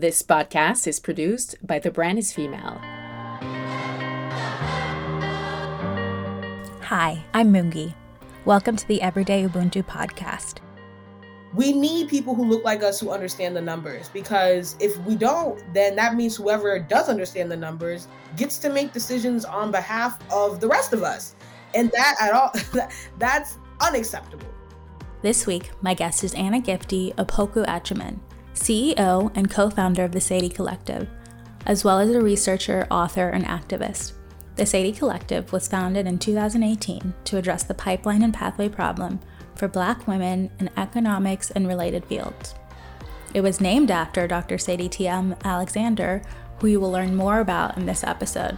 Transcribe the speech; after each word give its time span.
This 0.00 0.22
podcast 0.22 0.86
is 0.86 1.00
produced 1.00 1.56
by 1.66 1.80
The 1.80 1.90
Brand 1.90 2.20
is 2.20 2.32
Female. 2.32 2.78
Hi, 6.82 7.24
I'm 7.34 7.52
Mungi. 7.52 7.94
Welcome 8.44 8.76
to 8.76 8.86
the 8.86 9.02
Everyday 9.02 9.42
Ubuntu 9.42 9.84
podcast. 9.84 10.58
We 11.52 11.72
need 11.72 12.08
people 12.08 12.36
who 12.36 12.44
look 12.44 12.62
like 12.62 12.84
us 12.84 13.00
who 13.00 13.10
understand 13.10 13.56
the 13.56 13.60
numbers 13.60 14.08
because 14.08 14.76
if 14.78 14.96
we 14.98 15.16
don't, 15.16 15.60
then 15.74 15.96
that 15.96 16.14
means 16.14 16.36
whoever 16.36 16.78
does 16.78 17.08
understand 17.08 17.50
the 17.50 17.56
numbers 17.56 18.06
gets 18.36 18.58
to 18.58 18.70
make 18.70 18.92
decisions 18.92 19.44
on 19.44 19.72
behalf 19.72 20.20
of 20.32 20.60
the 20.60 20.68
rest 20.68 20.92
of 20.92 21.02
us. 21.02 21.34
And 21.74 21.90
that 21.90 22.14
at 22.20 22.32
all 22.32 22.52
that's 23.18 23.58
unacceptable. 23.80 24.46
This 25.22 25.44
week, 25.44 25.72
my 25.82 25.94
guest 25.94 26.22
is 26.22 26.34
Anna 26.34 26.60
Gifty 26.60 27.16
Opoku 27.16 27.66
Agyeman. 27.66 28.20
CEO 28.58 29.30
and 29.34 29.50
co 29.50 29.70
founder 29.70 30.04
of 30.04 30.12
the 30.12 30.20
Sadie 30.20 30.48
Collective, 30.48 31.08
as 31.66 31.84
well 31.84 31.98
as 31.98 32.10
a 32.10 32.20
researcher, 32.20 32.86
author, 32.90 33.28
and 33.28 33.44
activist. 33.44 34.12
The 34.56 34.66
Sadie 34.66 34.92
Collective 34.92 35.52
was 35.52 35.68
founded 35.68 36.06
in 36.06 36.18
2018 36.18 37.14
to 37.24 37.36
address 37.36 37.62
the 37.62 37.74
pipeline 37.74 38.22
and 38.22 38.34
pathway 38.34 38.68
problem 38.68 39.20
for 39.54 39.68
Black 39.68 40.06
women 40.08 40.50
in 40.58 40.70
economics 40.76 41.50
and 41.50 41.68
related 41.68 42.04
fields. 42.06 42.54
It 43.34 43.40
was 43.42 43.60
named 43.60 43.90
after 43.90 44.26
Dr. 44.26 44.58
Sadie 44.58 44.88
T.M. 44.88 45.36
Alexander, 45.44 46.22
who 46.60 46.66
you 46.66 46.80
will 46.80 46.90
learn 46.90 47.14
more 47.14 47.40
about 47.40 47.76
in 47.76 47.86
this 47.86 48.02
episode. 48.02 48.56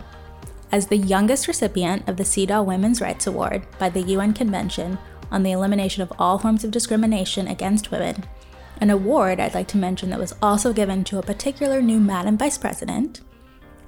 As 0.72 0.86
the 0.86 0.96
youngest 0.96 1.48
recipient 1.48 2.08
of 2.08 2.16
the 2.16 2.24
CEDAW 2.24 2.64
Women's 2.64 3.00
Rights 3.00 3.27
Award 3.27 3.66
by 3.78 3.91
the 3.91 4.02
UN 4.02 4.32
Convention 4.32 4.98
on 5.30 5.42
the 5.42 5.52
Elimination 5.52 6.02
of 6.02 6.12
All 6.19 6.38
Forms 6.38 6.64
of 6.64 6.70
Discrimination 6.70 7.48
Against 7.48 7.91
Women, 7.91 8.24
an 8.80 8.91
award 8.91 9.41
I'd 9.41 9.55
like 9.55 9.69
to 9.69 9.77
mention 9.77 10.11
that 10.11 10.19
was 10.19 10.34
also 10.41 10.73
given 10.73 11.05
to 11.05 11.19
a 11.19 11.23
particular 11.23 11.83
new 11.83 12.01
Madam 12.01 12.39
Vice 12.39 12.57
President. 12.57 13.20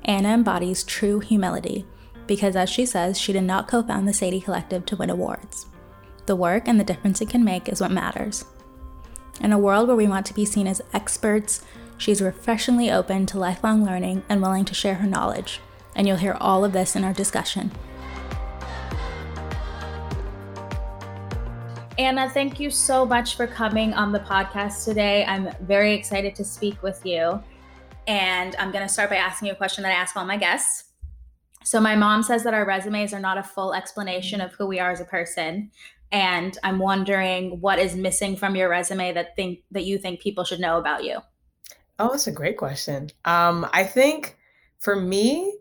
Anna 0.05 0.31
embodies 0.31 0.85
true 0.85 1.21
humility 1.21 1.87
because, 2.27 2.57
as 2.57 2.69
she 2.69 2.85
says, 2.85 3.19
she 3.19 3.33
did 3.33 3.45
not 3.45 3.69
co 3.69 3.83
found 3.83 4.07
the 4.07 4.13
Sadie 4.13 4.41
Collective 4.41 4.85
to 4.87 4.97
win 4.97 5.11
awards. 5.11 5.67
The 6.27 6.37
work 6.37 6.69
and 6.69 6.79
the 6.79 6.85
difference 6.85 7.21
it 7.21 7.31
can 7.31 7.43
make 7.43 7.69
is 7.69 7.81
what 7.81 7.91
matters. 7.91 8.45
In 9.41 9.53
a 9.53 9.59
world 9.59 9.89
where 9.89 9.97
we 9.97 10.07
want 10.07 10.27
to 10.27 10.35
be 10.35 10.45
seen 10.45 10.67
as 10.67 10.83
experts, 10.93 11.65
she's 11.97 12.23
refreshingly 12.23 12.91
open 12.91 13.27
to 13.27 13.39
lifelong 13.39 13.85
learning 13.85 14.23
and 14.29 14.43
willing 14.43 14.65
to 14.67 14.75
share 14.75 14.97
her 14.97 15.07
knowledge. 15.07 15.61
And 15.97 16.07
you'll 16.07 16.19
hear 16.19 16.37
all 16.41 16.65
of 16.65 16.73
this 16.73 16.95
in 16.95 17.05
our 17.05 17.13
discussion. 17.13 17.73
Anna, 21.99 22.31
thank 22.31 22.59
you 22.59 22.71
so 22.71 23.05
much 23.05 23.37
for 23.37 23.47
coming 23.47 23.93
on 23.93 24.13
the 24.13 24.21
podcast 24.21 24.87
today. 24.87 25.27
I'm 25.27 25.51
very 25.61 25.93
excited 25.93 26.35
to 26.37 26.45
speak 26.45 26.83
with 26.83 27.05
you. 27.05 27.43
And 28.07 28.57
I'm 28.57 28.73
going 28.73 28.87
to 28.87 28.93
start 28.93 29.11
by 29.11 29.17
asking 29.17 29.49
you 29.49 29.53
a 29.53 29.57
question 29.57 29.83
that 29.83 29.93
I 29.93 29.97
ask 29.97 30.17
all 30.17 30.25
my 30.25 30.39
guests. 30.39 30.85
So, 31.65 31.81
my 31.81 31.95
mom 31.95 32.23
says 32.23 32.45
that 32.45 32.55
our 32.55 32.65
resumes 32.65 33.13
are 33.13 33.21
not 33.21 33.37
a 33.37 33.43
full 33.43 33.75
explanation 33.75 34.41
of 34.41 34.53
who 34.55 34.67
we 34.67 34.81
are 34.81 34.91
as 34.91 35.01
a 35.01 35.05
person. 35.05 35.71
And 36.11 36.57
I'm 36.65 36.79
wondering 36.79 37.61
what 37.61 37.79
is 37.79 37.95
missing 37.95 38.37
from 38.37 38.57
your 38.57 38.71
resume 38.71 39.13
that 39.13 39.37
think 39.37 39.61
that 39.71 39.85
you 39.85 39.99
think 39.99 40.21
people 40.21 40.45
should 40.45 40.61
know 40.61 40.79
about 40.79 41.05
you. 41.05 41.19
Oh, 41.99 42.09
that's 42.11 42.27
a 42.27 42.33
great 42.33 42.57
question. 42.57 43.11
Um, 43.27 43.69
I 43.73 43.85
think 43.85 44.39
for 44.79 44.97
me, 44.97 45.53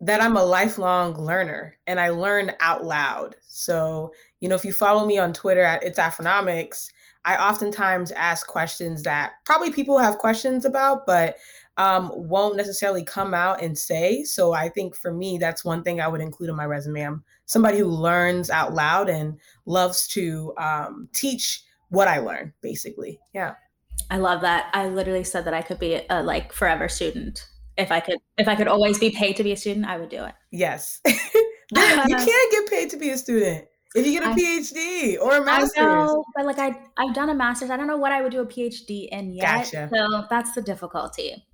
that 0.00 0.20
I'm 0.20 0.36
a 0.36 0.44
lifelong 0.44 1.14
learner 1.14 1.78
and 1.86 1.98
I 1.98 2.10
learn 2.10 2.52
out 2.60 2.84
loud. 2.84 3.36
So 3.46 4.12
you 4.40 4.48
know, 4.48 4.54
if 4.54 4.64
you 4.64 4.72
follow 4.72 5.06
me 5.06 5.18
on 5.18 5.32
Twitter 5.32 5.62
at 5.62 5.82
It's 5.82 5.98
Afronomics, 5.98 6.88
I 7.24 7.36
oftentimes 7.36 8.12
ask 8.12 8.46
questions 8.46 9.02
that 9.02 9.32
probably 9.44 9.72
people 9.72 9.98
have 9.98 10.18
questions 10.18 10.64
about, 10.64 11.06
but 11.06 11.36
um, 11.76 12.10
won't 12.14 12.56
necessarily 12.56 13.04
come 13.04 13.34
out 13.34 13.62
and 13.62 13.76
say. 13.76 14.22
So 14.24 14.52
I 14.52 14.68
think 14.68 14.96
for 14.96 15.12
me, 15.12 15.36
that's 15.38 15.64
one 15.64 15.82
thing 15.82 16.00
I 16.00 16.08
would 16.08 16.20
include 16.20 16.50
in 16.50 16.56
my 16.56 16.66
resume. 16.66 17.02
I'm 17.02 17.24
somebody 17.46 17.78
who 17.78 17.86
learns 17.86 18.48
out 18.48 18.74
loud 18.74 19.08
and 19.08 19.38
loves 19.66 20.06
to 20.08 20.54
um, 20.56 21.08
teach 21.12 21.62
what 21.88 22.08
I 22.08 22.18
learn, 22.18 22.52
basically. 22.60 23.18
Yeah. 23.34 23.54
I 24.10 24.18
love 24.18 24.40
that. 24.42 24.70
I 24.72 24.88
literally 24.88 25.24
said 25.24 25.44
that 25.46 25.54
I 25.54 25.62
could 25.62 25.78
be 25.78 26.00
a 26.08 26.22
like 26.22 26.52
forever 26.52 26.88
student. 26.88 27.46
If 27.76 27.92
I 27.92 28.00
could, 28.00 28.18
if 28.38 28.48
I 28.48 28.54
could 28.54 28.68
always 28.68 28.98
be 28.98 29.10
paid 29.10 29.36
to 29.36 29.42
be 29.42 29.52
a 29.52 29.56
student, 29.56 29.86
I 29.86 29.98
would 29.98 30.08
do 30.08 30.24
it. 30.24 30.34
Yes. 30.50 31.00
you 31.06 31.16
can't 31.74 32.52
get 32.52 32.70
paid 32.70 32.90
to 32.90 32.96
be 32.96 33.10
a 33.10 33.18
student. 33.18 33.66
If 33.96 34.06
you 34.06 34.12
get 34.12 34.22
a 34.22 34.30
I, 34.30 34.34
PhD 34.34 35.20
or 35.20 35.36
a 35.38 35.44
master's. 35.44 35.78
I 35.78 35.82
know, 35.82 36.24
but 36.34 36.46
like 36.46 36.58
I 36.58 36.78
I've 36.96 37.14
done 37.14 37.30
a 37.30 37.34
master's. 37.34 37.70
I 37.70 37.76
don't 37.76 37.86
know 37.86 37.96
what 37.96 38.12
I 38.12 38.22
would 38.22 38.32
do 38.32 38.40
a 38.40 38.46
PhD 38.46 39.08
in 39.10 39.32
yet. 39.32 39.70
Gotcha. 39.72 39.90
So 39.92 40.24
that's 40.28 40.52
the 40.52 40.62
difficulty. 40.62 41.44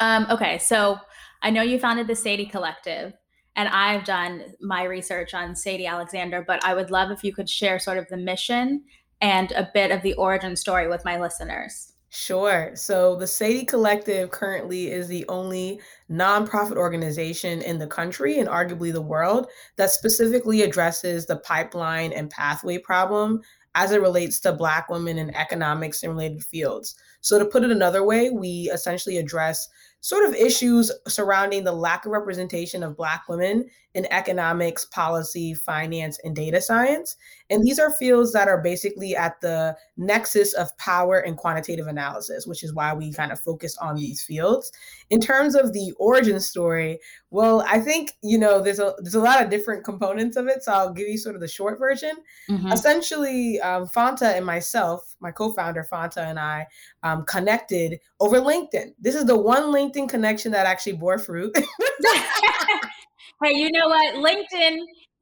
Um, 0.00 0.26
okay, 0.30 0.58
so 0.58 0.98
I 1.42 1.50
know 1.50 1.62
you 1.62 1.78
founded 1.78 2.06
the 2.06 2.14
Sadie 2.14 2.46
Collective, 2.46 3.12
and 3.56 3.68
I've 3.68 4.04
done 4.04 4.54
my 4.60 4.84
research 4.84 5.34
on 5.34 5.56
Sadie 5.56 5.86
Alexander, 5.86 6.44
but 6.46 6.64
I 6.64 6.74
would 6.74 6.90
love 6.90 7.10
if 7.10 7.24
you 7.24 7.34
could 7.34 7.50
share 7.50 7.78
sort 7.78 7.98
of 7.98 8.08
the 8.08 8.16
mission 8.16 8.84
and 9.20 9.50
a 9.52 9.68
bit 9.74 9.90
of 9.90 10.02
the 10.02 10.14
origin 10.14 10.56
story 10.56 10.88
with 10.88 11.04
my 11.04 11.18
listeners. 11.18 11.92
Sure. 12.10 12.72
So 12.74 13.16
the 13.16 13.26
Sadie 13.26 13.66
Collective 13.66 14.30
currently 14.30 14.90
is 14.90 15.08
the 15.08 15.26
only 15.28 15.80
nonprofit 16.10 16.76
organization 16.76 17.60
in 17.60 17.78
the 17.78 17.86
country 17.86 18.38
and 18.38 18.48
arguably 18.48 18.92
the 18.92 19.02
world 19.02 19.48
that 19.76 19.90
specifically 19.90 20.62
addresses 20.62 21.26
the 21.26 21.36
pipeline 21.36 22.12
and 22.12 22.30
pathway 22.30 22.78
problem 22.78 23.42
as 23.74 23.92
it 23.92 24.00
relates 24.00 24.40
to 24.40 24.52
Black 24.52 24.88
women 24.88 25.18
in 25.18 25.34
economics 25.34 26.02
and 26.02 26.12
related 26.12 26.42
fields. 26.42 26.94
So, 27.20 27.38
to 27.38 27.44
put 27.44 27.64
it 27.64 27.70
another 27.70 28.04
way, 28.04 28.30
we 28.30 28.70
essentially 28.72 29.18
address 29.18 29.68
sort 30.00 30.24
of 30.24 30.34
issues 30.34 30.92
surrounding 31.08 31.64
the 31.64 31.72
lack 31.72 32.06
of 32.06 32.12
representation 32.12 32.82
of 32.82 32.96
Black 32.96 33.28
women 33.28 33.68
in 33.94 34.06
economics, 34.12 34.84
policy, 34.84 35.54
finance, 35.54 36.20
and 36.22 36.36
data 36.36 36.60
science. 36.60 37.16
And 37.50 37.64
these 37.64 37.78
are 37.78 37.90
fields 37.90 38.32
that 38.32 38.46
are 38.46 38.60
basically 38.60 39.16
at 39.16 39.40
the 39.40 39.76
nexus 39.96 40.52
of 40.52 40.76
power 40.76 41.18
and 41.18 41.36
quantitative 41.36 41.86
analysis, 41.86 42.46
which 42.46 42.62
is 42.62 42.74
why 42.74 42.92
we 42.92 43.12
kind 43.12 43.32
of 43.32 43.40
focus 43.40 43.76
on 43.78 43.96
these 43.96 44.22
fields. 44.22 44.70
In 45.10 45.20
terms 45.20 45.56
of 45.56 45.72
the 45.72 45.92
origin 45.98 46.38
story, 46.38 47.00
well, 47.30 47.64
I 47.66 47.80
think 47.80 48.12
you 48.22 48.38
know 48.38 48.62
there's 48.62 48.78
a 48.78 48.94
there's 48.98 49.14
a 49.14 49.20
lot 49.20 49.42
of 49.42 49.50
different 49.50 49.84
components 49.84 50.36
of 50.36 50.46
it. 50.46 50.62
So 50.62 50.72
I'll 50.72 50.92
give 50.92 51.08
you 51.08 51.18
sort 51.18 51.34
of 51.34 51.40
the 51.40 51.48
short 51.48 51.78
version. 51.78 52.12
Mm-hmm. 52.50 52.70
Essentially, 52.70 53.58
um, 53.60 53.86
Fanta 53.86 54.36
and 54.36 54.46
myself, 54.46 55.16
my 55.20 55.32
co-founder 55.32 55.86
Fanta 55.90 56.18
and 56.18 56.38
I, 56.38 56.66
um, 57.08 57.24
connected 57.24 57.98
over 58.20 58.40
LinkedIn. 58.40 58.92
This 58.98 59.14
is 59.14 59.24
the 59.24 59.36
one 59.36 59.64
LinkedIn 59.64 60.08
connection 60.08 60.52
that 60.52 60.66
actually 60.66 60.92
bore 60.92 61.18
fruit. 61.18 61.56
hey, 63.42 63.52
you 63.52 63.70
know 63.72 63.88
what? 63.88 64.14
LinkedIn 64.14 64.78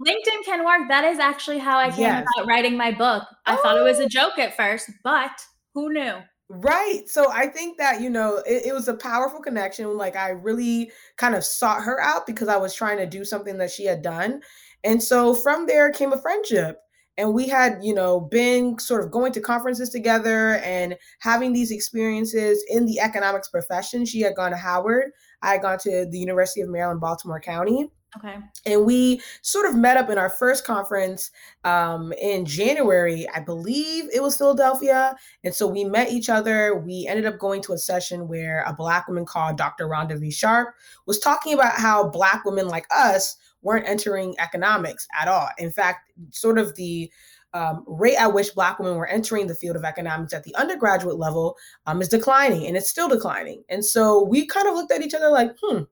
LinkedIn 0.07 0.45
can 0.45 0.65
work. 0.65 0.89
That 0.89 1.05
is 1.05 1.19
actually 1.19 1.59
how 1.59 1.79
I 1.79 1.91
came 1.91 2.01
yes. 2.01 2.27
about 2.37 2.47
writing 2.47 2.77
my 2.77 2.93
book. 2.93 3.25
I 3.47 3.55
oh. 3.55 3.63
thought 3.63 3.79
it 3.79 3.83
was 3.83 3.99
a 3.99 4.09
joke 4.09 4.39
at 4.39 4.57
first, 4.57 4.91
but 5.03 5.31
who 5.73 5.93
knew? 5.93 6.17
Right. 6.49 7.03
So 7.07 7.31
I 7.33 7.47
think 7.49 7.79
that, 7.79 8.01
you 8.01 8.11
know, 8.11 8.43
it, 8.47 8.67
it, 8.67 8.73
was 8.73 8.87
a 8.89 8.95
powerful 8.95 9.41
connection. 9.41 9.97
Like 9.97 10.15
I 10.15 10.31
really 10.31 10.93
kind 11.17 11.35
of 11.35 11.45
sought 11.45 11.83
her 11.83 12.01
out 12.01 12.27
because 12.27 12.47
I 12.47 12.57
was 12.57 12.75
trying 12.75 12.99
to 12.99 13.07
do 13.07 13.25
something 13.25 13.59
that 13.59 13.71
she 13.71 13.85
had 13.85 14.01
done. 14.01 14.43
And 14.85 15.03
so 15.03 15.35
from 15.35 15.67
there 15.67 15.91
came 15.91 16.13
a 16.13 16.21
friendship. 16.21 16.79
And 17.19 17.33
we 17.33 17.49
had, 17.49 17.79
you 17.83 17.95
know, 17.95 18.21
been 18.21 18.79
sort 18.79 19.03
of 19.03 19.11
going 19.11 19.33
to 19.33 19.41
conferences 19.41 19.91
together 19.91 20.57
and 20.57 20.97
having 21.21 21.53
these 21.53 21.71
experiences 21.71 22.65
in 22.69 22.87
the 22.87 23.01
economics 23.01 23.49
profession. 23.49 24.05
She 24.05 24.21
had 24.21 24.37
gone 24.37 24.51
to 24.51 24.57
Howard. 24.57 25.13
I 25.43 25.53
had 25.53 25.63
gone 25.63 25.79
to 25.79 26.07
the 26.11 26.19
University 26.19 26.61
of 26.61 26.69
Maryland, 26.69 27.01
Baltimore 27.01 27.41
County. 27.41 27.91
Okay. 28.17 28.37
And 28.65 28.87
we 28.87 29.21
sort 29.43 29.69
of 29.69 29.77
met 29.77 29.97
up 29.97 30.09
in 30.09 30.17
our 30.17 30.31
first 30.31 30.65
conference 30.65 31.31
um, 31.65 32.13
in 32.15 32.47
January, 32.47 33.27
I 33.35 33.41
believe 33.41 34.09
it 34.13 34.23
was 34.23 34.39
Philadelphia. 34.39 35.15
And 35.45 35.55
so 35.55 35.67
we 35.67 35.85
met 35.85 36.11
each 36.11 36.31
other. 36.31 36.77
We 36.77 37.07
ended 37.09 37.27
up 37.27 37.39
going 37.39 37.63
to 37.63 37.73
a 37.73 37.79
session 37.79 38.29
where 38.29 38.65
a 38.67 38.73
Black 38.73 39.07
woman 39.09 39.27
called 39.27 39.59
Dr. 39.59 39.87
Rhonda 39.87 40.19
V. 40.19 40.31
Sharpe 40.31 40.75
was 41.07 41.19
talking 41.19 41.53
about 41.53 41.75
how 41.75 42.09
Black 42.09 42.45
women 42.45 42.69
like 42.69 42.87
us 42.91 43.37
weren't 43.67 43.89
entering 43.89 44.35
economics 44.39 45.07
at 45.21 45.29
all. 45.29 45.49
In 45.59 45.71
fact, 45.71 46.13
sort 46.31 46.59
of 46.59 46.75
the 46.77 47.11
um, 47.53 47.85
rate 47.87 48.17
at 48.17 48.33
which 48.33 48.55
Black 48.55 48.79
women 48.79 48.97
were 48.97 49.09
entering 49.09 49.47
the 49.47 49.55
field 49.55 49.77
of 49.77 49.85
economics 49.85 50.33
at 50.33 50.45
the 50.45 50.55
undergraduate 50.55 51.19
level 51.19 51.57
um, 51.87 52.01
is 52.01 52.09
declining, 52.09 52.67
and 52.67 52.77
it's 52.77 52.89
still 52.89 53.09
declining. 53.09 53.65
And 53.69 53.85
so 53.85 54.25
we 54.25 54.47
kind 54.47 54.69
of 54.69 54.75
looked 54.75 54.93
at 54.93 55.03
each 55.03 55.15
other 55.15 55.31
like, 55.31 55.53
hmm, 55.63 55.83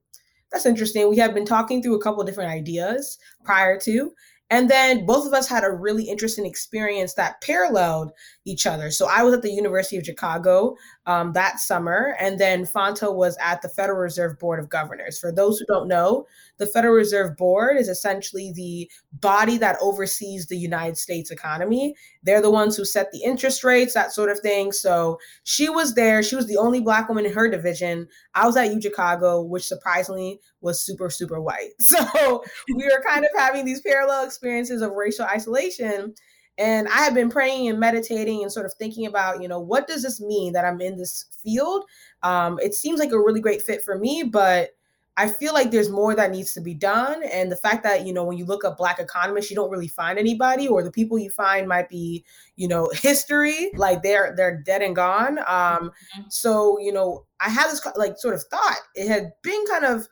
that's 0.51 0.65
interesting. 0.65 1.09
We 1.09 1.17
had 1.17 1.33
been 1.33 1.45
talking 1.45 1.83
through 1.83 1.95
a 1.95 2.01
couple 2.01 2.23
different 2.23 2.51
ideas 2.51 3.17
prior 3.43 3.77
to, 3.81 4.11
and 4.49 4.69
then 4.69 5.05
both 5.05 5.25
of 5.25 5.33
us 5.33 5.47
had 5.47 5.63
a 5.63 5.71
really 5.71 6.03
interesting 6.03 6.45
experience 6.45 7.15
that 7.15 7.41
paralleled, 7.41 8.11
each 8.45 8.67
other. 8.67 8.91
So 8.91 9.07
I 9.09 9.23
was 9.23 9.33
at 9.33 9.41
the 9.41 9.51
University 9.51 9.97
of 9.97 10.05
Chicago 10.05 10.75
um, 11.07 11.33
that 11.33 11.59
summer, 11.59 12.15
and 12.19 12.39
then 12.39 12.65
Fanta 12.65 13.13
was 13.13 13.35
at 13.41 13.61
the 13.61 13.69
Federal 13.69 13.97
Reserve 13.99 14.37
Board 14.39 14.59
of 14.59 14.69
Governors. 14.69 15.19
For 15.19 15.31
those 15.31 15.57
who 15.57 15.65
don't 15.65 15.87
know, 15.87 16.27
the 16.57 16.67
Federal 16.67 16.93
Reserve 16.93 17.35
Board 17.35 17.77
is 17.77 17.89
essentially 17.89 18.53
the 18.55 18.89
body 19.13 19.57
that 19.57 19.77
oversees 19.81 20.45
the 20.45 20.57
United 20.57 20.97
States 20.97 21.31
economy. 21.31 21.95
They're 22.23 22.41
the 22.41 22.51
ones 22.51 22.77
who 22.77 22.85
set 22.85 23.11
the 23.11 23.23
interest 23.23 23.63
rates, 23.63 23.95
that 23.95 24.13
sort 24.13 24.29
of 24.29 24.39
thing. 24.39 24.71
So 24.71 25.19
she 25.43 25.67
was 25.67 25.95
there. 25.95 26.21
She 26.21 26.35
was 26.35 26.47
the 26.47 26.57
only 26.57 26.81
Black 26.81 27.07
woman 27.09 27.25
in 27.25 27.33
her 27.33 27.49
division. 27.49 28.07
I 28.35 28.45
was 28.45 28.55
at 28.55 28.71
U 28.71 28.79
Chicago, 28.79 29.41
which 29.41 29.65
surprisingly 29.65 30.39
was 30.61 30.79
super, 30.79 31.09
super 31.09 31.41
white. 31.41 31.71
So 31.79 32.43
we 32.67 32.83
were 32.83 33.03
kind 33.07 33.23
of 33.23 33.31
having 33.35 33.65
these 33.65 33.81
parallel 33.81 34.25
experiences 34.25 34.81
of 34.81 34.91
racial 34.91 35.25
isolation. 35.25 36.13
And 36.57 36.87
I 36.87 36.97
have 37.03 37.13
been 37.13 37.29
praying 37.29 37.67
and 37.67 37.79
meditating 37.79 38.41
and 38.41 38.51
sort 38.51 38.65
of 38.65 38.73
thinking 38.73 39.05
about, 39.05 39.41
you 39.41 39.47
know, 39.47 39.59
what 39.59 39.87
does 39.87 40.03
this 40.03 40.21
mean 40.21 40.53
that 40.53 40.65
I'm 40.65 40.79
in 40.79 40.97
this 40.97 41.25
field? 41.43 41.83
Um, 42.23 42.59
it 42.61 42.73
seems 42.73 42.99
like 42.99 43.11
a 43.11 43.19
really 43.19 43.41
great 43.41 43.61
fit 43.61 43.83
for 43.83 43.97
me, 43.97 44.23
but 44.23 44.71
I 45.17 45.29
feel 45.29 45.53
like 45.53 45.71
there's 45.71 45.89
more 45.89 46.13
that 46.13 46.31
needs 46.31 46.53
to 46.53 46.61
be 46.61 46.73
done. 46.73 47.23
And 47.31 47.49
the 47.49 47.55
fact 47.55 47.83
that, 47.83 48.05
you 48.05 48.13
know, 48.13 48.25
when 48.25 48.37
you 48.37 48.45
look 48.45 48.65
up 48.65 48.77
Black 48.77 48.99
economists, 48.99 49.49
you 49.49 49.55
don't 49.55 49.71
really 49.71 49.87
find 49.87 50.19
anybody, 50.19 50.67
or 50.67 50.83
the 50.83 50.91
people 50.91 51.17
you 51.17 51.29
find 51.29 51.67
might 51.67 51.87
be, 51.87 52.25
you 52.57 52.67
know, 52.67 52.89
history, 52.93 53.71
like 53.75 54.03
they're 54.03 54.33
they're 54.35 54.61
dead 54.61 54.81
and 54.81 54.95
gone. 54.95 55.39
Um, 55.39 55.45
mm-hmm. 55.47 56.21
so, 56.29 56.77
you 56.79 56.91
know, 56.91 57.25
I 57.39 57.49
had 57.49 57.69
this 57.69 57.85
like 57.95 58.17
sort 58.17 58.35
of 58.35 58.43
thought. 58.43 58.79
It 58.93 59.07
had 59.07 59.31
been 59.41 59.63
kind 59.69 59.85
of 59.85 60.07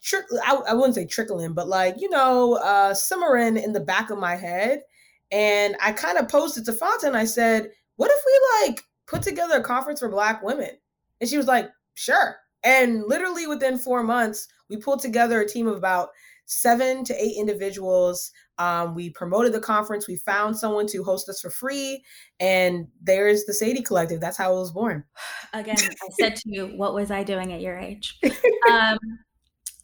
trickle 0.00 0.38
I, 0.42 0.54
I 0.68 0.74
wouldn't 0.74 0.94
say 0.94 1.04
trickling, 1.04 1.52
but 1.52 1.68
like, 1.68 1.96
you 1.98 2.08
know, 2.08 2.54
uh 2.54 2.94
simmering 2.94 3.58
in 3.58 3.72
the 3.72 3.80
back 3.80 4.10
of 4.10 4.18
my 4.18 4.36
head. 4.36 4.82
And 5.30 5.76
I 5.82 5.92
kind 5.92 6.18
of 6.18 6.28
posted 6.28 6.64
to 6.66 6.72
Fanta 6.72 7.04
and 7.04 7.16
I 7.16 7.24
said, 7.24 7.70
what 7.96 8.10
if 8.10 8.22
we 8.26 8.68
like 8.68 8.82
put 9.06 9.22
together 9.22 9.56
a 9.56 9.62
conference 9.62 10.00
for 10.00 10.08
black 10.08 10.42
women? 10.42 10.70
And 11.20 11.28
she 11.28 11.36
was 11.36 11.46
like, 11.46 11.68
sure. 11.94 12.36
And 12.64 13.04
literally 13.06 13.46
within 13.46 13.78
four 13.78 14.02
months, 14.02 14.48
we 14.68 14.76
pulled 14.76 15.00
together 15.00 15.40
a 15.40 15.48
team 15.48 15.66
of 15.66 15.76
about 15.76 16.10
seven 16.46 17.04
to 17.04 17.22
eight 17.22 17.36
individuals. 17.36 18.30
Um, 18.58 18.94
we 18.94 19.10
promoted 19.10 19.52
the 19.52 19.60
conference. 19.60 20.08
We 20.08 20.16
found 20.16 20.56
someone 20.56 20.86
to 20.88 21.04
host 21.04 21.28
us 21.28 21.40
for 21.40 21.50
free. 21.50 22.02
And 22.40 22.88
there's 23.02 23.44
the 23.44 23.54
Sadie 23.54 23.82
Collective. 23.82 24.20
That's 24.20 24.36
how 24.36 24.54
it 24.54 24.58
was 24.58 24.72
born. 24.72 25.04
Again, 25.52 25.76
I 25.78 26.08
said 26.18 26.36
to 26.36 26.50
you, 26.50 26.66
what 26.76 26.94
was 26.94 27.10
I 27.10 27.22
doing 27.22 27.52
at 27.52 27.60
your 27.60 27.78
age? 27.78 28.18
Um, 28.70 28.98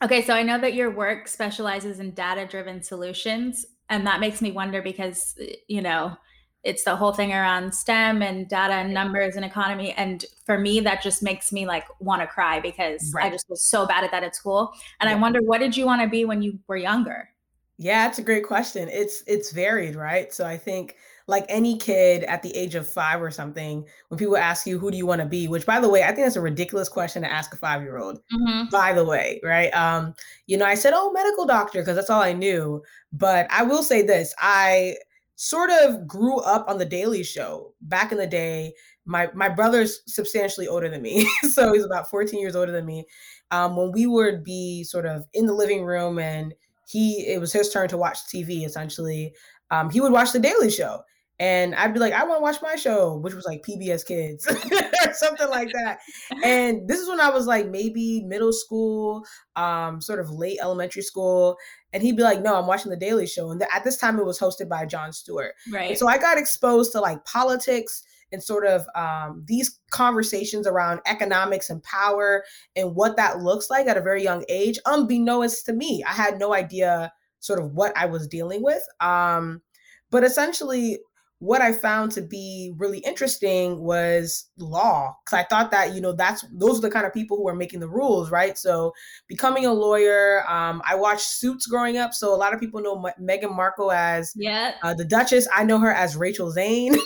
okay, 0.03 0.21
so 0.21 0.35
I 0.35 0.43
know 0.43 0.59
that 0.59 0.75
your 0.75 0.91
work 0.91 1.27
specializes 1.27 2.01
in 2.01 2.11
data 2.11 2.47
driven 2.47 2.83
solutions. 2.83 3.65
And 3.89 4.07
that 4.07 4.21
makes 4.21 4.41
me 4.41 4.53
wonder 4.53 4.83
because, 4.83 5.39
you 5.69 5.83
know, 5.83 6.17
it's 6.63 6.85
the 6.85 6.97
whole 6.97 7.13
thing 7.13 7.33
around 7.33 7.75
STEM 7.75 8.23
and 8.23 8.49
data 8.49 8.75
and 8.75 8.95
numbers 8.95 9.37
and 9.37 9.45
economy. 9.45 9.93
And 9.93 10.25
for 10.47 10.59
me, 10.59 10.81
that 10.81 11.03
just 11.03 11.23
makes 11.23 11.53
me 11.53 11.67
like 11.67 11.85
want 12.01 12.23
to 12.23 12.27
cry 12.27 12.59
because 12.59 13.13
right. 13.15 13.27
I 13.27 13.31
just 13.31 13.49
was 13.51 13.63
so 13.63 13.87
bad 13.87 14.03
at 14.03 14.11
that 14.13 14.23
at 14.23 14.35
school. 14.35 14.73
And 15.01 15.09
yeah. 15.09 15.17
I 15.17 15.19
wonder, 15.21 15.41
what 15.43 15.59
did 15.59 15.77
you 15.77 15.85
want 15.85 16.01
to 16.01 16.09
be 16.09 16.25
when 16.25 16.41
you 16.41 16.59
were 16.67 16.79
younger? 16.79 17.29
Yeah, 17.77 18.09
it's 18.09 18.19
a 18.19 18.23
great 18.23 18.45
question. 18.45 18.89
It's 18.89 19.23
it's 19.27 19.51
varied, 19.51 19.97
right? 19.97 20.33
So 20.33 20.47
I 20.47 20.57
think 20.57 20.97
like 21.27 21.47
any 21.49 21.79
kid 21.79 22.23
at 22.25 22.43
the 22.43 22.55
age 22.55 22.75
of 22.75 22.89
five 22.89 23.23
or 23.23 23.31
something, 23.31 23.85
when 24.09 24.19
people 24.19 24.37
ask 24.37 24.67
you 24.67 24.79
who 24.79 24.91
do 24.91 24.97
you 24.97 25.07
want 25.07 25.21
to 25.21 25.27
be, 25.27 25.49
which 25.49 25.65
by 25.65 25.81
the 25.81 25.89
way, 25.89 26.03
I 26.03 26.09
think 26.09 26.19
that's 26.19 26.37
a 26.37 26.41
ridiculous 26.41 26.89
question 26.89 27.23
to 27.23 27.33
ask 27.33 27.55
a 27.55 27.57
five 27.57 27.83
year 27.83 27.99
old. 27.99 28.21
Mm-hmm. 28.33 28.69
By 28.71 28.93
the 28.93 29.05
way, 29.05 29.41
right? 29.43 29.75
Um, 29.75 30.15
you 30.47 30.57
know, 30.57 30.67
I 30.67 30.75
said, 30.75 30.93
oh, 30.95 31.13
medical 31.13 31.47
doctor, 31.47 31.81
because 31.81 31.97
that's 31.97 32.11
all 32.11 32.21
I 32.21 32.33
knew. 32.33 32.83
But 33.13 33.47
I 33.51 33.63
will 33.63 33.83
say 33.83 34.03
this: 34.03 34.35
I 34.39 34.97
sort 35.37 35.71
of 35.71 36.07
grew 36.07 36.39
up 36.41 36.69
on 36.69 36.79
the 36.79 36.85
Daily 36.85 37.23
Show 37.23 37.73
back 37.83 38.13
in 38.13 38.19
the 38.19 38.27
day. 38.27 38.75
My 39.07 39.29
my 39.35 39.49
brother's 39.49 40.01
substantially 40.07 40.69
older 40.69 40.89
than 40.89 41.03
me, 41.03 41.27
so 41.53 41.73
he's 41.73 41.85
about 41.85 42.11
14 42.11 42.39
years 42.39 42.57
older 42.57 42.73
than 42.73 42.87
me. 42.87 43.07
Um, 43.51 43.77
when 43.77 43.93
we 43.93 44.07
would 44.07 44.43
be 44.45 44.85
sort 44.85 45.07
of 45.07 45.27
in 45.33 45.47
the 45.47 45.55
living 45.55 45.85
room 45.85 46.19
and 46.19 46.55
he 46.87 47.27
it 47.27 47.41
was 47.41 47.53
his 47.53 47.71
turn 47.71 47.89
to 47.89 47.97
watch 47.97 48.19
TV 48.27 48.67
essentially, 48.67 49.35
um, 49.71 49.91
he 49.91 50.01
would 50.01 50.13
watch 50.13 50.33
the 50.33 50.39
Daily 50.39 50.71
Show. 50.71 51.01
And 51.41 51.75
I'd 51.75 51.93
be 51.93 51.99
like, 51.99 52.13
I 52.13 52.25
want 52.25 52.39
to 52.39 52.43
watch 52.43 52.63
my 52.63 52.77
show, 52.77 53.17
which 53.17 53.35
was 53.35 53.45
like 53.45 53.65
PBS 53.65 54.07
Kids 54.07 54.47
or 55.07 55.13
something 55.15 55.49
like 55.51 55.73
that. 55.73 55.99
And 56.45 56.87
this 56.89 57.01
is 57.01 57.09
when 57.09 57.21
I 57.21 57.31
was 57.31 57.47
like 57.47 57.69
maybe 57.69 58.23
middle 58.23 58.53
school, 58.53 59.25
um, 59.57 60.01
sort 60.01 60.21
of 60.21 60.31
late 60.31 60.59
elementary 60.63 61.03
school. 61.03 61.57
And 61.93 62.03
he'd 62.03 62.17
be 62.17 62.23
like, 62.23 62.41
No, 62.41 62.55
I'm 62.55 62.67
watching 62.67 62.91
The 62.91 62.97
Daily 62.97 63.27
Show. 63.27 63.51
And 63.51 63.61
at 63.63 63.83
this 63.83 63.97
time, 63.97 64.19
it 64.19 64.25
was 64.25 64.39
hosted 64.39 64.69
by 64.69 64.87
Jon 64.87 65.13
Stewart. 65.13 65.55
Right. 65.73 65.91
And 65.91 65.99
so 65.99 66.07
I 66.07 66.19
got 66.19 66.39
exposed 66.39 66.93
to 66.93 67.01
like 67.01 67.25
politics 67.25 68.05
and 68.31 68.43
sort 68.43 68.67
of 68.67 68.87
um, 68.95 69.45
these 69.47 69.81
conversations 69.91 70.67
around 70.67 71.01
economics 71.07 71.71
and 71.71 71.83
power 71.83 72.45
and 72.77 72.95
what 72.95 73.17
that 73.17 73.41
looks 73.41 73.71
like 73.71 73.87
at 73.87 73.97
a 73.97 74.03
very 74.03 74.23
young 74.23 74.45
age, 74.49 74.79
unbeknownst 74.87 75.67
to 75.67 75.73
me. 75.73 76.05
I 76.07 76.13
had 76.13 76.39
no 76.39 76.53
idea 76.53 77.13
sort 77.41 77.61
of 77.61 77.73
what 77.73 77.97
I 77.97 78.07
was 78.07 78.27
dealing 78.27 78.63
with. 78.63 78.83
Um, 79.01 79.63
but 80.11 80.25
essentially, 80.25 80.99
what 81.45 81.61
I 81.61 81.73
found 81.73 82.11
to 82.13 82.23
be 82.23 82.73
really 82.79 83.01
interesting 83.01 83.81
was 83.81 84.47
law 84.57 85.15
because 85.25 85.39
I 85.39 85.45
thought 85.45 85.71
that 85.73 85.95
you 85.95 86.01
know 86.01 86.13
that's 86.13 86.43
those 86.51 86.79
are 86.79 86.81
the 86.81 86.91
kind 86.91 87.05
of 87.05 87.13
people 87.13 87.37
who 87.37 87.47
are 87.49 87.55
making 87.55 87.81
the 87.81 87.89
rules, 87.89 88.31
right? 88.31 88.57
So 88.57 88.95
becoming 89.29 89.67
a 89.67 89.73
lawyer, 89.73 90.43
um, 90.49 90.81
I 90.89 90.95
watched 90.95 91.29
Suits 91.29 91.67
growing 91.67 91.99
up, 91.99 92.15
so 92.15 92.35
a 92.35 92.37
lot 92.37 92.55
of 92.55 92.61
people 92.61 92.81
know 92.81 92.97
M- 93.05 93.13
Meghan 93.23 93.55
Markle 93.55 93.93
as 93.93 94.33
yeah 94.35 94.75
uh, 94.83 94.95
the 94.95 95.05
Duchess. 95.05 95.47
I 95.55 95.65
know 95.65 95.79
her 95.79 95.93
as 95.93 96.17
Rachel 96.17 96.51
Zane. 96.51 96.97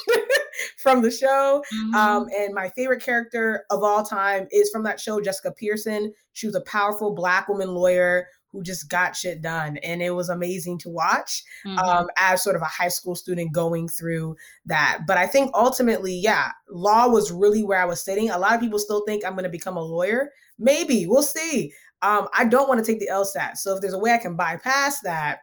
from 0.76 1.02
the 1.02 1.10
show. 1.10 1.62
Mm-hmm. 1.72 1.94
Um, 1.94 2.26
and 2.36 2.54
my 2.54 2.68
favorite 2.70 3.02
character 3.02 3.64
of 3.70 3.82
all 3.82 4.02
time 4.04 4.48
is 4.50 4.70
from 4.70 4.82
that 4.84 4.98
show, 5.00 5.20
Jessica 5.20 5.52
Pearson. 5.52 6.12
She 6.32 6.46
was 6.46 6.56
a 6.56 6.60
powerful 6.62 7.14
Black 7.14 7.48
woman 7.48 7.74
lawyer 7.74 8.26
who 8.58 8.64
just 8.64 8.88
got 8.88 9.14
shit 9.14 9.40
done. 9.40 9.76
And 9.78 10.02
it 10.02 10.10
was 10.10 10.28
amazing 10.28 10.78
to 10.78 10.88
watch 10.88 11.44
mm-hmm. 11.64 11.78
um, 11.78 12.08
as 12.18 12.42
sort 12.42 12.56
of 12.56 12.62
a 12.62 12.66
high 12.66 12.88
school 12.88 13.14
student 13.14 13.52
going 13.52 13.86
through 13.86 14.34
that. 14.66 15.02
But 15.06 15.16
I 15.16 15.28
think 15.28 15.52
ultimately, 15.54 16.14
yeah, 16.14 16.50
law 16.68 17.08
was 17.08 17.30
really 17.30 17.62
where 17.62 17.80
I 17.80 17.84
was 17.84 18.04
sitting. 18.04 18.30
A 18.30 18.38
lot 18.38 18.54
of 18.54 18.60
people 18.60 18.80
still 18.80 19.04
think 19.06 19.24
I'm 19.24 19.34
going 19.34 19.44
to 19.44 19.48
become 19.48 19.76
a 19.76 19.82
lawyer. 19.82 20.30
Maybe 20.58 21.06
we'll 21.06 21.22
see. 21.22 21.72
Um, 22.02 22.26
I 22.36 22.46
don't 22.46 22.68
want 22.68 22.84
to 22.84 22.92
take 22.92 22.98
the 22.98 23.08
LSAT. 23.12 23.58
So 23.58 23.76
if 23.76 23.80
there's 23.80 23.94
a 23.94 23.98
way 23.98 24.12
I 24.12 24.18
can 24.18 24.34
bypass 24.34 25.00
that, 25.02 25.38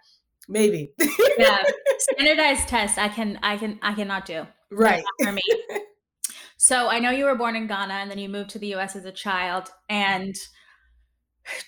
maybe. 0.49 0.91
yeah, 1.37 1.63
standardized 1.99 2.67
test. 2.67 2.97
I 2.97 3.07
can, 3.07 3.39
I 3.41 3.55
can, 3.55 3.79
I 3.81 3.93
cannot 3.93 4.25
do. 4.25 4.45
Right 4.71 5.05
for 5.21 5.31
me. 5.31 5.41
so 6.57 6.89
I 6.89 6.99
know 6.99 7.11
you 7.11 7.25
were 7.25 7.35
born 7.35 7.55
in 7.55 7.67
Ghana 7.67 7.93
and 7.93 8.11
then 8.11 8.17
you 8.17 8.27
moved 8.27 8.49
to 8.51 8.59
the 8.59 8.67
U.S. 8.67 8.97
as 8.97 9.05
a 9.05 9.11
child, 9.11 9.69
and 9.87 10.35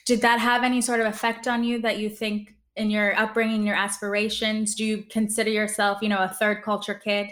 did 0.06 0.21
that 0.21 0.39
have 0.39 0.63
any 0.63 0.81
sort 0.81 1.00
of 1.00 1.07
effect 1.07 1.47
on 1.47 1.63
you 1.63 1.81
that 1.81 1.97
you 1.97 2.09
think 2.09 2.56
in 2.75 2.89
your 2.89 3.18
upbringing, 3.18 3.65
your 3.65 3.75
aspirations? 3.75 4.75
Do 4.75 4.85
you 4.85 5.03
consider 5.09 5.50
yourself, 5.50 6.00
you 6.01 6.09
know, 6.09 6.24
a 6.24 6.29
third 6.29 6.63
culture 6.63 6.94
kid? 6.94 7.29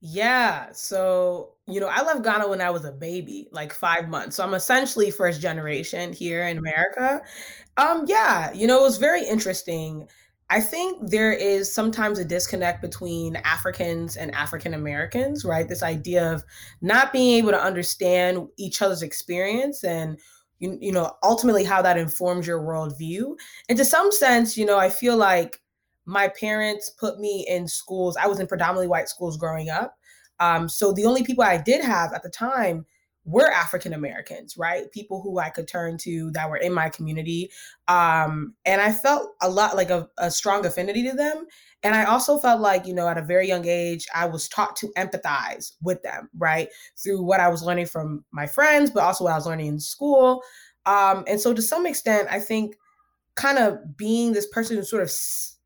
Yeah. 0.00 0.68
So, 0.72 1.54
you 1.66 1.80
know, 1.80 1.88
I 1.88 2.02
left 2.02 2.22
Ghana 2.22 2.46
when 2.48 2.60
I 2.60 2.68
was 2.68 2.84
a 2.84 2.92
baby, 2.92 3.48
like 3.52 3.72
five 3.72 4.08
months. 4.08 4.36
So 4.36 4.44
I'm 4.44 4.52
essentially 4.52 5.10
first 5.10 5.40
generation 5.40 6.12
here 6.12 6.46
in 6.46 6.58
America. 6.58 7.22
Um, 7.78 8.04
yeah, 8.06 8.52
you 8.52 8.66
know, 8.66 8.78
it 8.80 8.82
was 8.82 8.98
very 8.98 9.26
interesting. 9.26 10.06
I 10.50 10.60
think 10.60 11.10
there 11.10 11.32
is 11.32 11.74
sometimes 11.74 12.18
a 12.18 12.24
disconnect 12.24 12.82
between 12.82 13.36
Africans 13.36 14.18
and 14.18 14.34
African 14.34 14.74
Americans, 14.74 15.42
right? 15.42 15.66
This 15.66 15.82
idea 15.82 16.34
of 16.34 16.44
not 16.82 17.12
being 17.12 17.38
able 17.38 17.52
to 17.52 17.60
understand 17.60 18.46
each 18.58 18.82
other's 18.82 19.02
experience 19.02 19.84
and 19.84 20.18
you, 20.64 20.78
you 20.80 20.92
know 20.92 21.12
ultimately 21.22 21.64
how 21.64 21.82
that 21.82 21.98
informs 21.98 22.46
your 22.46 22.60
worldview. 22.60 23.36
And 23.68 23.78
to 23.78 23.84
some 23.84 24.10
sense 24.10 24.56
you 24.56 24.66
know 24.66 24.78
i 24.78 24.88
feel 24.88 25.16
like 25.16 25.60
my 26.06 26.28
parents 26.28 26.90
put 26.90 27.18
me 27.18 27.46
in 27.48 27.66
schools 27.68 28.16
i 28.16 28.26
was 28.26 28.40
in 28.40 28.46
predominantly 28.46 28.88
white 28.88 29.08
schools 29.08 29.36
growing 29.36 29.70
up. 29.70 29.96
Um, 30.40 30.68
so 30.68 30.92
the 30.92 31.06
only 31.06 31.22
people 31.22 31.44
i 31.44 31.58
did 31.58 31.84
have 31.84 32.12
at 32.12 32.22
the 32.22 32.30
time 32.30 32.86
were 33.24 33.50
african 33.50 33.92
americans 33.92 34.56
right 34.56 34.90
people 34.92 35.20
who 35.22 35.38
i 35.38 35.48
could 35.48 35.66
turn 35.66 35.96
to 35.96 36.30
that 36.32 36.48
were 36.48 36.56
in 36.56 36.72
my 36.72 36.88
community 36.88 37.50
um, 37.88 38.54
and 38.64 38.80
i 38.80 38.92
felt 38.92 39.30
a 39.42 39.48
lot 39.48 39.76
like 39.76 39.90
a, 39.90 40.08
a 40.18 40.30
strong 40.30 40.64
affinity 40.66 41.02
to 41.08 41.14
them 41.14 41.46
and 41.84 41.94
I 41.94 42.04
also 42.04 42.38
felt 42.38 42.62
like, 42.62 42.86
you 42.86 42.94
know, 42.94 43.06
at 43.06 43.18
a 43.18 43.22
very 43.22 43.46
young 43.46 43.66
age, 43.66 44.06
I 44.14 44.24
was 44.24 44.48
taught 44.48 44.74
to 44.76 44.88
empathize 44.96 45.72
with 45.82 46.02
them, 46.02 46.30
right? 46.38 46.68
Through 46.96 47.22
what 47.22 47.40
I 47.40 47.48
was 47.48 47.62
learning 47.62 47.86
from 47.86 48.24
my 48.32 48.46
friends, 48.46 48.90
but 48.90 49.02
also 49.02 49.24
what 49.24 49.34
I 49.34 49.36
was 49.36 49.46
learning 49.46 49.66
in 49.66 49.78
school. 49.78 50.42
Um, 50.86 51.24
and 51.28 51.38
so 51.38 51.52
to 51.52 51.60
some 51.60 51.84
extent, 51.84 52.28
I 52.30 52.40
think 52.40 52.76
kind 53.36 53.58
of 53.58 53.98
being 53.98 54.32
this 54.32 54.48
person 54.48 54.76
who 54.76 54.82
sort 54.82 55.02
of 55.02 55.12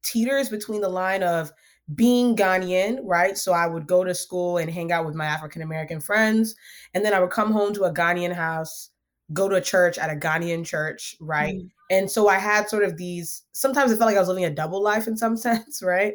teeters 0.02 0.48
between 0.48 0.80
the 0.80 0.88
line 0.88 1.22
of 1.22 1.52
being 1.94 2.36
Ghanaian, 2.36 3.00
right? 3.02 3.36
So 3.36 3.52
I 3.52 3.66
would 3.66 3.86
go 3.86 4.04
to 4.04 4.14
school 4.14 4.58
and 4.58 4.70
hang 4.70 4.92
out 4.92 5.06
with 5.06 5.14
my 5.14 5.26
African 5.26 5.62
American 5.62 6.00
friends. 6.00 6.54
And 6.94 7.04
then 7.04 7.14
I 7.14 7.20
would 7.20 7.30
come 7.30 7.52
home 7.52 7.72
to 7.74 7.84
a 7.84 7.92
Ghanaian 7.92 8.34
house, 8.34 8.90
go 9.32 9.48
to 9.48 9.56
a 9.56 9.60
church 9.60 9.98
at 9.98 10.10
a 10.10 10.16
Ghanaian 10.16 10.64
church, 10.64 11.16
right? 11.20 11.56
Mm. 11.56 11.70
And 11.90 12.10
so 12.10 12.28
I 12.28 12.38
had 12.38 12.68
sort 12.68 12.84
of 12.84 12.96
these, 12.96 13.42
sometimes 13.52 13.90
it 13.90 13.96
felt 13.96 14.08
like 14.08 14.16
I 14.16 14.20
was 14.20 14.28
living 14.28 14.44
a 14.44 14.50
double 14.50 14.82
life 14.82 15.06
in 15.06 15.16
some 15.16 15.36
sense, 15.38 15.82
right? 15.82 16.14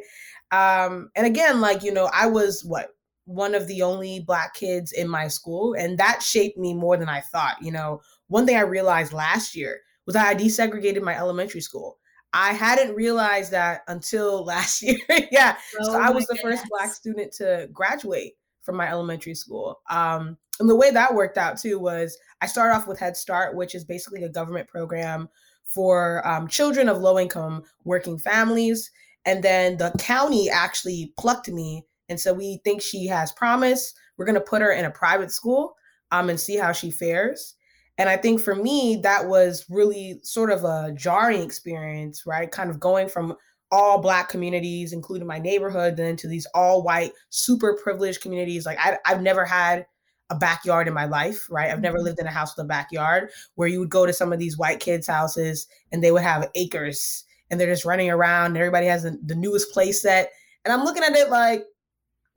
Um, 0.52 1.10
and 1.16 1.26
again, 1.26 1.60
like, 1.60 1.82
you 1.82 1.92
know, 1.92 2.08
I 2.12 2.26
was 2.26 2.64
what, 2.64 2.90
one 3.26 3.54
of 3.54 3.66
the 3.66 3.82
only 3.82 4.20
black 4.20 4.54
kids 4.54 4.92
in 4.92 5.08
my 5.08 5.28
school 5.28 5.74
and 5.74 5.96
that 5.96 6.22
shaped 6.22 6.58
me 6.58 6.74
more 6.74 6.98
than 6.98 7.08
i 7.08 7.20
thought 7.20 7.56
you 7.62 7.72
know 7.72 7.98
one 8.28 8.44
thing 8.44 8.56
i 8.56 8.60
realized 8.60 9.14
last 9.14 9.56
year 9.56 9.80
was 10.04 10.12
that 10.12 10.26
i 10.26 10.34
desegregated 10.34 11.00
my 11.00 11.16
elementary 11.16 11.60
school 11.62 11.96
i 12.34 12.52
hadn't 12.52 12.94
realized 12.94 13.50
that 13.50 13.82
until 13.88 14.44
last 14.52 14.82
year 14.82 14.98
yeah 15.30 15.56
oh 15.80 15.92
so 15.92 16.00
i 16.00 16.10
was 16.10 16.26
the 16.26 16.34
goodness. 16.34 16.60
first 16.60 16.70
black 16.70 16.92
student 16.92 17.32
to 17.32 17.68
graduate 17.72 18.34
from 18.62 18.76
my 18.76 18.88
elementary 18.88 19.34
school 19.34 19.80
um, 19.90 20.36
and 20.60 20.68
the 20.68 20.76
way 20.76 20.90
that 20.90 21.14
worked 21.14 21.38
out 21.38 21.58
too 21.58 21.78
was 21.78 22.18
i 22.40 22.46
started 22.46 22.74
off 22.74 22.86
with 22.86 22.98
head 22.98 23.16
start 23.16 23.56
which 23.56 23.74
is 23.74 23.84
basically 23.84 24.24
a 24.24 24.28
government 24.28 24.68
program 24.68 25.28
for 25.64 26.26
um, 26.26 26.46
children 26.46 26.88
of 26.88 26.98
low 26.98 27.18
income 27.18 27.62
working 27.84 28.18
families 28.18 28.90
and 29.24 29.42
then 29.42 29.76
the 29.78 29.90
county 29.98 30.50
actually 30.50 31.12
plucked 31.16 31.48
me 31.48 31.84
and 32.08 32.20
so 32.20 32.32
we 32.32 32.60
think 32.64 32.82
she 32.82 33.06
has 33.06 33.32
promise. 33.32 33.94
We're 34.16 34.26
going 34.26 34.34
to 34.34 34.40
put 34.40 34.62
her 34.62 34.72
in 34.72 34.84
a 34.84 34.90
private 34.90 35.30
school 35.30 35.74
um, 36.10 36.28
and 36.28 36.38
see 36.38 36.56
how 36.56 36.72
she 36.72 36.90
fares. 36.90 37.54
And 37.98 38.08
I 38.08 38.16
think 38.16 38.40
for 38.40 38.54
me, 38.54 38.98
that 39.02 39.28
was 39.28 39.64
really 39.68 40.18
sort 40.22 40.50
of 40.50 40.64
a 40.64 40.92
jarring 40.96 41.42
experience, 41.42 42.24
right? 42.26 42.50
Kind 42.50 42.70
of 42.70 42.80
going 42.80 43.08
from 43.08 43.36
all 43.70 44.00
black 44.00 44.28
communities, 44.28 44.92
including 44.92 45.26
my 45.26 45.38
neighborhood, 45.38 45.96
then 45.96 46.16
to 46.16 46.28
these 46.28 46.46
all 46.54 46.82
white, 46.82 47.12
super 47.30 47.78
privileged 47.82 48.20
communities. 48.20 48.66
Like 48.66 48.78
I, 48.80 48.98
I've 49.04 49.22
never 49.22 49.44
had 49.44 49.86
a 50.30 50.36
backyard 50.36 50.88
in 50.88 50.94
my 50.94 51.04
life, 51.04 51.46
right? 51.50 51.70
I've 51.70 51.80
never 51.80 51.98
mm-hmm. 51.98 52.06
lived 52.06 52.20
in 52.20 52.26
a 52.26 52.30
house 52.30 52.56
with 52.56 52.64
a 52.64 52.68
backyard 52.68 53.30
where 53.54 53.68
you 53.68 53.80
would 53.80 53.90
go 53.90 54.06
to 54.06 54.12
some 54.12 54.32
of 54.32 54.38
these 54.38 54.58
white 54.58 54.80
kids' 54.80 55.06
houses 55.06 55.66
and 55.92 56.02
they 56.02 56.10
would 56.10 56.22
have 56.22 56.50
acres 56.54 57.24
and 57.50 57.60
they're 57.60 57.70
just 57.70 57.84
running 57.84 58.10
around. 58.10 58.46
And 58.46 58.56
everybody 58.56 58.86
has 58.86 59.02
the, 59.02 59.18
the 59.24 59.34
newest 59.34 59.72
play 59.72 59.92
set. 59.92 60.30
And 60.64 60.72
I'm 60.72 60.84
looking 60.84 61.02
at 61.02 61.14
it 61.14 61.30
like, 61.30 61.64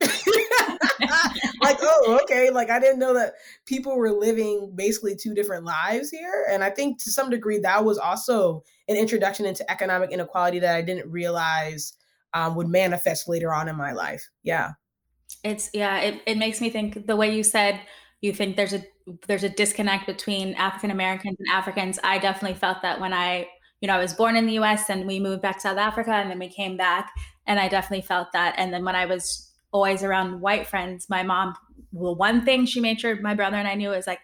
like, 1.70 1.78
oh, 1.82 2.18
okay. 2.22 2.50
Like, 2.50 2.70
I 2.70 2.78
didn't 2.78 2.98
know 2.98 3.14
that 3.14 3.34
people 3.66 3.96
were 3.96 4.10
living 4.10 4.72
basically 4.74 5.16
two 5.16 5.34
different 5.34 5.64
lives 5.64 6.10
here. 6.10 6.46
And 6.50 6.62
I 6.64 6.70
think 6.70 7.02
to 7.04 7.10
some 7.10 7.30
degree, 7.30 7.58
that 7.60 7.84
was 7.84 7.98
also 7.98 8.62
an 8.88 8.96
introduction 8.96 9.46
into 9.46 9.68
economic 9.70 10.10
inequality 10.10 10.58
that 10.60 10.74
I 10.74 10.82
didn't 10.82 11.10
realize 11.10 11.94
um, 12.34 12.54
would 12.56 12.68
manifest 12.68 13.28
later 13.28 13.52
on 13.52 13.68
in 13.68 13.76
my 13.76 13.92
life. 13.92 14.28
Yeah. 14.42 14.72
It's, 15.44 15.70
yeah, 15.72 15.98
it, 15.98 16.22
it 16.26 16.38
makes 16.38 16.60
me 16.60 16.70
think 16.70 17.06
the 17.06 17.16
way 17.16 17.34
you 17.34 17.42
said, 17.42 17.80
you 18.20 18.32
think 18.32 18.56
there's 18.56 18.72
a 18.72 18.82
there's 19.26 19.44
a 19.44 19.48
disconnect 19.48 20.06
between 20.06 20.54
African 20.54 20.90
Americans 20.90 21.36
and 21.38 21.48
Africans. 21.50 21.98
I 22.02 22.18
definitely 22.18 22.58
felt 22.58 22.82
that 22.82 23.00
when 23.00 23.12
I, 23.12 23.46
you 23.80 23.86
know, 23.86 23.94
I 23.94 23.98
was 23.98 24.12
born 24.12 24.36
in 24.36 24.46
the 24.46 24.58
US 24.58 24.90
and 24.90 25.06
we 25.06 25.20
moved 25.20 25.40
back 25.40 25.56
to 25.56 25.60
South 25.60 25.78
Africa 25.78 26.12
and 26.12 26.30
then 26.30 26.38
we 26.38 26.48
came 26.48 26.76
back 26.76 27.10
and 27.46 27.58
I 27.58 27.68
definitely 27.68 28.06
felt 28.06 28.32
that. 28.32 28.54
And 28.58 28.72
then 28.72 28.84
when 28.84 28.96
I 28.96 29.06
was 29.06 29.47
always 29.72 30.02
around 30.02 30.40
white 30.40 30.66
friends, 30.66 31.08
my 31.08 31.22
mom, 31.22 31.54
well, 31.92 32.14
one 32.14 32.44
thing 32.44 32.66
she 32.66 32.80
made 32.80 33.00
sure 33.00 33.20
my 33.20 33.34
brother 33.34 33.56
and 33.56 33.68
I 33.68 33.74
knew 33.74 33.92
is 33.92 34.06
like, 34.06 34.20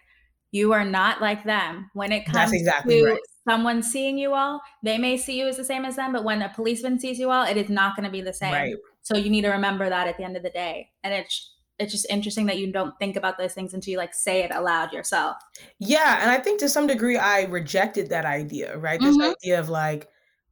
you 0.51 0.71
are 0.73 0.85
not 0.85 1.21
like 1.21 1.43
them. 1.43 1.89
When 1.93 2.11
it 2.11 2.25
comes 2.25 2.53
exactly 2.53 3.01
to 3.01 3.05
right. 3.05 3.19
someone 3.47 3.83
seeing 3.83 4.17
you 4.17 4.33
all, 4.33 4.61
they 4.83 4.97
may 4.97 5.17
see 5.17 5.37
you 5.37 5.47
as 5.47 5.57
the 5.57 5.65
same 5.65 5.83
as 5.83 5.97
them, 5.97 6.13
but 6.13 6.23
when 6.23 6.41
a 6.41 6.49
policeman 6.49 6.99
sees 6.99 7.19
you 7.19 7.29
all, 7.29 7.45
it 7.45 7.57
is 7.57 7.69
not 7.69 7.95
going 7.95 8.05
to 8.05 8.11
be 8.11 8.21
the 8.21 8.33
same. 8.33 8.53
Right. 8.53 8.75
So 9.01 9.17
you 9.17 9.29
need 9.29 9.41
to 9.41 9.49
remember 9.49 9.89
that 9.89 10.07
at 10.07 10.17
the 10.17 10.23
end 10.23 10.37
of 10.37 10.43
the 10.43 10.49
day. 10.49 10.91
And 11.03 11.13
it's 11.13 11.51
it's 11.77 11.91
just 11.91 12.07
interesting 12.09 12.45
that 12.45 12.57
you 12.57 12.71
don't 12.71 12.97
think 12.99 13.17
about 13.17 13.37
those 13.37 13.53
things 13.53 13.73
until 13.73 13.91
you 13.91 13.97
like 13.97 14.13
say 14.13 14.43
it 14.43 14.51
aloud 14.53 14.93
yourself. 14.93 15.35
Yeah, 15.77 16.19
and 16.21 16.31
I 16.31 16.37
think 16.37 16.61
to 16.61 16.69
some 16.69 16.87
degree 16.87 17.17
I 17.17 17.43
rejected 17.43 18.09
that 18.09 18.23
idea, 18.23 18.77
right? 18.77 18.99
This 18.99 19.17
mm-hmm. 19.17 19.33
idea 19.33 19.59
of 19.59 19.67
like, 19.67 20.07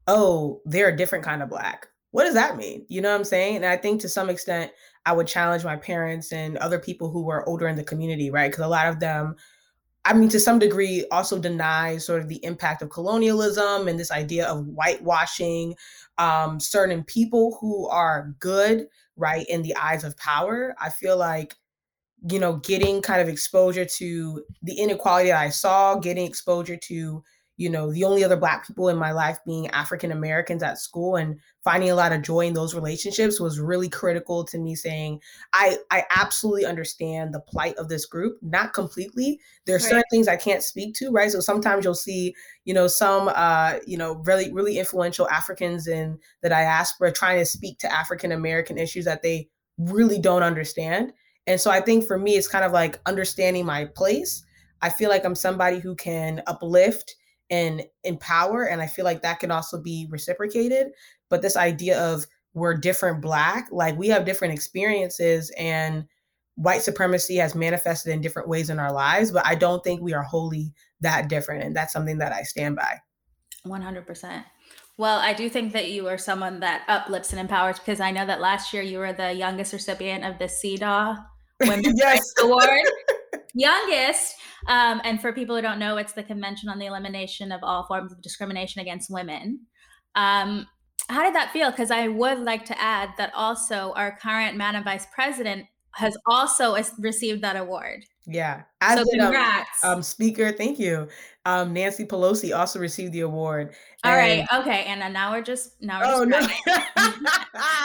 oh, 0.06 0.62
they're 0.66 0.90
a 0.90 0.98
different 0.98 1.24
kind 1.24 1.42
of 1.42 1.50
black 1.50 1.88
what 2.14 2.26
does 2.26 2.36
that 2.36 2.58
mean? 2.58 2.86
You 2.90 3.02
know 3.02 3.10
what 3.10 3.18
I'm 3.18 3.24
saying? 3.24 3.56
And 3.56 3.66
I 3.66 3.76
think 3.76 4.00
to 4.02 4.08
some 4.08 4.30
extent, 4.30 4.72
I 5.08 5.14
would 5.14 5.26
challenge 5.26 5.64
my 5.64 5.76
parents 5.76 6.32
and 6.32 6.58
other 6.58 6.78
people 6.78 7.10
who 7.10 7.24
were 7.24 7.48
older 7.50 7.68
in 7.68 7.76
the 7.76 7.84
community, 7.84 8.30
right? 8.30 8.52
Because 8.52 8.64
a 8.64 8.68
lot 8.68 8.86
of 8.86 9.00
them, 9.00 9.36
I 10.06 10.14
mean, 10.14 10.30
to 10.30 10.40
some 10.40 10.60
degree, 10.60 11.08
also 11.12 11.40
deny 11.40 11.98
sort 11.98 12.22
of 12.22 12.28
the 12.30 12.40
impact 12.46 12.84
of 12.84 12.92
colonialism 12.92 13.88
and 13.88 14.00
this 14.00 14.12
idea 14.12 14.46
of 14.46 14.64
whitewashing 14.68 15.74
um, 16.20 16.60
certain 16.60 17.04
people 17.04 17.58
who 17.60 17.88
are 17.88 18.36
good, 18.38 18.86
right, 19.16 19.48
in 19.50 19.64
the 19.64 19.76
eyes 19.76 20.04
of 20.04 20.16
power. 20.18 20.76
I 20.80 20.92
feel 20.92 21.18
like, 21.18 21.56
you 22.30 22.38
know, 22.40 22.58
getting 22.58 23.02
kind 23.02 23.22
of 23.22 23.28
exposure 23.28 23.86
to 23.86 24.44
the 24.62 24.76
inequality 24.76 25.30
that 25.30 25.42
I 25.42 25.50
saw, 25.50 25.96
getting 25.96 26.28
exposure 26.28 26.78
to 26.78 27.24
you 27.58 27.70
know 27.70 27.92
the 27.92 28.04
only 28.04 28.24
other 28.24 28.38
black 28.38 28.66
people 28.66 28.90
in 28.90 28.98
my 28.98 29.12
life 29.12 29.38
being 29.46 29.68
african 29.70 30.12
americans 30.12 30.64
at 30.64 30.78
school 30.78 31.16
and 31.16 31.40
finding 31.64 31.90
a 31.90 31.96
lot 31.96 32.12
of 32.12 32.22
joy 32.22 32.42
in 32.42 32.54
those 32.54 32.74
relationships 32.74 33.40
was 33.40 33.60
really 33.60 33.88
critical 33.88 34.44
to 34.44 34.58
me 34.58 34.76
saying 34.76 35.20
i 35.54 35.78
i 35.92 36.04
absolutely 36.16 36.66
understand 36.66 37.34
the 37.34 37.40
plight 37.40 37.76
of 37.78 37.90
this 37.90 38.06
group 38.06 38.38
not 38.42 38.74
completely. 38.74 39.40
There's 39.66 39.84
right. 39.84 39.90
certain 39.90 40.04
things 40.12 40.28
i 40.28 40.36
can't 40.36 40.64
speak 40.64 40.96
to 40.96 41.12
right? 41.12 41.32
So 41.32 41.40
sometimes 41.40 41.86
you'll 41.86 41.96
see 41.96 42.36
you 42.66 42.74
know 42.74 42.88
some 42.88 43.32
uh 43.34 43.76
you 43.86 43.98
know 43.98 44.16
really 44.26 44.52
really 44.52 44.80
influential 44.80 45.30
africans 45.30 45.88
in 45.88 46.18
the 46.42 46.50
diaspora 46.50 47.12
trying 47.12 47.40
to 47.40 47.46
speak 47.46 47.80
to 47.80 47.94
african 47.94 48.32
american 48.32 48.78
issues 48.78 49.06
that 49.06 49.22
they 49.22 49.50
really 49.78 50.20
don't 50.20 50.44
understand. 50.44 51.14
And 51.48 51.60
so 51.60 51.70
i 51.72 51.82
think 51.82 52.06
for 52.06 52.18
me 52.18 52.36
it's 52.36 52.48
kind 52.48 52.66
of 52.66 52.72
like 52.72 53.00
understanding 53.06 53.66
my 53.66 53.86
place. 53.86 54.44
I 54.82 54.90
feel 54.90 55.10
like 55.10 55.24
i'm 55.24 55.36
somebody 55.36 55.80
who 55.80 55.96
can 55.96 56.42
uplift 56.48 57.16
and 57.50 57.84
empower 58.04 58.64
and 58.64 58.82
i 58.82 58.88
feel 58.88 59.06
like 59.06 59.22
that 59.22 59.40
can 59.40 59.52
also 59.52 59.82
be 59.82 60.08
reciprocated 60.10 60.88
but 61.30 61.42
this 61.42 61.58
idea 61.58 62.00
of 62.00 62.26
we're 62.54 62.76
different 62.76 63.22
black 63.22 63.68
like 63.72 63.98
we 63.98 64.08
have 64.08 64.26
different 64.26 64.54
experiences 64.54 65.52
and 65.58 66.06
white 66.56 66.82
supremacy 66.82 67.36
has 67.36 67.56
manifested 67.56 68.14
in 68.14 68.22
different 68.22 68.48
ways 68.48 68.70
in 68.70 68.80
our 68.80 68.92
lives 68.92 69.32
but 69.32 69.46
i 69.46 69.56
don't 69.56 69.84
think 69.84 70.02
we 70.02 70.14
are 70.14 70.24
wholly 70.24 70.74
that 71.02 71.28
different 71.28 71.64
and 71.64 71.76
that's 71.76 71.94
something 71.94 72.18
that 72.18 72.32
i 72.32 72.44
stand 72.44 72.76
by 72.76 73.00
100% 73.66 74.44
well, 74.96 75.18
I 75.18 75.34
do 75.34 75.50
think 75.50 75.74
that 75.74 75.90
you 75.90 76.08
are 76.08 76.20
someone 76.20 76.60
that 76.60 76.84
uplifts 76.88 77.32
and 77.32 77.40
empowers 77.40 77.80
because 77.80 78.00
I 78.00 78.12
know 78.12 78.28
that 78.28 78.40
last 78.40 78.74
year 78.74 78.84
you 78.84 79.00
were 79.00 79.12
the 79.12 79.34
youngest 79.34 79.74
recipient 79.74 80.24
of 80.24 80.38
the 80.38 80.46
CEDAW 80.46 81.26
Women's 81.62 82.00
yes. 82.00 82.22
Award. 82.42 82.70
youngest. 83.54 84.36
Um, 84.68 85.02
and 85.04 85.22
for 85.22 85.34
people 85.34 85.56
who 85.56 85.62
don't 85.62 85.80
know, 85.80 85.98
it's 85.98 86.14
the 86.14 86.24
Convention 86.24 86.70
on 86.70 86.80
the 86.80 86.86
Elimination 86.86 87.52
of 87.52 87.62
All 87.64 87.86
Forms 87.86 88.12
of 88.12 88.22
Discrimination 88.22 88.82
Against 88.82 89.12
Women. 89.12 89.60
Um, 90.16 90.68
how 91.10 91.24
did 91.24 91.36
that 91.36 91.52
feel? 91.52 91.70
Because 91.70 91.92
I 91.92 92.08
would 92.08 92.40
like 92.40 92.66
to 92.66 92.82
add 92.82 93.10
that 93.18 93.32
also 93.36 93.94
our 93.96 94.18
current 94.22 94.58
Madam 94.58 94.84
Vice 94.84 95.06
President 95.14 95.66
has 95.96 96.18
also 96.26 96.76
received 97.00 97.44
that 97.44 97.56
award. 97.56 98.04
Yeah. 98.26 98.64
As 98.82 99.00
so 99.00 99.02
um, 99.02 99.20
congrats. 99.20 99.84
Um, 99.84 99.96
um, 99.96 100.04
speaker, 100.04 100.52
thank 100.52 100.80
you. 100.80 101.08
Um, 101.46 101.74
Nancy 101.74 102.06
Pelosi 102.06 102.58
also 102.58 102.80
received 102.80 103.14
the 103.14 103.22
award. 103.22 103.76
All 104.04 104.14
and... 104.14 104.48
right. 104.50 104.62
Okay. 104.62 104.86
And 104.86 105.14
now 105.14 105.32
we're 105.32 105.42
just 105.42 105.82
now 105.82 106.00
we're 106.00 106.24
oh, 106.24 106.26
just 106.26 106.50
no. 106.66 106.78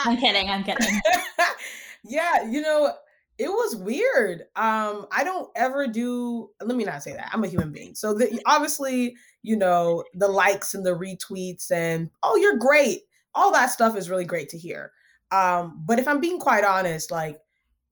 I'm 0.05 0.17
kidding. 0.17 0.49
I'm 0.49 0.63
kidding. 0.63 1.01
yeah, 2.03 2.49
you 2.49 2.61
know, 2.61 2.93
it 3.39 3.47
was 3.47 3.77
weird. 3.77 4.41
Um, 4.57 5.07
I 5.11 5.23
don't 5.23 5.49
ever 5.55 5.87
do. 5.87 6.49
Let 6.61 6.75
me 6.75 6.83
not 6.83 7.01
say 7.01 7.13
that. 7.13 7.29
I'm 7.33 7.43
a 7.43 7.47
human 7.47 7.71
being, 7.71 7.95
so 7.95 8.13
the, 8.13 8.39
obviously, 8.45 9.15
you 9.41 9.55
know, 9.55 10.03
the 10.13 10.27
likes 10.27 10.73
and 10.73 10.85
the 10.85 10.95
retweets 10.95 11.71
and 11.71 12.09
oh, 12.21 12.35
you're 12.35 12.57
great. 12.57 13.03
All 13.33 13.51
that 13.53 13.71
stuff 13.71 13.95
is 13.95 14.09
really 14.09 14.25
great 14.25 14.49
to 14.49 14.57
hear. 14.57 14.91
Um, 15.31 15.81
but 15.85 15.99
if 15.99 16.07
I'm 16.07 16.19
being 16.19 16.39
quite 16.39 16.65
honest, 16.65 17.11
like 17.11 17.39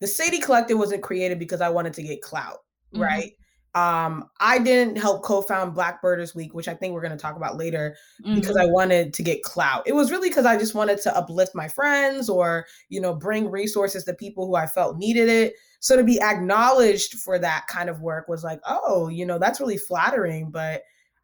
the 0.02 0.08
Sadie 0.08 0.40
Collective 0.40 0.78
wasn't 0.78 1.04
created 1.04 1.40
because 1.40 1.62
I 1.62 1.70
wanted 1.70 1.94
to 1.94 2.04
get 2.04 2.22
clout, 2.22 2.60
mm-hmm. 2.94 3.04
right? 3.04 3.32
Um, 3.76 4.30
I 4.40 4.58
didn't 4.60 4.98
help 4.98 5.24
co-found 5.24 5.76
Black 5.76 6.02
Birders 6.02 6.34
Week, 6.34 6.54
which 6.54 6.68
I 6.68 6.74
think 6.74 6.94
we're 6.94 7.02
going 7.02 7.12
to 7.12 7.18
talk 7.18 7.36
about 7.36 7.58
later, 7.58 7.96
mm-hmm. 8.24 8.36
because 8.36 8.58
I 8.58 8.66
wanted 8.66 9.14
to 9.14 9.24
get 9.24 9.44
clout. 9.44 9.84
It 9.86 9.94
was 9.94 10.10
really 10.10 10.30
because 10.30 10.46
I 10.46 10.58
just 10.58 10.74
wanted 10.74 11.00
to 11.02 11.16
uplift 11.16 11.54
my 11.54 11.68
friends 11.68 12.28
or, 12.30 12.66
you 12.90 13.00
know, 13.00 13.14
bring 13.14 13.52
resources 13.52 14.04
to 14.06 14.14
people 14.14 14.48
who 14.48 14.56
I 14.56 14.66
felt 14.66 14.98
needed 14.98 15.30
it. 15.30 15.54
So 15.80 15.96
to 15.96 16.04
be 16.04 16.20
acknowledged 16.20 17.16
for 17.20 17.38
that 17.38 17.68
kind 17.68 17.90
of 17.90 18.02
work 18.02 18.28
was 18.28 18.44
like, 18.44 18.60
oh, 18.66 19.10
you 19.10 19.26
know, 19.26 19.38
that's 19.38 19.60
really 19.60 19.78
flattering. 19.78 20.50
But 20.50 20.82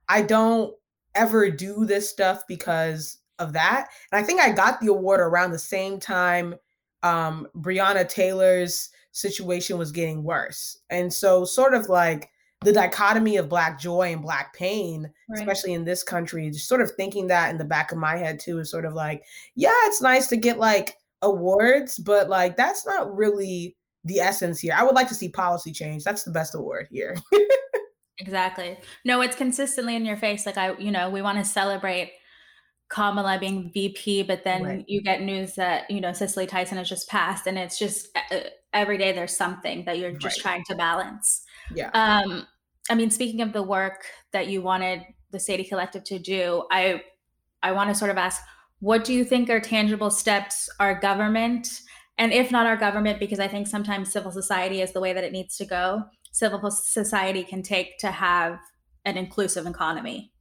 I 0.08 0.22
don't 0.22 0.76
ever 1.16 1.50
do 1.50 1.86
this 1.86 2.10
stuff 2.10 2.44
because 2.48 3.18
of 3.40 3.54
that. 3.54 3.88
And 4.12 4.24
I 4.24 4.24
think 4.24 4.42
I 4.42 4.52
got 4.52 4.80
the 4.80 4.88
award 4.88 5.22
around 5.22 5.52
the 5.52 5.60
same 5.60 6.00
time 6.00 6.56
um, 7.04 7.48
Breonna 7.56 8.08
Taylor's 8.08 8.90
situation 9.12 9.78
was 9.78 9.92
getting 9.92 10.24
worse. 10.24 10.80
And 10.90 11.14
so, 11.14 11.46
sort 11.46 11.74
of 11.74 11.90
like 11.90 12.30
the 12.64 12.74
dichotomy 12.74 13.38
of 13.38 13.50
black 13.50 13.80
joy 13.80 14.12
and 14.12 14.22
black 14.22 14.54
pain 14.54 15.04
right. 15.30 15.40
especially 15.40 15.74
in 15.74 15.86
this 15.86 16.04
country 16.04 16.50
just 16.50 16.68
sort 16.68 16.82
of 16.82 16.92
thinking 16.92 17.28
that 17.28 17.50
in 17.50 17.58
the 17.58 17.66
back 17.66 17.92
of 17.92 17.98
my 17.98 18.18
head 18.18 18.40
too 18.40 18.60
is 18.60 18.70
sort 18.70 18.86
of 18.86 18.94
like 18.94 19.24
yeah 19.56 19.72
it's 19.86 20.02
nice 20.02 20.28
to 20.28 20.38
get 20.38 20.58
like 20.58 20.96
awards 21.22 21.98
but 22.00 22.30
like 22.30 22.58
that's 22.58 22.86
not 22.86 23.14
really 23.16 23.76
the 24.04 24.20
essence 24.20 24.60
here 24.60 24.74
i 24.78 24.84
would 24.84 24.96
like 24.96 25.08
to 25.08 25.16
see 25.16 25.30
policy 25.30 25.72
change 25.72 26.04
that's 26.04 26.24
the 26.24 26.32
best 26.32 26.56
award 26.56 26.88
here 26.92 27.16
exactly 28.20 28.78
no 29.06 29.22
it's 29.22 29.36
consistently 29.36 29.96
in 29.96 30.06
your 30.06 30.18
face 30.18 30.46
like 30.46 30.58
i 30.58 30.78
you 30.78 30.92
know 30.92 31.10
we 31.10 31.22
want 31.22 31.38
to 31.38 31.46
celebrate 31.46 32.12
Kamala 32.94 33.40
being 33.40 33.72
VP, 33.74 34.24
but 34.24 34.44
then 34.44 34.64
right. 34.64 34.86
you 34.88 35.02
get 35.02 35.24
news 35.24 35.56
that 35.56 35.90
you 35.90 36.00
know 36.00 36.14
Cicely 36.14 36.46
Tyson 36.46 36.78
has 36.78 36.88
just 36.88 37.10
passed, 37.10 37.48
and 37.48 37.58
it's 37.58 37.80
just 37.80 38.16
uh, 38.32 38.42
every 38.72 39.00
day 39.00 39.12
there's 39.12 39.36
something 39.36 39.84
that 39.86 39.98
you're 39.98 40.12
just 40.12 40.38
right. 40.38 40.44
trying 40.44 40.64
to 40.66 40.76
balance. 40.76 41.44
Yeah. 41.74 41.90
Um, 41.94 42.46
I 42.90 42.96
mean, 42.96 43.12
speaking 43.12 43.42
of 43.42 43.54
the 43.54 43.64
work 43.64 44.06
that 44.32 44.48
you 44.48 44.62
wanted 44.62 45.04
the 45.32 45.40
Sadie 45.40 45.64
Collective 45.64 46.04
to 46.06 46.20
do, 46.20 46.66
I 46.70 47.02
I 47.62 47.72
want 47.72 47.90
to 47.90 47.96
sort 47.96 48.12
of 48.12 48.18
ask, 48.18 48.42
what 48.80 49.06
do 49.06 49.14
you 49.14 49.24
think 49.24 49.50
are 49.50 49.62
tangible 49.62 50.12
steps 50.12 50.70
our 50.80 51.00
government, 51.00 51.70
and 52.18 52.34
if 52.34 52.52
not 52.52 52.66
our 52.66 52.76
government, 52.76 53.20
because 53.20 53.40
I 53.40 53.48
think 53.48 53.68
sometimes 53.68 54.12
civil 54.12 54.32
society 54.32 54.82
is 54.82 54.92
the 54.92 55.00
way 55.00 55.14
that 55.14 55.24
it 55.24 55.32
needs 55.32 55.56
to 55.58 55.66
go. 55.66 56.04
Civil 56.34 56.70
society 56.72 57.44
can 57.44 57.64
take 57.64 57.98
to 58.00 58.12
have 58.12 58.60
an 59.06 59.18
inclusive 59.18 59.66
economy. 59.66 60.33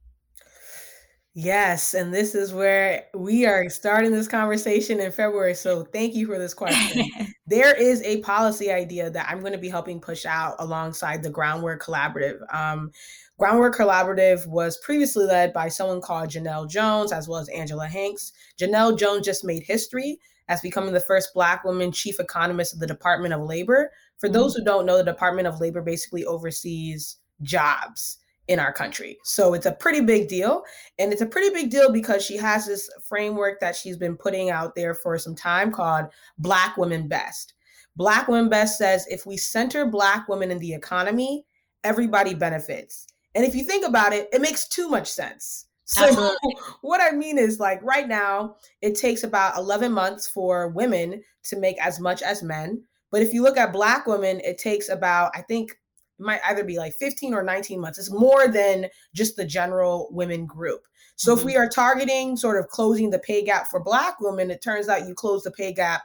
Yes, 1.35 1.95
and 1.95 2.13
this 2.13 2.35
is 2.35 2.53
where 2.53 3.05
we 3.15 3.47
are 3.47 3.67
starting 3.67 4.11
this 4.11 4.27
conversation 4.27 4.99
in 4.99 5.11
February. 5.11 5.55
So 5.55 5.83
thank 5.83 6.13
you 6.13 6.27
for 6.27 6.37
this 6.37 6.53
question. 6.53 7.09
there 7.47 7.73
is 7.75 8.03
a 8.03 8.21
policy 8.21 8.71
idea 8.71 9.09
that 9.09 9.27
I'm 9.27 9.39
going 9.39 9.53
to 9.53 9.57
be 9.57 9.69
helping 9.69 9.99
push 9.99 10.27
out 10.27 10.55
alongside 10.59 11.23
the 11.23 11.31
Groundwork 11.31 11.83
Collaborative. 11.83 12.37
Um, 12.53 12.91
Groundwork 13.39 13.75
Collaborative 13.75 14.45
was 14.45 14.77
previously 14.77 15.25
led 15.25 15.53
by 15.53 15.69
someone 15.69 16.01
called 16.01 16.29
Janelle 16.29 16.69
Jones, 16.69 17.11
as 17.11 17.27
well 17.27 17.39
as 17.39 17.49
Angela 17.49 17.87
Hanks. 17.87 18.31
Janelle 18.61 18.97
Jones 18.97 19.25
just 19.25 19.43
made 19.43 19.63
history 19.63 20.19
as 20.49 20.61
becoming 20.61 20.93
the 20.93 20.99
first 20.99 21.33
Black 21.33 21.63
woman 21.63 21.91
chief 21.91 22.19
economist 22.19 22.75
of 22.75 22.79
the 22.79 22.85
Department 22.85 23.33
of 23.33 23.41
Labor. 23.41 23.89
For 24.19 24.27
mm-hmm. 24.27 24.35
those 24.35 24.53
who 24.53 24.63
don't 24.63 24.85
know, 24.85 24.97
the 24.97 25.03
Department 25.03 25.47
of 25.47 25.59
Labor 25.59 25.81
basically 25.81 26.25
oversees 26.25 27.17
jobs 27.41 28.19
in 28.47 28.59
our 28.59 28.73
country. 28.73 29.17
So 29.23 29.53
it's 29.53 29.65
a 29.65 29.71
pretty 29.71 30.01
big 30.01 30.27
deal. 30.27 30.63
And 30.99 31.13
it's 31.13 31.21
a 31.21 31.25
pretty 31.25 31.49
big 31.49 31.69
deal 31.69 31.91
because 31.91 32.25
she 32.25 32.37
has 32.37 32.65
this 32.65 32.89
framework 33.07 33.59
that 33.61 33.75
she's 33.75 33.97
been 33.97 34.17
putting 34.17 34.49
out 34.49 34.75
there 34.75 34.93
for 34.93 35.17
some 35.17 35.35
time 35.35 35.71
called 35.71 36.07
Black 36.37 36.77
Women 36.77 37.07
Best. 37.07 37.53
Black 37.95 38.27
Women 38.27 38.49
Best 38.49 38.77
says 38.77 39.05
if 39.09 39.25
we 39.25 39.37
center 39.37 39.85
Black 39.85 40.27
women 40.27 40.51
in 40.51 40.59
the 40.59 40.73
economy, 40.73 41.45
everybody 41.83 42.33
benefits. 42.33 43.07
And 43.35 43.45
if 43.45 43.55
you 43.55 43.63
think 43.63 43.85
about 43.85 44.13
it, 44.13 44.29
it 44.33 44.41
makes 44.41 44.67
too 44.67 44.89
much 44.89 45.11
sense. 45.11 45.67
So 45.85 46.05
Absolutely. 46.05 46.55
what 46.81 47.01
I 47.01 47.15
mean 47.15 47.37
is 47.37 47.59
like 47.59 47.81
right 47.83 48.07
now, 48.07 48.55
it 48.81 48.95
takes 48.95 49.23
about 49.23 49.57
11 49.57 49.91
months 49.91 50.27
for 50.27 50.69
women 50.69 51.21
to 51.45 51.59
make 51.59 51.79
as 51.81 51.99
much 51.99 52.21
as 52.21 52.43
men. 52.43 52.83
But 53.11 53.21
if 53.21 53.33
you 53.33 53.43
look 53.43 53.57
at 53.57 53.73
black 53.73 54.07
women, 54.07 54.39
it 54.43 54.57
takes 54.57 54.89
about, 54.89 55.31
I 55.35 55.41
think 55.41 55.77
might 56.23 56.41
either 56.45 56.63
be 56.63 56.77
like 56.77 56.93
15 56.93 57.33
or 57.33 57.43
19 57.43 57.79
months. 57.79 57.99
It's 57.99 58.11
more 58.11 58.47
than 58.47 58.87
just 59.13 59.35
the 59.35 59.45
general 59.45 60.09
women 60.11 60.45
group. 60.45 60.81
So 61.15 61.31
mm-hmm. 61.31 61.39
if 61.39 61.45
we 61.45 61.57
are 61.57 61.69
targeting 61.69 62.37
sort 62.37 62.59
of 62.59 62.67
closing 62.69 63.09
the 63.09 63.19
pay 63.19 63.43
gap 63.43 63.67
for 63.67 63.83
black 63.83 64.19
women, 64.19 64.51
it 64.51 64.61
turns 64.63 64.89
out 64.89 65.07
you 65.07 65.13
close 65.13 65.43
the 65.43 65.51
pay 65.51 65.73
gap 65.73 66.01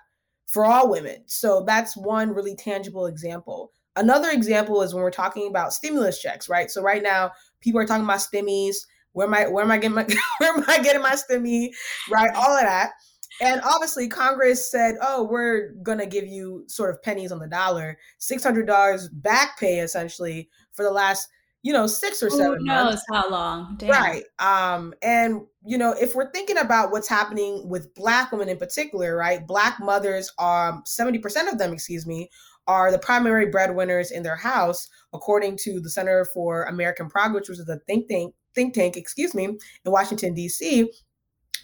for 0.46 0.64
all 0.64 0.90
women. 0.90 1.22
So 1.26 1.64
that's 1.66 1.96
one 1.96 2.34
really 2.34 2.56
tangible 2.56 3.06
example. 3.06 3.72
Another 3.96 4.30
example 4.30 4.82
is 4.82 4.94
when 4.94 5.02
we're 5.02 5.10
talking 5.10 5.48
about 5.48 5.72
stimulus 5.72 6.20
checks, 6.20 6.48
right? 6.48 6.70
So 6.70 6.82
right 6.82 7.02
now 7.02 7.32
people 7.60 7.80
are 7.80 7.86
talking 7.86 8.04
about 8.04 8.20
stimmies. 8.20 8.76
Where 9.12 9.26
am 9.26 9.34
I 9.34 9.48
where 9.48 9.64
am 9.64 9.70
I 9.70 9.78
getting 9.78 9.94
my 9.96 10.06
where 10.38 10.56
am 10.56 10.64
I 10.68 10.78
getting 10.80 11.02
my 11.02 11.16
stimmy? 11.16 11.70
Right? 12.10 12.30
All 12.34 12.56
of 12.56 12.62
that. 12.62 12.92
And 13.40 13.60
obviously, 13.64 14.08
Congress 14.08 14.70
said, 14.70 14.96
"Oh, 15.00 15.24
we're 15.24 15.72
gonna 15.82 16.06
give 16.06 16.26
you 16.26 16.64
sort 16.66 16.90
of 16.90 17.02
pennies 17.02 17.32
on 17.32 17.38
the 17.38 17.48
dollar, 17.48 17.98
six 18.18 18.42
hundred 18.42 18.66
dollars 18.66 19.08
back 19.08 19.58
pay 19.58 19.80
essentially 19.80 20.48
for 20.72 20.84
the 20.84 20.90
last, 20.90 21.28
you 21.62 21.72
know, 21.72 21.86
six 21.86 22.22
or 22.22 22.30
seven 22.30 22.58
Who 22.58 22.64
knows 22.64 22.84
months. 22.84 23.02
how 23.12 23.30
long? 23.30 23.76
Damn. 23.78 23.90
Right. 23.90 24.24
Um, 24.38 24.94
and 25.02 25.42
you 25.64 25.78
know, 25.78 25.92
if 25.92 26.14
we're 26.14 26.30
thinking 26.32 26.58
about 26.58 26.90
what's 26.90 27.08
happening 27.08 27.68
with 27.68 27.94
Black 27.94 28.32
women 28.32 28.48
in 28.48 28.58
particular, 28.58 29.16
right? 29.16 29.46
Black 29.46 29.78
mothers 29.80 30.32
are 30.38 30.82
seventy 30.84 31.18
percent 31.18 31.48
of 31.48 31.58
them, 31.58 31.72
excuse 31.72 32.06
me, 32.06 32.28
are 32.66 32.90
the 32.90 32.98
primary 32.98 33.46
breadwinners 33.46 34.10
in 34.10 34.22
their 34.22 34.36
house, 34.36 34.88
according 35.12 35.56
to 35.58 35.80
the 35.80 35.90
Center 35.90 36.26
for 36.34 36.64
American 36.64 37.08
Progress, 37.08 37.48
which 37.48 37.58
is 37.58 37.68
a 37.68 37.78
think 37.86 38.08
tank 38.08 38.34
think 38.54 38.74
tank, 38.74 38.96
excuse 38.96 39.34
me, 39.34 39.44
in 39.44 39.58
Washington 39.92 40.34
D.C. 40.34 40.90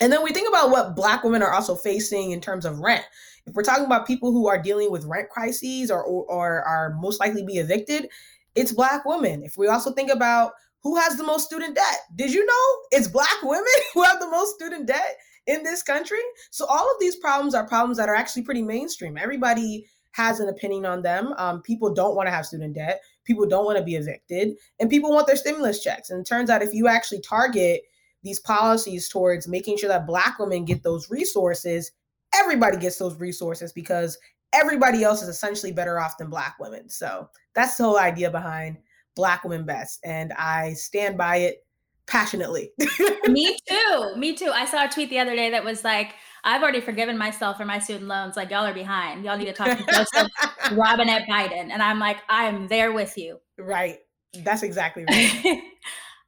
And 0.01 0.13
then 0.13 0.23
we 0.23 0.33
think 0.33 0.49
about 0.49 0.71
what 0.71 0.97
Black 0.97 1.25
women 1.25 1.43
are 1.43 1.53
also 1.53 1.75
facing 1.75 2.33
in 2.33 2.41
terms 2.41 2.65
of 2.65 2.81
rent. 2.81 3.05
If 3.47 3.55
we're 3.55 3.63
talking 3.63 3.85
about 3.85 4.07
people 4.07 4.33
who 4.33 4.49
are 4.49 4.61
dealing 4.61 4.91
with 4.91 5.05
rent 5.05 5.29
crises 5.29 5.91
or, 5.91 6.03
or, 6.03 6.25
or 6.25 6.63
are 6.63 6.95
most 7.01 7.21
likely 7.21 7.45
be 7.45 7.59
evicted, 7.59 8.09
it's 8.55 8.73
Black 8.73 9.05
women. 9.05 9.43
If 9.43 9.57
we 9.57 9.69
also 9.69 9.93
think 9.93 10.11
about 10.11 10.53
who 10.83 10.97
has 10.97 11.17
the 11.17 11.25
most 11.25 11.47
student 11.47 11.75
debt, 11.75 11.99
did 12.15 12.33
you 12.33 12.45
know 12.45 12.83
it's 12.93 13.09
Black 13.09 13.43
women 13.43 13.65
who 13.95 14.03
have 14.03 14.21
the 14.21 14.29
most 14.29 14.55
student 14.55 14.87
debt 14.87 15.17
in 15.47 15.63
this 15.63 15.83
country? 15.83 16.21
So 16.51 16.67
all 16.67 16.91
of 16.91 16.97
these 17.01 17.17
problems 17.17 17.55
are 17.55 17.67
problems 17.67 17.99
that 17.99 18.09
are 18.09 18.15
actually 18.15 18.43
pretty 18.43 18.63
mainstream. 18.63 19.17
Everybody 19.19 19.87
has 20.13 20.39
an 20.41 20.49
opinion 20.49 20.87
on 20.87 21.03
them. 21.03 21.35
Um, 21.39 21.61
people 21.63 21.93
don't 21.93 22.15
want 22.15 22.29
to 22.29 22.31
have 22.31 22.47
student 22.47 22.75
debt. 22.75 23.01
People 23.25 23.47
don't 23.47 23.65
want 23.65 23.79
to 23.79 23.85
be 23.85 23.97
evicted, 23.97 24.57
and 24.79 24.89
people 24.89 25.11
want 25.11 25.27
their 25.27 25.37
stimulus 25.37 25.83
checks. 25.83 26.11
And 26.11 26.21
it 26.21 26.29
turns 26.29 26.51
out 26.51 26.63
if 26.63 26.73
you 26.73 26.87
actually 26.87 27.21
target 27.21 27.83
these 28.25 28.41
policies 28.41 29.09
towards 29.09 29.47
making 29.47 29.77
sure 29.77 29.89
that 29.89 30.07
black 30.07 30.39
women 30.39 30.65
get 30.65 30.83
those 30.83 31.11
resources 31.11 31.93
everybody 32.35 32.77
gets 32.77 32.99
those 32.99 33.19
resources 33.19 33.73
because 33.73 34.19
everybody 34.53 35.03
else 35.03 35.23
is 35.23 35.29
essentially 35.29 35.73
better 35.73 35.99
off 35.99 36.19
than 36.19 36.31
black 36.31 36.57
women. 36.59 36.89
So 36.89 37.29
that's 37.55 37.77
the 37.77 37.85
whole 37.85 37.99
idea 37.99 38.31
behind 38.31 38.79
black 39.17 39.45
women 39.45 39.65
best 39.65 40.01
and 40.05 40.33
i 40.33 40.73
stand 40.73 41.17
by 41.17 41.37
it 41.37 41.65
passionately. 42.07 42.73
Me 43.29 43.57
too 43.69 44.17
me 44.17 44.35
too. 44.35 44.51
I 44.53 44.67
saw 44.67 44.87
a 44.87 44.89
tweet 44.89 45.09
the 45.09 45.21
other 45.21 45.37
day 45.37 45.51
that 45.51 45.65
was 45.65 45.85
like 45.85 46.15
i've 46.43 46.63
already 46.63 46.81
forgiven 46.81 47.17
myself 47.17 47.57
for 47.57 47.65
my 47.65 47.79
student 47.79 48.09
loans 48.09 48.37
like 48.37 48.51
y'all 48.51 48.67
are 48.67 48.75
behind. 48.75 49.25
Y'all 49.25 49.39
need 49.39 49.47
to 49.47 49.53
talk 49.53 49.79
to 49.79 49.85
joseph 49.93 50.29
robinette 50.73 51.29
biden. 51.29 51.71
And 51.71 51.81
i'm 51.81 52.01
like 52.01 52.19
i'm 52.29 52.67
there 52.67 52.93
with 52.93 53.17
you. 53.17 53.39
Right. 53.57 53.99
That's 54.41 54.65
exactly 54.65 55.05
right. 55.09 55.63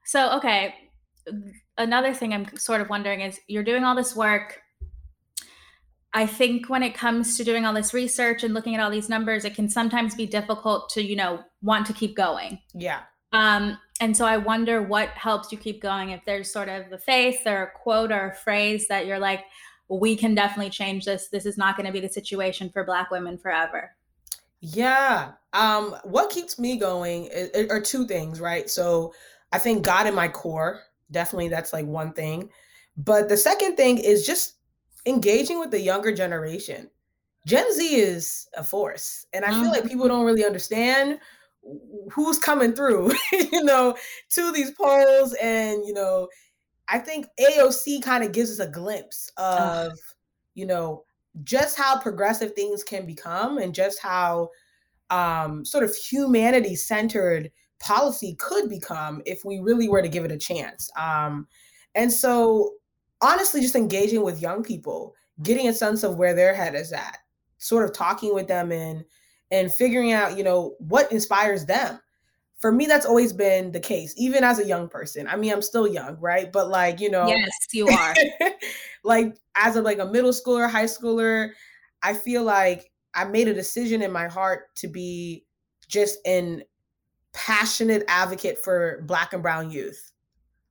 So 0.04 0.36
okay 0.38 0.74
another 1.78 2.14
thing 2.14 2.32
I'm 2.32 2.56
sort 2.56 2.80
of 2.80 2.88
wondering 2.88 3.20
is 3.20 3.40
you're 3.46 3.64
doing 3.64 3.84
all 3.84 3.94
this 3.94 4.14
work. 4.16 4.62
I 6.12 6.26
think 6.26 6.70
when 6.70 6.82
it 6.82 6.94
comes 6.94 7.36
to 7.36 7.44
doing 7.44 7.66
all 7.66 7.74
this 7.74 7.92
research 7.92 8.42
and 8.42 8.54
looking 8.54 8.74
at 8.74 8.80
all 8.80 8.90
these 8.90 9.08
numbers, 9.08 9.44
it 9.44 9.54
can 9.54 9.68
sometimes 9.68 10.14
be 10.14 10.26
difficult 10.26 10.88
to, 10.90 11.02
you 11.02 11.14
know, 11.14 11.44
want 11.60 11.86
to 11.86 11.92
keep 11.92 12.16
going. 12.16 12.60
Yeah. 12.72 13.00
Um, 13.32 13.76
and 14.00 14.16
so 14.16 14.24
I 14.24 14.38
wonder 14.38 14.80
what 14.82 15.10
helps 15.10 15.52
you 15.52 15.58
keep 15.58 15.82
going. 15.82 16.10
If 16.10 16.24
there's 16.24 16.50
sort 16.50 16.68
of 16.68 16.90
a 16.90 16.98
faith 16.98 17.40
or 17.44 17.64
a 17.64 17.70
quote 17.70 18.12
or 18.12 18.28
a 18.28 18.34
phrase 18.34 18.88
that 18.88 19.04
you're 19.06 19.18
like, 19.18 19.44
we 19.88 20.16
can 20.16 20.34
definitely 20.34 20.70
change 20.70 21.04
this. 21.04 21.28
This 21.28 21.44
is 21.44 21.58
not 21.58 21.76
going 21.76 21.86
to 21.86 21.92
be 21.92 22.00
the 22.00 22.08
situation 22.08 22.70
for 22.70 22.82
Black 22.82 23.10
women 23.10 23.36
forever. 23.36 23.92
Yeah. 24.60 25.32
Um, 25.52 25.96
what 26.04 26.30
keeps 26.30 26.58
me 26.58 26.78
going 26.78 27.30
are 27.70 27.80
two 27.80 28.06
things, 28.06 28.40
right? 28.40 28.70
So 28.70 29.12
I 29.52 29.58
think 29.58 29.84
God 29.84 30.06
in 30.06 30.14
my 30.14 30.28
core, 30.28 30.80
Definitely, 31.10 31.48
that's 31.48 31.72
like 31.72 31.86
one 31.86 32.12
thing. 32.12 32.50
But 32.96 33.28
the 33.28 33.36
second 33.36 33.76
thing 33.76 33.98
is 33.98 34.26
just 34.26 34.54
engaging 35.06 35.60
with 35.60 35.70
the 35.70 35.80
younger 35.80 36.14
generation. 36.14 36.90
Gen 37.46 37.72
Z 37.72 37.94
is 37.94 38.48
a 38.56 38.64
force. 38.64 39.24
And 39.32 39.44
I 39.44 39.50
feel 39.50 39.70
like 39.70 39.84
people 39.84 40.06
mm-hmm. 40.06 40.08
don't 40.08 40.26
really 40.26 40.44
understand 40.44 41.20
who's 42.10 42.38
coming 42.38 42.72
through, 42.72 43.12
you 43.32 43.62
know, 43.62 43.96
to 44.30 44.52
these 44.52 44.72
polls. 44.72 45.34
And, 45.40 45.84
you 45.86 45.92
know, 45.92 46.28
I 46.88 46.98
think 46.98 47.26
AOC 47.40 48.02
kind 48.02 48.24
of 48.24 48.32
gives 48.32 48.50
us 48.50 48.66
a 48.66 48.70
glimpse 48.70 49.30
of, 49.36 49.92
you 50.54 50.66
know, 50.66 51.04
just 51.44 51.76
how 51.76 52.00
progressive 52.00 52.54
things 52.54 52.82
can 52.82 53.06
become 53.06 53.58
and 53.58 53.74
just 53.74 54.00
how 54.00 54.50
um, 55.10 55.64
sort 55.64 55.84
of 55.84 55.94
humanity 55.94 56.74
centered 56.74 57.50
policy 57.78 58.34
could 58.38 58.68
become 58.68 59.22
if 59.26 59.44
we 59.44 59.58
really 59.60 59.88
were 59.88 60.02
to 60.02 60.08
give 60.08 60.24
it 60.24 60.32
a 60.32 60.38
chance. 60.38 60.90
Um, 60.98 61.46
and 61.94 62.12
so, 62.12 62.74
honestly, 63.20 63.60
just 63.60 63.76
engaging 63.76 64.22
with 64.22 64.42
young 64.42 64.62
people, 64.62 65.14
getting 65.42 65.68
a 65.68 65.72
sense 65.72 66.02
of 66.02 66.16
where 66.16 66.34
their 66.34 66.54
head 66.54 66.74
is 66.74 66.92
at, 66.92 67.18
sort 67.58 67.84
of 67.84 67.92
talking 67.92 68.34
with 68.34 68.48
them 68.48 68.72
and 68.72 69.04
and 69.50 69.72
figuring 69.72 70.12
out, 70.12 70.36
you 70.36 70.42
know, 70.42 70.74
what 70.78 71.10
inspires 71.12 71.66
them. 71.66 72.00
For 72.58 72.72
me, 72.72 72.86
that's 72.86 73.06
always 73.06 73.32
been 73.32 73.70
the 73.70 73.80
case, 73.80 74.14
even 74.16 74.42
as 74.42 74.58
a 74.58 74.66
young 74.66 74.88
person. 74.88 75.28
I 75.28 75.36
mean, 75.36 75.52
I'm 75.52 75.62
still 75.62 75.86
young, 75.86 76.18
right? 76.18 76.50
But 76.50 76.68
like, 76.68 77.00
you 77.00 77.10
know, 77.10 77.26
yes, 77.28 77.50
you 77.72 77.86
are. 77.86 78.14
like 79.04 79.36
as 79.54 79.76
a 79.76 79.82
like 79.82 79.98
a 79.98 80.06
middle 80.06 80.32
schooler, 80.32 80.68
high 80.68 80.84
schooler, 80.84 81.50
I 82.02 82.14
feel 82.14 82.42
like 82.42 82.90
I 83.14 83.24
made 83.24 83.48
a 83.48 83.54
decision 83.54 84.02
in 84.02 84.10
my 84.10 84.26
heart 84.26 84.74
to 84.76 84.88
be 84.88 85.44
just 85.88 86.18
in 86.24 86.62
passionate 87.36 88.02
advocate 88.08 88.58
for 88.58 89.02
black 89.02 89.34
and 89.34 89.42
brown 89.42 89.70
youth 89.70 90.10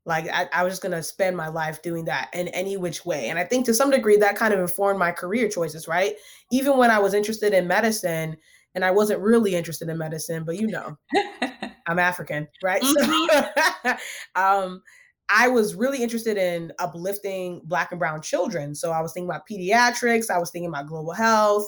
like 0.03 0.27
I, 0.31 0.47
I, 0.51 0.63
was 0.63 0.73
just 0.73 0.81
gonna 0.81 1.03
spend 1.03 1.37
my 1.37 1.47
life 1.47 1.83
doing 1.83 2.05
that 2.05 2.29
in 2.33 2.47
any 2.49 2.75
which 2.75 3.05
way 3.05 3.29
and 3.29 3.37
i 3.37 3.43
think 3.43 3.67
to 3.67 3.73
some 3.73 3.91
degree 3.91 4.17
that 4.17 4.35
kind 4.35 4.51
of 4.51 4.59
informed 4.59 4.97
my 4.97 5.11
career 5.11 5.47
choices 5.47 5.87
right 5.87 6.15
even 6.51 6.75
when 6.77 6.89
i 6.89 6.97
was 6.97 7.13
interested 7.13 7.53
in 7.53 7.67
medicine 7.67 8.35
and 8.73 8.83
i 8.83 8.89
wasn't 8.89 9.19
really 9.19 9.53
interested 9.53 9.89
in 9.89 9.97
medicine 9.99 10.43
but 10.43 10.59
you 10.59 10.65
know 10.65 10.97
i'm 11.87 11.99
african 11.99 12.47
right 12.63 12.81
mm-hmm. 12.81 13.87
so, 13.87 13.95
um 14.41 14.81
I 15.27 15.47
was 15.47 15.73
really 15.73 16.03
interested 16.03 16.37
in 16.37 16.71
uplifting 16.77 17.61
Black 17.65 17.91
and 17.91 17.97
Brown 17.97 18.21
children. 18.21 18.75
So 18.75 18.91
I 18.91 19.01
was 19.01 19.11
thinking 19.11 19.27
about 19.27 19.47
pediatrics, 19.49 20.29
I 20.29 20.37
was 20.37 20.51
thinking 20.51 20.69
about 20.69 20.85
global 20.85 21.13
health. 21.13 21.67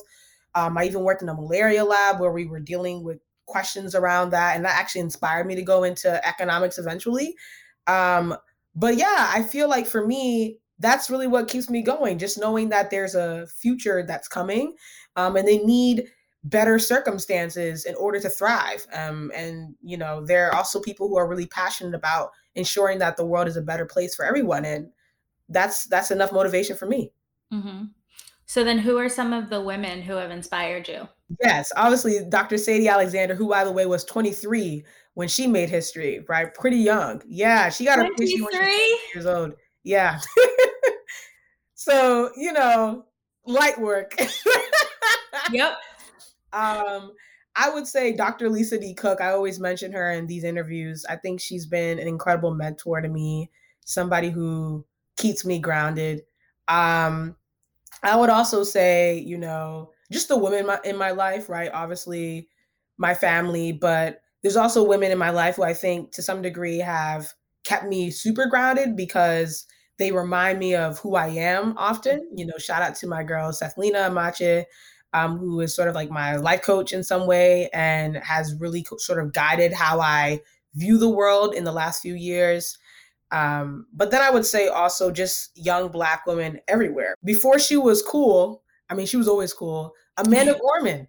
Um, 0.54 0.78
I 0.78 0.86
even 0.86 1.02
worked 1.02 1.24
in 1.24 1.30
a 1.30 1.34
malaria 1.34 1.84
lab 1.84 2.20
where 2.20 2.32
we 2.32 2.46
were 2.46 2.60
dealing 2.60 3.04
with 3.04 3.20
questions 3.48 3.96
around 3.96 4.30
that. 4.30 4.56
And 4.56 4.64
that 4.66 4.80
actually 4.80 5.02
inspired 5.02 5.48
me 5.48 5.56
to 5.56 5.64
go 5.64 5.84
into 5.84 6.26
economics 6.28 6.78
eventually. 6.78 7.36
Um, 7.88 8.36
but 8.76 8.98
yeah, 8.98 9.32
I 9.34 9.42
feel 9.42 9.68
like 9.68 9.88
for 9.88 10.06
me, 10.06 10.60
that's 10.80 11.10
really 11.10 11.26
what 11.26 11.48
keeps 11.48 11.70
me 11.70 11.82
going, 11.82 12.20
just 12.20 12.38
knowing 12.38 12.70
that 12.70 12.92
there's 12.92 13.16
a 13.16 13.48
future 13.48 14.04
that's 14.04 14.28
coming 14.28 14.76
um, 15.16 15.36
and 15.36 15.48
they 15.48 15.58
need 15.58 16.06
better 16.44 16.78
circumstances 16.78 17.86
in 17.86 17.96
order 17.96 18.20
to 18.20 18.30
thrive. 18.30 18.86
Um, 18.94 19.32
and, 19.36 19.76
you 19.82 19.98
know, 19.98 20.24
there 20.24 20.48
are 20.48 20.56
also 20.56 20.80
people 20.80 21.08
who 21.08 21.18
are 21.18 21.28
really 21.28 21.48
passionate 21.48 21.96
about 21.96 22.30
ensuring 22.54 23.00
that 23.00 23.18
the 23.18 23.26
world 23.26 23.48
is 23.48 23.58
a 23.58 23.62
better 23.62 23.86
place 23.86 24.16
for 24.16 24.24
everyone. 24.24 24.66
And 24.66 24.90
that's 25.50 25.86
that's 25.86 26.12
enough 26.12 26.32
motivation 26.32 26.78
for 26.78 26.86
me. 26.86 27.12
Mm-hmm. 27.52 27.86
So 28.46 28.64
then 28.64 28.80
who 28.80 28.98
are 28.98 29.10
some 29.10 29.34
of 29.34 29.50
the 29.50 29.62
women 29.62 30.02
who 30.02 30.14
have 30.14 30.32
inspired 30.32 30.88
you? 30.88 31.08
Yes, 31.42 31.72
obviously 31.76 32.20
Dr. 32.30 32.58
Sadie 32.58 32.88
Alexander, 32.88 33.36
who 33.36 33.50
by 33.50 33.63
the 33.63 33.72
way 33.72 33.86
was 33.86 34.06
23 34.06 34.84
when 35.13 35.28
she 35.28 35.48
made 35.48 35.70
history, 35.70 36.24
right? 36.30 36.54
Pretty 36.54 36.78
young. 36.78 37.22
Yeah, 37.28 37.70
she 37.70 37.86
got 37.86 38.00
a 38.00 38.04
PhD 38.04 38.96
years 39.13 39.26
old. 39.26 39.54
Yeah. 39.84 40.20
so, 41.74 42.30
you 42.38 42.54
know, 42.54 43.06
light 43.46 43.80
work. 43.80 44.16
yep. 45.52 45.74
Um, 46.54 47.12
I 47.58 47.70
would 47.70 47.86
say 47.86 48.13
Dr. 48.13 48.50
Lisa 48.50 48.80
D. 48.80 48.94
Cook. 48.94 49.20
I 49.20 49.32
always 49.32 49.60
mention 49.60 49.92
her 49.92 50.12
in 50.12 50.28
these 50.28 50.46
interviews. 50.46 51.06
I 51.10 51.18
think 51.18 51.42
she's 51.42 51.66
been 51.66 52.00
an 52.00 52.08
incredible 52.08 52.54
mentor 52.56 53.02
to 53.02 53.10
me, 53.10 53.52
somebody 53.84 54.30
who 54.30 54.86
keeps 55.18 55.46
me 55.46 55.60
grounded. 55.60 56.22
Um, 56.70 57.36
I 58.02 58.16
would 58.16 58.30
also 58.30 58.63
say, 58.63 59.20
you 59.20 59.38
know, 59.38 59.92
just 60.12 60.28
the 60.28 60.38
women 60.38 60.60
in 60.60 60.65
my, 60.67 60.80
in 60.84 60.98
my 60.98 61.12
life, 61.12 61.50
right? 61.50 61.72
Obviously, 61.74 62.48
my 62.98 63.13
family, 63.13 63.72
but 63.72 64.22
there's 64.41 64.56
also 64.56 64.84
women 64.84 65.12
in 65.12 65.17
my 65.17 65.30
life 65.30 65.56
who 65.56 65.63
I 65.63 65.74
think 65.74 66.12
to 66.13 66.22
some 66.22 66.41
degree 66.41 66.80
have 66.80 67.34
kept 67.63 67.86
me 67.86 68.12
super 68.12 68.46
grounded 68.46 68.96
because 68.96 69.65
they 70.00 70.12
remind 70.12 70.60
me 70.60 70.76
of 70.76 71.00
who 71.00 71.15
I 71.15 71.28
am 71.28 71.78
often. 71.78 72.30
You 72.36 72.46
know, 72.46 72.58
shout 72.58 72.82
out 72.82 72.96
to 72.96 73.08
my 73.08 73.24
girl, 73.24 73.52
Sethlina 73.52 74.10
Amache, 74.10 74.65
um, 75.13 75.38
who 75.38 75.60
is 75.62 75.76
sort 75.76 75.89
of 75.89 75.96
like 75.96 76.10
my 76.10 76.36
life 76.36 76.62
coach 76.62 76.93
in 76.93 77.04
some 77.04 77.28
way 77.28 77.70
and 77.74 78.17
has 78.17 78.56
really 78.60 78.84
co- 78.84 78.98
sort 78.98 79.20
of 79.20 79.34
guided 79.34 79.74
how 79.74 80.00
I 80.00 80.41
view 80.76 80.98
the 80.98 81.10
world 81.10 81.56
in 81.56 81.63
the 81.63 81.72
last 81.72 82.02
few 82.02 82.13
years. 82.13 82.78
Um, 83.32 83.88
but 83.93 84.12
then 84.12 84.22
I 84.22 84.30
would 84.30 84.46
say 84.46 84.67
also 84.67 85.12
just 85.12 85.52
young 85.58 85.89
Black 85.89 86.26
women 86.26 86.60
everywhere. 86.67 87.15
Before 87.24 87.60
she 87.60 87.76
was 87.76 88.02
cool, 88.02 88.63
I 88.89 88.95
mean, 88.95 89.06
she 89.06 89.17
was 89.17 89.28
always 89.28 89.54
cool. 89.54 89.93
Amanda 90.17 90.58
Gorman 90.62 91.08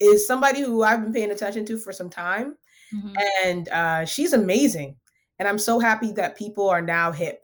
is 0.00 0.26
somebody 0.26 0.60
who 0.60 0.82
I've 0.82 1.02
been 1.02 1.12
paying 1.12 1.30
attention 1.30 1.64
to 1.66 1.78
for 1.78 1.92
some 1.92 2.10
time. 2.10 2.56
Mm-hmm. 2.94 3.14
And 3.44 3.68
uh, 3.70 4.04
she's 4.04 4.32
amazing. 4.32 4.96
And 5.38 5.48
I'm 5.48 5.58
so 5.58 5.78
happy 5.78 6.12
that 6.12 6.36
people 6.36 6.68
are 6.68 6.80
now 6.80 7.12
hip. 7.12 7.42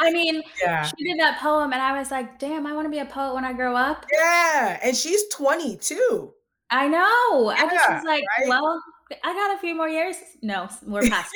I 0.00 0.10
mean, 0.10 0.42
yeah. 0.62 0.84
she 0.84 1.04
did 1.04 1.18
that 1.18 1.38
poem, 1.38 1.72
and 1.72 1.82
I 1.82 1.98
was 1.98 2.10
like, 2.10 2.38
damn, 2.38 2.66
I 2.66 2.72
want 2.72 2.86
to 2.86 2.90
be 2.90 2.98
a 2.98 3.04
poet 3.04 3.34
when 3.34 3.44
I 3.44 3.52
grow 3.52 3.76
up. 3.76 4.06
Yeah. 4.12 4.78
And 4.82 4.96
she's 4.96 5.28
22. 5.28 6.32
I 6.70 6.88
know. 6.88 7.52
Yeah, 7.52 7.64
I 7.64 7.68
just 7.68 7.90
was 7.90 8.04
like, 8.04 8.24
right? 8.38 8.48
well, 8.48 8.82
I 9.22 9.32
got 9.34 9.54
a 9.54 9.58
few 9.58 9.74
more 9.74 9.88
years. 9.88 10.16
No, 10.40 10.68
we're 10.86 11.02
past 11.02 11.30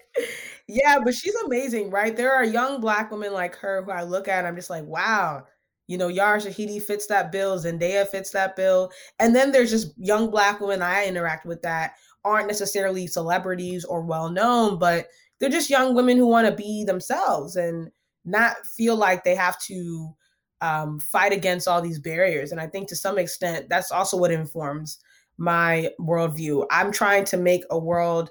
Yeah, 0.68 0.98
but 1.02 1.14
she's 1.14 1.34
amazing, 1.46 1.90
right? 1.90 2.16
There 2.16 2.32
are 2.32 2.44
young 2.44 2.80
black 2.80 3.10
women 3.10 3.32
like 3.32 3.56
her 3.56 3.82
who 3.82 3.90
I 3.90 4.02
look 4.02 4.28
at 4.28 4.38
and 4.38 4.46
I'm 4.46 4.54
just 4.54 4.70
like, 4.70 4.84
wow, 4.84 5.46
you 5.88 5.98
know, 5.98 6.08
Yara 6.08 6.38
Shahidi 6.38 6.80
fits 6.80 7.06
that 7.06 7.32
bill, 7.32 7.58
Zendaya 7.58 8.06
fits 8.06 8.30
that 8.30 8.54
bill. 8.54 8.92
And 9.18 9.34
then 9.34 9.50
there's 9.50 9.70
just 9.70 9.92
young 9.98 10.30
black 10.30 10.60
women 10.60 10.82
I 10.82 11.06
interact 11.06 11.46
with 11.46 11.62
that 11.62 11.94
aren't 12.24 12.46
necessarily 12.46 13.06
celebrities 13.06 13.84
or 13.84 14.02
well 14.02 14.30
known, 14.30 14.78
but 14.78 15.08
they're 15.40 15.48
just 15.48 15.70
young 15.70 15.94
women 15.94 16.16
who 16.16 16.26
want 16.26 16.46
to 16.46 16.54
be 16.54 16.84
themselves 16.84 17.56
and 17.56 17.90
not 18.24 18.56
feel 18.76 18.96
like 18.96 19.24
they 19.24 19.34
have 19.34 19.58
to 19.62 20.14
um, 20.60 21.00
fight 21.00 21.32
against 21.32 21.66
all 21.66 21.80
these 21.80 21.98
barriers. 21.98 22.52
And 22.52 22.60
I 22.60 22.66
think 22.66 22.88
to 22.88 22.96
some 22.96 23.18
extent, 23.18 23.68
that's 23.68 23.90
also 23.90 24.16
what 24.16 24.30
informs 24.30 24.98
my 25.38 25.88
worldview. 26.00 26.66
I'm 26.70 26.92
trying 26.92 27.24
to 27.26 27.36
make 27.36 27.64
a 27.70 27.78
world 27.78 28.28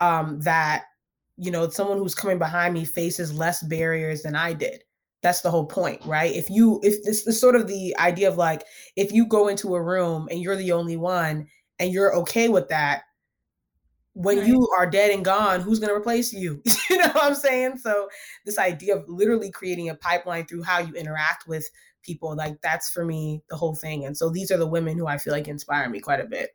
um, 0.00 0.40
that, 0.40 0.84
you 1.36 1.50
know, 1.50 1.68
someone 1.68 1.98
who's 1.98 2.14
coming 2.14 2.38
behind 2.38 2.74
me 2.74 2.84
faces 2.84 3.32
less 3.32 3.62
barriers 3.62 4.22
than 4.22 4.34
I 4.34 4.54
did. 4.54 4.82
That's 5.26 5.40
the 5.40 5.50
whole 5.50 5.66
point, 5.66 6.00
right? 6.04 6.32
If 6.32 6.48
you, 6.48 6.78
if 6.84 7.02
this 7.02 7.26
is 7.26 7.40
sort 7.40 7.56
of 7.56 7.66
the 7.66 7.96
idea 7.98 8.28
of 8.28 8.36
like, 8.36 8.62
if 8.94 9.10
you 9.10 9.26
go 9.26 9.48
into 9.48 9.74
a 9.74 9.82
room 9.82 10.28
and 10.30 10.40
you're 10.40 10.54
the 10.54 10.70
only 10.70 10.96
one 10.96 11.48
and 11.80 11.90
you're 11.90 12.14
okay 12.18 12.48
with 12.48 12.68
that, 12.68 13.02
when 14.12 14.38
right. 14.38 14.46
you 14.46 14.68
are 14.78 14.88
dead 14.88 15.10
and 15.10 15.24
gone, 15.24 15.62
who's 15.62 15.80
going 15.80 15.88
to 15.88 15.96
replace 15.96 16.32
you? 16.32 16.62
you 16.90 16.98
know 16.98 17.08
what 17.08 17.24
I'm 17.24 17.34
saying? 17.34 17.78
So 17.78 18.08
this 18.44 18.56
idea 18.56 18.98
of 18.98 19.08
literally 19.08 19.50
creating 19.50 19.88
a 19.88 19.96
pipeline 19.96 20.46
through 20.46 20.62
how 20.62 20.78
you 20.78 20.94
interact 20.94 21.48
with 21.48 21.68
people, 22.02 22.36
like 22.36 22.62
that's 22.62 22.88
for 22.88 23.04
me 23.04 23.42
the 23.50 23.56
whole 23.56 23.74
thing. 23.74 24.04
And 24.04 24.16
so 24.16 24.30
these 24.30 24.52
are 24.52 24.58
the 24.58 24.64
women 24.64 24.96
who 24.96 25.08
I 25.08 25.18
feel 25.18 25.32
like 25.32 25.48
inspire 25.48 25.90
me 25.90 25.98
quite 25.98 26.20
a 26.20 26.26
bit. 26.26 26.50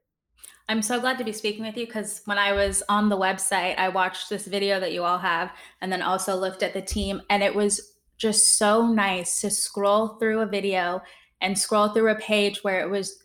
I'm 0.69 0.81
so 0.81 0.97
glad 1.01 1.17
to 1.17 1.25
be 1.25 1.33
speaking 1.33 1.65
with 1.65 1.75
you 1.75 1.85
because 1.85 2.21
when 2.23 2.37
I 2.37 2.53
was 2.53 2.81
on 2.87 3.09
the 3.09 3.17
website, 3.17 3.77
I 3.77 3.89
watched 3.89 4.29
this 4.29 4.47
video 4.47 4.79
that 4.79 4.93
you 4.93 5.03
all 5.03 5.17
have 5.17 5.51
and 5.81 5.91
then 5.91 6.01
also 6.01 6.37
looked 6.37 6.63
at 6.63 6.73
the 6.73 6.81
team. 6.81 7.21
And 7.29 7.43
it 7.43 7.53
was 7.53 7.90
just 8.21 8.57
so 8.57 8.87
nice 8.87 9.41
to 9.41 9.49
scroll 9.49 10.19
through 10.19 10.41
a 10.41 10.45
video 10.45 11.01
and 11.41 11.57
scroll 11.57 11.89
through 11.89 12.11
a 12.11 12.15
page 12.15 12.63
where 12.63 12.79
it 12.79 12.89
was 12.89 13.17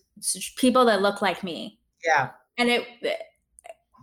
people 0.56 0.86
that 0.86 1.02
look 1.02 1.20
like 1.20 1.44
me. 1.44 1.78
Yeah. 2.04 2.30
And 2.56 2.70
it, 2.70 2.86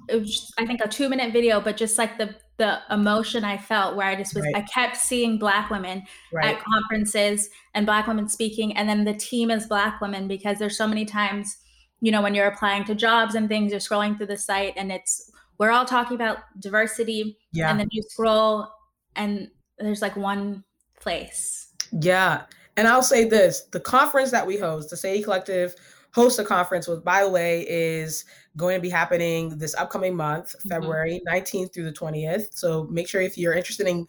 it 0.07 0.19
was 0.19 0.29
just, 0.29 0.53
I 0.59 0.65
think 0.67 0.81
a 0.81 0.87
two 0.87 1.09
minute 1.09 1.33
video, 1.33 1.59
but 1.59 1.77
just 1.77 1.97
like 1.97 2.17
the 2.17 2.35
the 2.57 2.79
emotion 2.91 3.43
I 3.43 3.57
felt 3.57 3.95
where 3.95 4.05
I 4.05 4.15
just 4.15 4.35
was 4.35 4.43
right. 4.43 4.55
I 4.55 4.61
kept 4.61 4.95
seeing 4.95 5.39
black 5.39 5.71
women 5.71 6.03
right. 6.31 6.55
at 6.55 6.63
conferences 6.63 7.49
and 7.73 7.83
black 7.83 8.05
women 8.05 8.29
speaking 8.29 8.77
and 8.77 8.87
then 8.87 9.05
the 9.05 9.15
team 9.15 9.49
is 9.49 9.65
black 9.65 9.99
women 9.99 10.27
because 10.27 10.59
there's 10.59 10.77
so 10.77 10.87
many 10.87 11.03
times, 11.03 11.57
you 11.99 12.11
know, 12.11 12.21
when 12.21 12.35
you're 12.35 12.45
applying 12.45 12.83
to 12.85 12.93
jobs 12.93 13.33
and 13.33 13.49
things, 13.49 13.71
you're 13.71 13.79
scrolling 13.79 14.15
through 14.15 14.27
the 14.27 14.37
site 14.37 14.73
and 14.77 14.91
it's 14.91 15.31
we're 15.57 15.71
all 15.71 15.85
talking 15.85 16.13
about 16.13 16.37
diversity. 16.59 17.39
Yeah. 17.53 17.71
And 17.71 17.79
then 17.79 17.87
you 17.89 18.03
scroll 18.03 18.71
and 19.15 19.49
there's 19.79 20.03
like 20.03 20.15
one 20.15 20.63
place. 21.03 21.67
Yeah. 21.91 22.43
And 22.75 22.87
I'll 22.87 23.03
say 23.03 23.25
this 23.25 23.61
the 23.71 23.79
conference 23.79 24.31
that 24.31 24.47
we 24.47 24.57
host, 24.57 24.89
the 24.89 24.97
Sadie 24.97 25.21
Collective 25.21 25.75
host 26.11 26.39
a 26.39 26.43
conference, 26.43 26.87
which 26.87 27.03
by 27.03 27.23
the 27.23 27.29
way 27.29 27.65
is 27.67 28.25
going 28.55 28.75
to 28.75 28.81
be 28.81 28.89
happening 28.89 29.57
this 29.57 29.75
upcoming 29.75 30.15
month, 30.15 30.55
mm-hmm. 30.57 30.69
February 30.69 31.21
19th 31.27 31.73
through 31.73 31.85
the 31.85 31.91
20th. 31.91 32.47
So 32.51 32.85
make 32.85 33.07
sure 33.07 33.21
if 33.21 33.37
you're 33.37 33.53
interested 33.53 33.87
in 33.87 34.07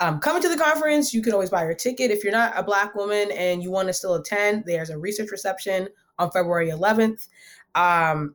um, 0.00 0.20
coming 0.20 0.42
to 0.42 0.48
the 0.48 0.58
conference, 0.58 1.14
you 1.14 1.22
can 1.22 1.32
always 1.32 1.50
buy 1.50 1.64
your 1.64 1.74
ticket. 1.74 2.10
If 2.10 2.22
you're 2.22 2.32
not 2.32 2.52
a 2.54 2.62
Black 2.62 2.94
woman 2.94 3.30
and 3.32 3.62
you 3.62 3.70
want 3.70 3.88
to 3.88 3.94
still 3.94 4.14
attend, 4.14 4.64
there's 4.66 4.90
a 4.90 4.98
research 4.98 5.30
reception 5.30 5.88
on 6.18 6.30
February 6.30 6.68
11th. 6.68 7.28
Um, 7.74 8.34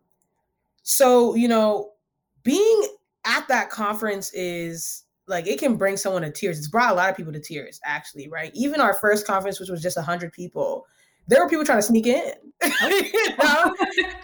so, 0.81 1.35
you 1.35 1.47
know, 1.47 1.91
being 2.43 2.87
at 3.25 3.47
that 3.47 3.69
conference 3.69 4.33
is 4.33 5.03
like 5.27 5.47
it 5.47 5.59
can 5.59 5.75
bring 5.75 5.97
someone 5.97 6.23
to 6.23 6.31
tears. 6.31 6.57
It's 6.57 6.67
brought 6.67 6.91
a 6.91 6.95
lot 6.95 7.09
of 7.09 7.17
people 7.17 7.33
to 7.33 7.39
tears, 7.39 7.79
actually, 7.85 8.27
right? 8.27 8.51
Even 8.53 8.81
our 8.81 8.93
first 8.95 9.25
conference, 9.25 9.59
which 9.59 9.69
was 9.69 9.81
just 9.81 9.97
100 9.97 10.31
people, 10.33 10.85
there 11.27 11.41
were 11.41 11.49
people 11.49 11.65
trying 11.65 11.77
to 11.77 11.83
sneak 11.83 12.07
in. 12.07 12.33
you 12.89 13.37
know? 13.37 13.75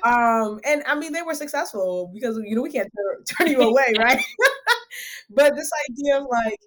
um, 0.03 0.59
and 0.65 0.83
I 0.85 0.95
mean, 0.95 1.13
they 1.13 1.21
were 1.21 1.33
successful 1.33 2.11
because 2.13 2.39
you 2.43 2.55
know 2.55 2.61
we 2.61 2.71
can't 2.71 2.91
turn 3.37 3.47
you 3.47 3.61
away, 3.61 3.93
right? 3.97 4.23
but 5.29 5.55
this 5.55 5.71
idea 5.89 6.19
of 6.19 6.27
like 6.29 6.59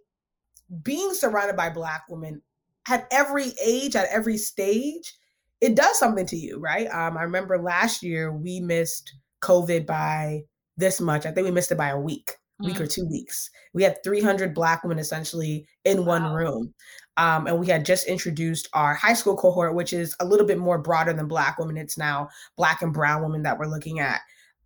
being 0.82 1.12
surrounded 1.14 1.56
by 1.56 1.70
black 1.70 2.04
women 2.08 2.42
at 2.88 3.06
every 3.10 3.52
age, 3.64 3.96
at 3.96 4.08
every 4.10 4.36
stage, 4.36 5.14
it 5.60 5.74
does 5.74 5.98
something 5.98 6.26
to 6.26 6.36
you, 6.36 6.58
right? 6.58 6.86
Um, 6.86 7.16
I 7.16 7.22
remember 7.22 7.58
last 7.58 8.02
year 8.02 8.32
we 8.32 8.60
missed 8.60 9.14
COVID 9.42 9.86
by 9.86 10.42
this 10.76 11.00
much. 11.00 11.26
I 11.26 11.32
think 11.32 11.44
we 11.44 11.50
missed 11.50 11.72
it 11.72 11.78
by 11.78 11.90
a 11.90 12.00
week, 12.00 12.36
week 12.62 12.76
mm. 12.76 12.80
or 12.80 12.86
two 12.86 13.06
weeks. 13.06 13.50
We 13.72 13.82
had 13.82 14.02
300 14.02 14.54
black 14.54 14.82
women 14.82 14.98
essentially 14.98 15.66
in 15.84 16.04
wow. 16.04 16.20
one 16.20 16.32
room. 16.32 16.74
Um, 17.16 17.46
and 17.46 17.58
we 17.58 17.66
had 17.66 17.84
just 17.84 18.06
introduced 18.06 18.68
our 18.72 18.94
high 18.94 19.12
school 19.12 19.36
cohort, 19.36 19.74
which 19.74 19.92
is 19.92 20.16
a 20.20 20.24
little 20.24 20.46
bit 20.46 20.58
more 20.58 20.78
broader 20.78 21.12
than 21.12 21.28
Black 21.28 21.58
women. 21.58 21.76
It's 21.76 21.98
now 21.98 22.28
Black 22.56 22.80
and 22.80 22.94
Brown 22.94 23.22
women 23.22 23.42
that 23.42 23.58
we're 23.58 23.66
looking 23.66 24.00
at. 24.00 24.20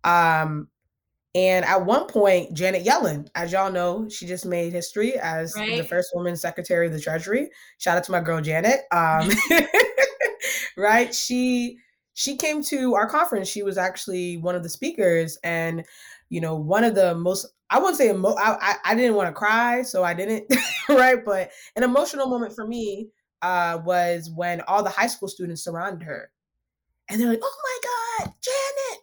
Um, 0.05 0.69
and 1.33 1.65
at 1.65 1.85
one 1.85 2.07
point, 2.07 2.53
Janet 2.53 2.85
Yellen, 2.85 3.27
as 3.35 3.51
y'all 3.51 3.71
know, 3.71 4.07
she 4.07 4.25
just 4.25 4.45
made 4.45 4.71
history 4.71 5.15
as 5.19 5.53
right. 5.57 5.77
the 5.77 5.83
first 5.83 6.11
woman 6.15 6.37
Secretary 6.37 6.87
of 6.87 6.93
the 6.93 6.99
Treasury. 7.01 7.49
Shout 7.77 7.97
out 7.97 8.05
to 8.05 8.13
my 8.13 8.21
girl 8.21 8.39
Janet. 8.39 8.83
Um, 8.91 9.29
right? 10.77 11.13
She 11.13 11.77
she 12.13 12.37
came 12.37 12.63
to 12.63 12.95
our 12.95 13.09
conference. 13.09 13.49
She 13.49 13.63
was 13.63 13.77
actually 13.77 14.37
one 14.37 14.55
of 14.55 14.63
the 14.63 14.69
speakers, 14.69 15.37
and 15.43 15.83
you 16.35 16.41
know, 16.41 16.53
one 16.53 16.83
of 16.83 16.95
the 16.95 17.15
most 17.15 17.47
I 17.69 17.79
wouldn't 17.79 17.95
say 17.95 18.09
emo- 18.09 18.35
I, 18.35 18.57
I, 18.59 18.75
I 18.91 18.95
didn't 18.95 19.15
want 19.15 19.29
to 19.29 19.33
cry, 19.33 19.83
so 19.83 20.03
I 20.03 20.13
didn't, 20.13 20.45
right? 20.89 21.23
But 21.23 21.49
an 21.77 21.83
emotional 21.83 22.27
moment 22.27 22.53
for 22.53 22.67
me 22.67 23.07
uh, 23.41 23.79
was 23.85 24.29
when 24.35 24.59
all 24.67 24.83
the 24.83 24.89
high 24.89 25.07
school 25.07 25.29
students 25.29 25.63
surrounded 25.63 26.05
her, 26.05 26.29
and 27.09 27.21
they're 27.21 27.29
like, 27.29 27.39
"Oh 27.41 27.61
my 27.63 28.25
God, 28.25 28.33
Janet!" 28.41 28.99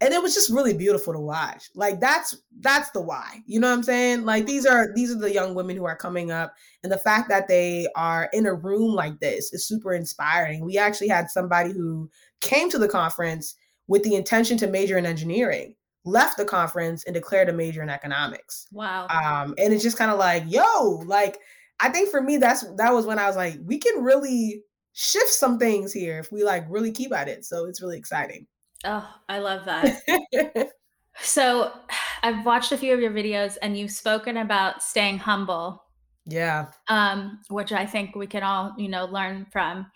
and 0.00 0.14
it 0.14 0.22
was 0.22 0.32
just 0.32 0.48
really 0.48 0.74
beautiful 0.74 1.12
to 1.12 1.18
watch. 1.18 1.70
Like 1.74 1.98
that's 1.98 2.36
that's 2.60 2.90
the 2.92 3.00
why 3.00 3.42
you 3.46 3.58
know 3.58 3.68
what 3.68 3.74
i'm 3.74 3.82
saying? 3.82 4.24
Like 4.24 4.46
these 4.46 4.64
are 4.64 4.92
these 4.94 5.10
are 5.10 5.18
the 5.18 5.32
young 5.34 5.56
women 5.56 5.76
who 5.76 5.86
are 5.86 5.96
coming 5.96 6.30
up 6.30 6.54
and 6.84 6.92
the 6.92 6.98
fact 6.98 7.28
that 7.30 7.48
they 7.48 7.88
are 7.96 8.30
in 8.32 8.46
a 8.46 8.54
room 8.54 8.94
like 8.94 9.18
this 9.18 9.52
is 9.52 9.66
super 9.66 9.92
inspiring. 9.92 10.64
We 10.64 10.78
actually 10.78 11.08
had 11.08 11.30
somebody 11.30 11.72
who 11.72 12.08
came 12.40 12.70
to 12.70 12.78
the 12.78 12.88
conference 12.88 13.56
with 13.88 14.04
the 14.04 14.14
intention 14.14 14.56
to 14.58 14.68
major 14.68 14.98
in 14.98 15.04
engineering 15.04 15.74
left 16.04 16.36
the 16.36 16.44
conference 16.44 17.04
and 17.04 17.14
declared 17.14 17.48
a 17.48 17.52
major 17.52 17.82
in 17.82 17.90
economics 17.90 18.66
wow 18.72 19.06
um 19.08 19.54
and 19.58 19.72
it's 19.72 19.82
just 19.82 19.98
kind 19.98 20.10
of 20.10 20.18
like 20.18 20.42
yo 20.46 21.02
like 21.06 21.38
i 21.80 21.88
think 21.88 22.10
for 22.10 22.20
me 22.20 22.36
that's 22.36 22.64
that 22.76 22.92
was 22.92 23.04
when 23.04 23.18
i 23.18 23.26
was 23.26 23.36
like 23.36 23.56
we 23.64 23.78
can 23.78 24.02
really 24.02 24.62
shift 24.94 25.28
some 25.28 25.58
things 25.58 25.92
here 25.92 26.18
if 26.18 26.32
we 26.32 26.42
like 26.42 26.64
really 26.68 26.90
keep 26.92 27.12
at 27.12 27.28
it 27.28 27.44
so 27.44 27.66
it's 27.66 27.82
really 27.82 27.98
exciting 27.98 28.46
Oh, 28.84 29.08
I 29.28 29.38
love 29.38 29.64
that. 29.64 30.70
so, 31.20 31.72
I've 32.22 32.44
watched 32.44 32.72
a 32.72 32.78
few 32.78 32.94
of 32.94 33.00
your 33.00 33.10
videos 33.10 33.56
and 33.62 33.76
you've 33.76 33.90
spoken 33.90 34.38
about 34.38 34.82
staying 34.82 35.18
humble. 35.18 35.82
Yeah. 36.26 36.66
Um, 36.88 37.40
which 37.48 37.72
I 37.72 37.86
think 37.86 38.14
we 38.14 38.26
can 38.26 38.42
all, 38.42 38.74
you 38.76 38.88
know, 38.88 39.06
learn 39.06 39.46
from. 39.50 39.90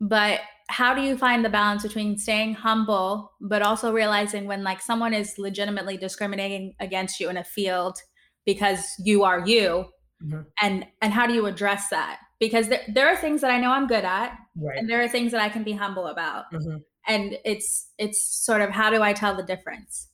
But 0.00 0.40
how 0.68 0.94
do 0.94 1.02
you 1.02 1.18
find 1.18 1.44
the 1.44 1.50
balance 1.50 1.82
between 1.82 2.16
staying 2.16 2.54
humble 2.54 3.32
but 3.40 3.60
also 3.60 3.92
realizing 3.92 4.46
when 4.46 4.62
like 4.62 4.80
someone 4.80 5.12
is 5.12 5.34
legitimately 5.36 5.96
discriminating 5.96 6.74
against 6.78 7.18
you 7.18 7.28
in 7.28 7.36
a 7.36 7.42
field 7.42 7.98
because 8.46 8.84
you 9.00 9.24
are 9.24 9.44
you 9.44 9.84
mm-hmm. 10.22 10.42
and 10.62 10.86
and 11.02 11.12
how 11.12 11.26
do 11.26 11.34
you 11.34 11.46
address 11.46 11.88
that 11.88 12.20
because 12.38 12.68
there, 12.68 12.82
there 12.86 13.08
are 13.08 13.16
things 13.16 13.40
that 13.40 13.50
i 13.50 13.58
know 13.58 13.72
i'm 13.72 13.88
good 13.88 14.04
at 14.04 14.38
right. 14.54 14.78
and 14.78 14.88
there 14.88 15.02
are 15.02 15.08
things 15.08 15.32
that 15.32 15.40
i 15.40 15.48
can 15.48 15.64
be 15.64 15.72
humble 15.72 16.06
about 16.06 16.44
mm-hmm 16.52 16.76
and 17.06 17.36
it's 17.44 17.88
it's 17.98 18.22
sort 18.22 18.60
of 18.62 18.70
how 18.70 18.90
do 18.90 19.02
I 19.02 19.12
tell 19.12 19.34
the 19.34 19.42
difference? 19.42 20.08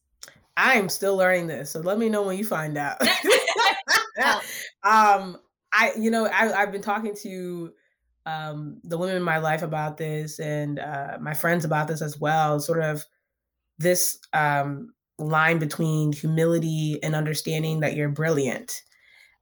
I 0.56 0.74
am 0.74 0.88
still 0.88 1.16
learning 1.16 1.46
this, 1.48 1.70
so 1.70 1.80
let 1.80 1.98
me 1.98 2.08
know 2.08 2.22
when 2.22 2.38
you 2.38 2.44
find 2.44 2.78
out. 2.78 3.00
um, 4.82 5.38
I 5.72 5.92
you 5.98 6.10
know 6.10 6.26
I, 6.26 6.52
I've 6.52 6.72
been 6.72 6.82
talking 6.82 7.14
to 7.22 7.72
um, 8.26 8.80
the 8.84 8.98
women 8.98 9.16
in 9.16 9.22
my 9.22 9.38
life 9.38 9.62
about 9.62 9.96
this 9.96 10.38
and 10.38 10.78
uh, 10.78 11.16
my 11.20 11.32
friends 11.32 11.64
about 11.64 11.88
this 11.88 12.02
as 12.02 12.18
well. 12.18 12.60
Sort 12.60 12.82
of 12.82 13.04
this 13.78 14.18
um, 14.32 14.92
line 15.18 15.58
between 15.58 16.12
humility 16.12 16.98
and 17.02 17.14
understanding 17.14 17.80
that 17.80 17.94
you're 17.94 18.08
brilliant. 18.08 18.82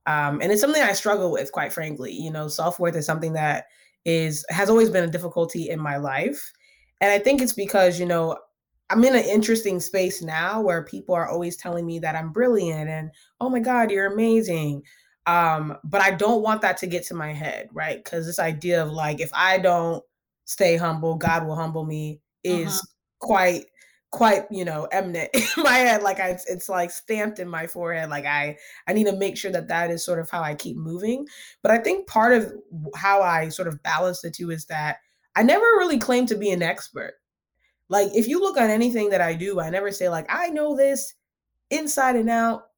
Um, 0.07 0.40
and 0.42 0.53
it's 0.53 0.61
something 0.61 0.83
I 0.83 0.92
struggle 0.92 1.33
with, 1.33 1.51
quite 1.51 1.73
frankly. 1.73 2.12
You 2.12 2.31
know, 2.31 2.47
self 2.47 2.79
worth 2.79 2.94
is 2.94 3.07
something 3.07 3.33
that 3.33 3.66
is 4.05 4.44
has 4.51 4.68
always 4.68 4.90
been 4.90 5.05
a 5.05 5.11
difficulty 5.11 5.70
in 5.70 5.81
my 5.81 5.97
life. 5.97 6.53
And 7.01 7.11
I 7.11 7.18
think 7.18 7.40
it's 7.40 7.55
because, 7.55 7.99
you 7.99 8.07
know, 8.07 8.37
I'm 8.90 9.03
in 9.05 9.16
an 9.16 9.25
interesting 9.25 9.81
space 9.81 10.23
now 10.23 10.61
where 10.61 10.85
people 10.85 11.14
are 11.14 11.29
always 11.29 11.57
telling 11.57 11.87
me 11.87 11.99
that 12.01 12.14
I'm 12.14 12.33
brilliant 12.33 12.88
and, 12.90 13.11
oh 13.40 13.49
my 13.49 13.61
God, 13.61 13.90
you're 13.90 14.12
amazing. 14.12 14.83
Um, 15.27 15.79
but 15.85 16.03
I 16.03 16.11
don't 16.11 16.43
want 16.43 16.61
that 16.63 16.77
to 16.79 16.87
get 16.87 17.05
to 17.07 17.15
my 17.15 17.33
head, 17.33 17.69
right? 17.73 18.03
Because 18.03 18.27
this 18.27 18.39
idea 18.39 18.83
of 18.83 18.91
like, 18.91 19.21
if 19.21 19.31
I 19.33 19.59
don't 19.59 20.03
stay 20.45 20.77
humble, 20.77 21.17
God 21.17 21.47
will 21.47 21.57
humble 21.57 21.85
me 21.85 22.21
is 22.43 22.69
uh-huh. 22.69 22.87
quite 23.21 23.65
quite 24.11 24.45
you 24.49 24.65
know 24.65 24.85
eminent 24.93 25.29
in 25.35 25.63
my 25.65 25.73
head 25.73 26.01
like 26.01 26.21
I, 26.21 26.39
it's, 26.47 26.69
like 26.69 26.93
stamped 26.93 27.41
in 27.41 27.49
my 27.49 27.67
forehead 27.67 28.11
like 28.11 28.25
i 28.27 28.57
i 28.87 28.93
need 28.93 29.07
to 29.07 29.17
make 29.17 29.37
sure 29.37 29.51
that 29.51 29.67
that 29.67 29.91
is 29.91 30.05
sort 30.05 30.21
of 30.21 30.31
how 30.31 30.41
i 30.41 30.55
keep 30.55 30.77
moving 30.77 31.27
but 31.63 31.73
i 31.73 31.79
think 31.79 32.07
part 32.07 32.33
of 32.33 32.53
how 32.95 33.23
i 33.23 33.49
sort 33.49 33.67
of 33.67 33.83
balance 33.83 34.21
the 34.21 34.31
two 34.31 34.53
is 34.53 34.67
that 34.67 34.99
I 35.37 35.43
never 35.43 35.65
really 35.79 35.99
claim 35.99 36.27
to 36.27 36.37
be 36.37 36.51
an 36.51 36.63
expert. 36.63 37.15
Like 37.89 38.09
if 38.15 38.29
you 38.29 38.41
look 38.41 38.57
at 38.57 38.71
anything 38.71 39.11
that 39.11 39.21
I 39.21 39.35
do, 39.35 39.61
I 39.61 39.71
never 39.71 39.91
say 39.91 40.09
like 40.09 40.27
I 40.29 40.49
know 40.49 40.77
this 40.77 41.15
inside 41.71 42.17
and 42.17 42.31
out. 42.31 42.69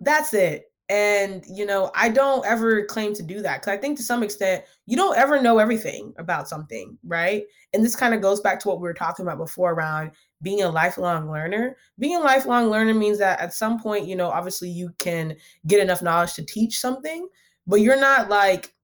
That's 0.00 0.34
it. 0.34 0.72
And 0.88 1.44
you 1.48 1.64
know, 1.64 1.90
I 1.94 2.10
don't 2.10 2.44
ever 2.44 2.84
claim 2.84 3.14
to 3.14 3.22
do 3.22 3.40
that 3.42 3.62
cuz 3.62 3.72
I 3.72 3.76
think 3.76 3.96
to 3.98 4.02
some 4.02 4.22
extent 4.22 4.64
you 4.86 4.96
don't 4.96 5.16
ever 5.16 5.40
know 5.40 5.58
everything 5.58 6.12
about 6.18 6.48
something, 6.48 6.98
right? 7.04 7.44
And 7.72 7.84
this 7.84 7.96
kind 7.96 8.14
of 8.14 8.20
goes 8.20 8.40
back 8.40 8.60
to 8.60 8.68
what 8.68 8.78
we 8.78 8.82
were 8.82 8.94
talking 8.94 9.24
about 9.24 9.38
before 9.38 9.72
around 9.72 10.12
being 10.42 10.62
a 10.62 10.68
lifelong 10.68 11.30
learner. 11.30 11.76
Being 11.98 12.16
a 12.16 12.20
lifelong 12.20 12.68
learner 12.70 12.94
means 12.94 13.18
that 13.18 13.40
at 13.40 13.54
some 13.54 13.80
point, 13.80 14.06
you 14.06 14.14
know, 14.14 14.28
obviously 14.28 14.68
you 14.68 14.94
can 14.98 15.36
get 15.66 15.80
enough 15.80 16.02
knowledge 16.02 16.34
to 16.34 16.44
teach 16.44 16.78
something, 16.78 17.26
but 17.66 17.80
you're 17.80 17.98
not 17.98 18.28
like 18.28 18.74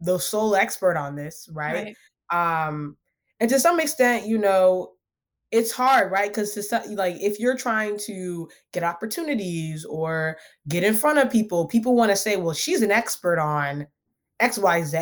the 0.00 0.18
sole 0.18 0.56
expert 0.56 0.96
on 0.96 1.14
this, 1.14 1.48
right? 1.52 1.94
right. 2.30 2.66
Um, 2.66 2.96
and 3.40 3.50
to 3.50 3.60
some 3.60 3.78
extent, 3.78 4.26
you 4.26 4.38
know, 4.38 4.91
it's 5.52 5.70
hard, 5.70 6.10
right? 6.10 6.30
Because 6.30 6.54
to 6.54 6.82
like 6.94 7.16
if 7.20 7.38
you're 7.38 7.56
trying 7.56 7.98
to 8.06 8.48
get 8.72 8.82
opportunities 8.82 9.84
or 9.84 10.38
get 10.68 10.82
in 10.82 10.94
front 10.94 11.18
of 11.18 11.30
people, 11.30 11.66
people 11.66 11.94
want 11.94 12.10
to 12.10 12.16
say, 12.16 12.36
"Well, 12.36 12.54
she's 12.54 12.82
an 12.82 12.90
expert 12.90 13.38
on 13.38 13.86
X, 14.40 14.58
Y, 14.58 14.82
Z." 14.82 14.98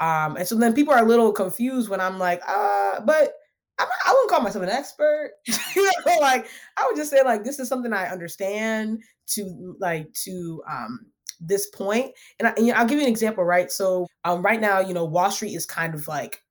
Um, 0.00 0.36
and 0.36 0.48
so 0.48 0.56
then 0.56 0.72
people 0.74 0.92
are 0.94 1.04
a 1.04 1.06
little 1.06 1.32
confused 1.32 1.88
when 1.88 2.00
I'm 2.00 2.18
like, 2.18 2.42
"Uh, 2.46 3.00
but." 3.00 3.34
I'm 3.78 3.88
not, 3.88 3.96
I 4.06 4.12
wouldn't 4.12 4.30
call 4.30 4.42
myself 4.42 4.62
an 4.64 4.70
expert. 4.70 5.30
you 5.74 5.82
know, 5.82 6.18
like 6.20 6.46
I 6.76 6.86
would 6.86 6.94
just 6.94 7.10
say 7.10 7.22
like 7.22 7.42
this 7.42 7.58
is 7.58 7.70
something 7.70 7.90
I 7.90 8.06
understand 8.06 9.02
to 9.28 9.74
like 9.80 10.12
to 10.24 10.62
um 10.70 11.06
this 11.40 11.68
point. 11.68 12.12
And, 12.38 12.48
I, 12.48 12.52
and 12.58 12.70
I'll 12.72 12.86
give 12.86 12.98
you 12.98 13.04
an 13.04 13.10
example, 13.10 13.44
right? 13.44 13.72
So 13.72 14.06
um, 14.24 14.42
right 14.42 14.60
now, 14.60 14.80
you 14.80 14.92
know, 14.92 15.06
Wall 15.06 15.30
Street 15.30 15.54
is 15.54 15.66
kind 15.66 15.94
of 15.94 16.06
like 16.06 16.42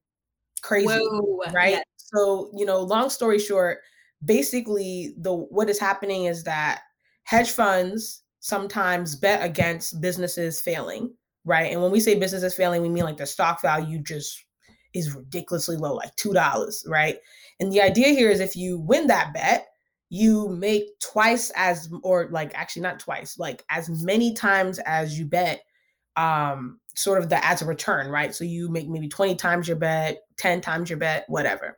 crazy, 0.62 0.88
Whoa, 0.88 1.42
right? 1.54 1.82
So 2.14 2.52
you 2.56 2.66
know, 2.66 2.80
long 2.82 3.10
story 3.10 3.40
short, 3.40 3.80
basically 4.24 5.14
the 5.18 5.34
what 5.34 5.70
is 5.70 5.80
happening 5.80 6.26
is 6.26 6.44
that 6.44 6.82
hedge 7.24 7.52
funds 7.52 8.24
sometimes 8.40 9.16
bet 9.16 9.44
against 9.44 10.02
businesses 10.02 10.62
failing, 10.62 11.14
right? 11.46 11.72
And 11.72 11.82
when 11.82 11.92
we 11.92 12.00
say 12.00 12.18
businesses 12.20 12.56
failing, 12.56 12.82
we 12.82 12.90
mean 12.90 13.04
like 13.04 13.18
the 13.18 13.26
stock 13.26 13.62
value 13.62 14.00
just 14.00 14.46
is 14.94 15.16
ridiculously 15.16 15.78
low, 15.78 15.94
like 15.96 16.16
two 16.16 16.34
dollars, 16.34 16.84
right? 16.88 17.18
And 17.60 17.72
the 17.72 17.82
idea 17.82 18.10
here 18.10 18.30
is 18.30 18.40
if 18.40 18.56
you 18.56 18.80
win 18.80 19.08
that 19.08 19.34
bet, 19.34 19.68
you 20.10 20.50
make 20.50 20.84
twice 21.00 21.52
as 21.56 21.90
or 22.04 22.28
like 22.32 22.52
actually 22.54 22.82
not 22.82 23.00
twice 23.00 23.40
like 23.40 23.64
as 23.70 23.90
many 24.04 24.34
times 24.34 24.78
as 24.80 25.18
you 25.18 25.26
bet 25.26 25.62
um 26.18 26.80
sort 26.96 27.22
of 27.24 27.30
the 27.30 27.44
as 27.46 27.62
a 27.62 27.66
return 27.66 28.12
right 28.12 28.36
so 28.36 28.44
you 28.44 28.70
make 28.70 28.90
maybe 28.90 29.08
20 29.08 29.36
times 29.36 29.70
your 29.70 29.78
bet 29.78 30.18
10 30.38 30.60
times 30.60 30.90
your 30.90 31.00
bet 31.00 31.24
whatever 31.30 31.78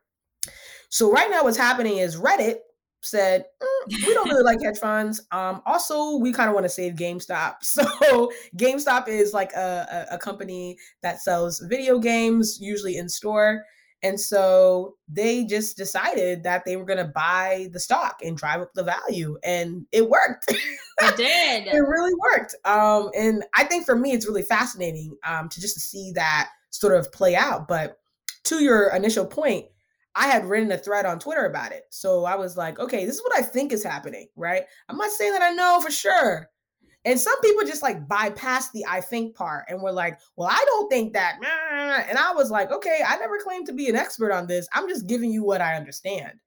so 0.93 1.11
right 1.11 1.29
now 1.31 1.43
what's 1.43 1.57
happening 1.57 1.97
is 1.97 2.15
reddit 2.15 2.57
said 3.01 3.45
mm, 3.61 4.07
we 4.07 4.13
don't 4.13 4.29
really 4.29 4.43
like 4.43 4.61
hedge 4.63 4.77
funds 4.77 5.25
um 5.31 5.61
also 5.65 6.17
we 6.17 6.31
kind 6.31 6.49
of 6.49 6.53
want 6.53 6.65
to 6.65 6.69
save 6.69 6.93
gamestop 6.93 7.55
so 7.61 8.31
gamestop 8.57 9.07
is 9.07 9.33
like 9.33 9.51
a, 9.53 10.07
a, 10.11 10.15
a 10.15 10.17
company 10.17 10.77
that 11.01 11.21
sells 11.21 11.59
video 11.67 11.99
games 11.99 12.59
usually 12.61 12.97
in 12.97 13.09
store 13.09 13.63
and 14.03 14.19
so 14.19 14.95
they 15.07 15.45
just 15.45 15.77
decided 15.77 16.43
that 16.43 16.65
they 16.65 16.75
were 16.75 16.83
going 16.83 16.97
to 16.97 17.05
buy 17.05 17.69
the 17.71 17.79
stock 17.79 18.19
and 18.21 18.35
drive 18.35 18.59
up 18.59 18.73
the 18.73 18.83
value. 18.83 19.37
And 19.43 19.87
it 19.91 20.07
worked. 20.07 20.53
It 21.01 21.17
did. 21.17 21.65
it 21.65 21.79
really 21.79 22.13
worked. 22.13 22.55
Um, 22.65 23.09
and 23.17 23.43
I 23.55 23.63
think 23.63 23.83
for 23.83 23.95
me, 23.95 24.11
it's 24.11 24.27
really 24.27 24.43
fascinating 24.43 25.17
um, 25.25 25.49
to 25.49 25.59
just 25.59 25.73
to 25.73 25.79
see 25.79 26.11
that 26.13 26.49
sort 26.69 26.95
of 26.95 27.11
play 27.11 27.35
out. 27.35 27.67
But 27.67 27.97
to 28.43 28.63
your 28.63 28.89
initial 28.89 29.25
point, 29.25 29.65
I 30.15 30.27
had 30.27 30.45
written 30.45 30.71
a 30.71 30.77
thread 30.77 31.05
on 31.05 31.19
Twitter 31.19 31.45
about 31.45 31.71
it. 31.71 31.83
So 31.89 32.25
I 32.25 32.35
was 32.35 32.55
like, 32.55 32.79
okay, 32.79 33.05
this 33.05 33.15
is 33.15 33.23
what 33.23 33.37
I 33.37 33.41
think 33.41 33.71
is 33.71 33.83
happening, 33.83 34.27
right? 34.35 34.63
I'm 34.89 34.97
not 34.97 35.11
saying 35.11 35.33
that 35.33 35.41
I 35.41 35.51
know 35.51 35.79
for 35.81 35.91
sure, 35.91 36.49
and 37.05 37.19
some 37.19 37.39
people 37.41 37.65
just 37.65 37.81
like 37.81 38.07
bypass 38.07 38.71
the 38.71 38.85
I 38.89 39.01
think 39.01 39.35
part 39.35 39.65
and 39.67 39.81
we're 39.81 39.91
like, 39.91 40.19
well, 40.37 40.47
I 40.49 40.63
don't 40.67 40.89
think 40.89 41.13
that. 41.13 41.35
And 42.07 42.17
I 42.17 42.31
was 42.31 42.49
like, 42.49 42.71
okay, 42.71 43.01
I 43.05 43.17
never 43.17 43.37
claimed 43.39 43.65
to 43.67 43.73
be 43.73 43.89
an 43.89 43.95
expert 43.95 44.31
on 44.31 44.47
this. 44.47 44.67
I'm 44.73 44.87
just 44.87 45.05
giving 45.07 45.29
you 45.29 45.43
what 45.43 45.59
I 45.59 45.75
understand. 45.75 46.39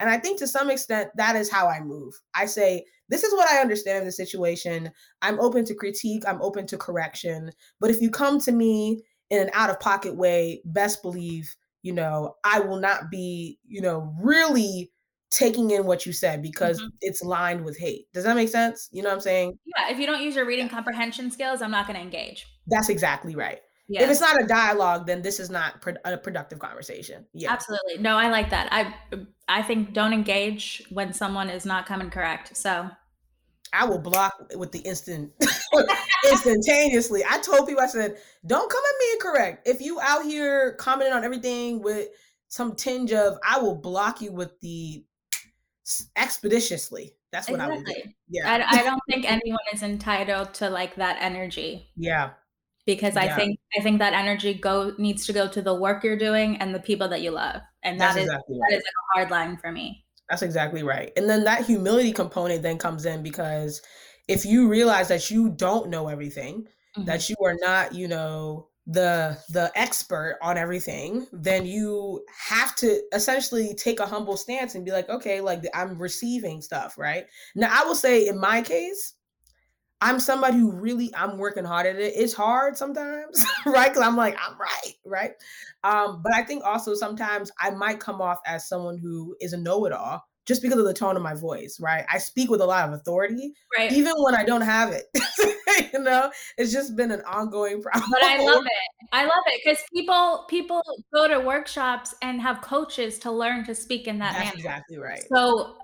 And 0.00 0.10
I 0.10 0.18
think 0.18 0.38
to 0.38 0.48
some 0.48 0.70
extent, 0.70 1.10
that 1.14 1.36
is 1.36 1.50
how 1.50 1.68
I 1.68 1.80
move. 1.80 2.14
I 2.34 2.46
say, 2.46 2.84
this 3.08 3.22
is 3.22 3.32
what 3.34 3.48
I 3.50 3.60
understand 3.60 3.98
of 4.00 4.04
the 4.06 4.12
situation. 4.12 4.90
I'm 5.22 5.38
open 5.38 5.64
to 5.66 5.74
critique, 5.74 6.24
I'm 6.26 6.42
open 6.42 6.66
to 6.68 6.78
correction. 6.78 7.52
But 7.78 7.90
if 7.90 8.00
you 8.00 8.10
come 8.10 8.40
to 8.40 8.52
me 8.52 9.02
in 9.28 9.40
an 9.40 9.50
out 9.52 9.70
of 9.70 9.78
pocket 9.78 10.16
way, 10.16 10.62
best 10.64 11.02
believe, 11.02 11.54
you 11.82 11.92
know, 11.92 12.36
I 12.44 12.60
will 12.60 12.80
not 12.80 13.10
be, 13.10 13.58
you 13.66 13.80
know, 13.80 14.14
really 14.20 14.92
taking 15.30 15.70
in 15.70 15.84
what 15.84 16.04
you 16.06 16.12
said 16.12 16.42
because 16.42 16.80
mm-hmm. 16.80 16.88
it's 17.00 17.22
lined 17.22 17.64
with 17.64 17.78
hate. 17.78 18.06
Does 18.12 18.24
that 18.24 18.34
make 18.34 18.48
sense? 18.48 18.88
You 18.92 19.02
know 19.02 19.10
what 19.10 19.16
I'm 19.16 19.20
saying? 19.20 19.58
Yeah. 19.76 19.90
If 19.90 19.98
you 19.98 20.06
don't 20.06 20.22
use 20.22 20.34
your 20.34 20.46
reading 20.46 20.68
comprehension 20.68 21.30
skills, 21.30 21.62
I'm 21.62 21.70
not 21.70 21.86
going 21.86 21.96
to 21.96 22.02
engage. 22.02 22.46
That's 22.66 22.88
exactly 22.88 23.36
right. 23.36 23.60
Yes. 23.88 24.04
If 24.04 24.10
it's 24.10 24.20
not 24.20 24.40
a 24.40 24.46
dialogue, 24.46 25.06
then 25.06 25.20
this 25.20 25.40
is 25.40 25.50
not 25.50 25.84
a 26.04 26.16
productive 26.16 26.60
conversation. 26.60 27.26
Yeah. 27.32 27.52
Absolutely. 27.52 27.98
No, 27.98 28.16
I 28.16 28.28
like 28.28 28.50
that. 28.50 28.68
I 28.70 28.94
I 29.48 29.62
think 29.62 29.94
don't 29.94 30.12
engage 30.12 30.82
when 30.90 31.12
someone 31.12 31.50
is 31.50 31.66
not 31.66 31.86
coming 31.86 32.08
correct. 32.08 32.56
So 32.56 32.88
I 33.72 33.84
will 33.84 33.98
block 33.98 34.34
with 34.56 34.72
the 34.72 34.80
instant 34.80 35.32
instantaneously. 36.30 37.22
I 37.28 37.38
told 37.38 37.68
people 37.68 37.82
I 37.82 37.86
said, 37.86 38.16
don't 38.46 38.70
come 38.70 38.82
at 38.88 38.98
me 38.98 39.12
incorrect. 39.14 39.68
If 39.68 39.80
you 39.80 40.00
out 40.00 40.24
here 40.24 40.74
commenting 40.74 41.14
on 41.14 41.24
everything 41.24 41.82
with 41.82 42.08
some 42.48 42.74
tinge 42.74 43.12
of 43.12 43.38
I 43.44 43.58
will 43.60 43.76
block 43.76 44.20
you 44.20 44.32
with 44.32 44.58
the 44.60 45.04
expeditiously. 46.16 47.16
That's 47.32 47.48
what 47.48 47.60
exactly. 47.60 47.76
I 47.76 47.78
would 47.78 47.86
do. 47.86 48.10
Yeah. 48.28 48.66
I, 48.70 48.80
I, 48.80 48.82
don't 48.82 49.00
think 49.08 49.24
anyone 49.30 49.58
is 49.72 49.82
entitled 49.82 50.52
to 50.54 50.68
like 50.68 50.96
that 50.96 51.16
energy. 51.20 51.90
Yeah. 51.96 52.30
Because 52.86 53.16
I 53.16 53.26
yeah. 53.26 53.36
think 53.36 53.60
I 53.78 53.82
think 53.82 54.00
that 54.00 54.14
energy 54.14 54.54
go 54.54 54.92
needs 54.98 55.26
to 55.26 55.32
go 55.32 55.46
to 55.46 55.62
the 55.62 55.74
work 55.74 56.02
you're 56.02 56.18
doing 56.18 56.56
and 56.56 56.74
the 56.74 56.80
people 56.80 57.08
that 57.08 57.22
you 57.22 57.30
love. 57.30 57.60
And 57.84 58.00
That's 58.00 58.14
that 58.14 58.20
is 58.22 58.26
exactly 58.26 58.58
right. 58.58 58.70
that 58.70 58.76
is 58.76 58.82
like 58.82 58.92
a 58.92 59.18
hard 59.18 59.30
line 59.30 59.56
for 59.58 59.70
me. 59.70 60.04
That's 60.30 60.42
exactly 60.42 60.84
right. 60.84 61.12
And 61.16 61.28
then 61.28 61.44
that 61.44 61.66
humility 61.66 62.12
component 62.12 62.62
then 62.62 62.78
comes 62.78 63.04
in 63.04 63.22
because 63.22 63.82
if 64.28 64.46
you 64.46 64.68
realize 64.68 65.08
that 65.08 65.30
you 65.30 65.50
don't 65.50 65.90
know 65.90 66.08
everything, 66.08 66.62
mm-hmm. 66.96 67.04
that 67.04 67.28
you 67.28 67.34
are 67.44 67.56
not, 67.60 67.94
you 67.94 68.06
know, 68.06 68.68
the 68.86 69.38
the 69.50 69.70
expert 69.76 70.38
on 70.42 70.56
everything 70.56 71.26
then 71.32 71.66
you 71.66 72.24
have 72.48 72.74
to 72.74 73.00
essentially 73.12 73.74
take 73.74 74.00
a 74.00 74.06
humble 74.06 74.36
stance 74.36 74.74
and 74.74 74.84
be 74.84 74.90
like 74.90 75.08
okay 75.08 75.40
like 75.40 75.62
i'm 75.74 75.98
receiving 75.98 76.60
stuff 76.62 76.96
right 76.98 77.26
now 77.54 77.68
i 77.70 77.84
will 77.84 77.94
say 77.94 78.26
in 78.26 78.40
my 78.40 78.62
case 78.62 79.14
i'm 80.00 80.20
somebody 80.20 80.58
who 80.58 80.70
really 80.72 81.10
i'm 81.14 81.38
working 81.38 81.64
hard 81.64 81.86
at 81.86 81.96
it 81.96 82.12
it's 82.16 82.32
hard 82.32 82.76
sometimes 82.76 83.44
right 83.66 83.88
because 83.88 84.06
i'm 84.06 84.16
like 84.16 84.36
i'm 84.44 84.56
right 84.58 84.94
right 85.04 85.32
um 85.84 86.20
but 86.22 86.34
i 86.34 86.42
think 86.42 86.64
also 86.64 86.94
sometimes 86.94 87.50
i 87.58 87.70
might 87.70 88.00
come 88.00 88.20
off 88.20 88.38
as 88.46 88.68
someone 88.68 88.98
who 88.98 89.36
is 89.40 89.52
a 89.52 89.58
know-it-all 89.58 90.24
just 90.46 90.62
because 90.62 90.78
of 90.78 90.84
the 90.84 90.94
tone 90.94 91.16
of 91.16 91.22
my 91.22 91.34
voice, 91.34 91.78
right? 91.80 92.04
I 92.12 92.18
speak 92.18 92.50
with 92.50 92.60
a 92.60 92.66
lot 92.66 92.88
of 92.88 92.94
authority, 92.94 93.52
right? 93.78 93.92
Even 93.92 94.14
when 94.16 94.34
I 94.34 94.42
don't 94.42 94.62
have 94.62 94.90
it. 94.90 95.04
you 95.92 96.00
know, 96.00 96.30
it's 96.58 96.72
just 96.72 96.96
been 96.96 97.12
an 97.12 97.22
ongoing 97.22 97.80
problem. 97.80 98.10
But 98.10 98.24
I 98.24 98.38
love 98.38 98.64
it. 98.64 99.06
I 99.12 99.22
love 99.24 99.44
it 99.46 99.60
because 99.64 99.78
people 99.94 100.46
people 100.48 100.82
go 101.14 101.28
to 101.28 101.38
workshops 101.38 102.16
and 102.22 102.40
have 102.40 102.62
coaches 102.62 103.18
to 103.20 103.30
learn 103.30 103.64
to 103.66 103.74
speak 103.76 104.08
in 104.08 104.18
that 104.18 104.32
That's 104.32 104.46
manner. 104.46 104.56
Exactly 104.56 104.98
right. 104.98 105.24
So 105.32 105.76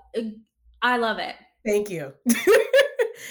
I 0.81 0.97
love 0.97 1.19
it. 1.19 1.35
Thank 1.65 1.89
you. 1.89 2.13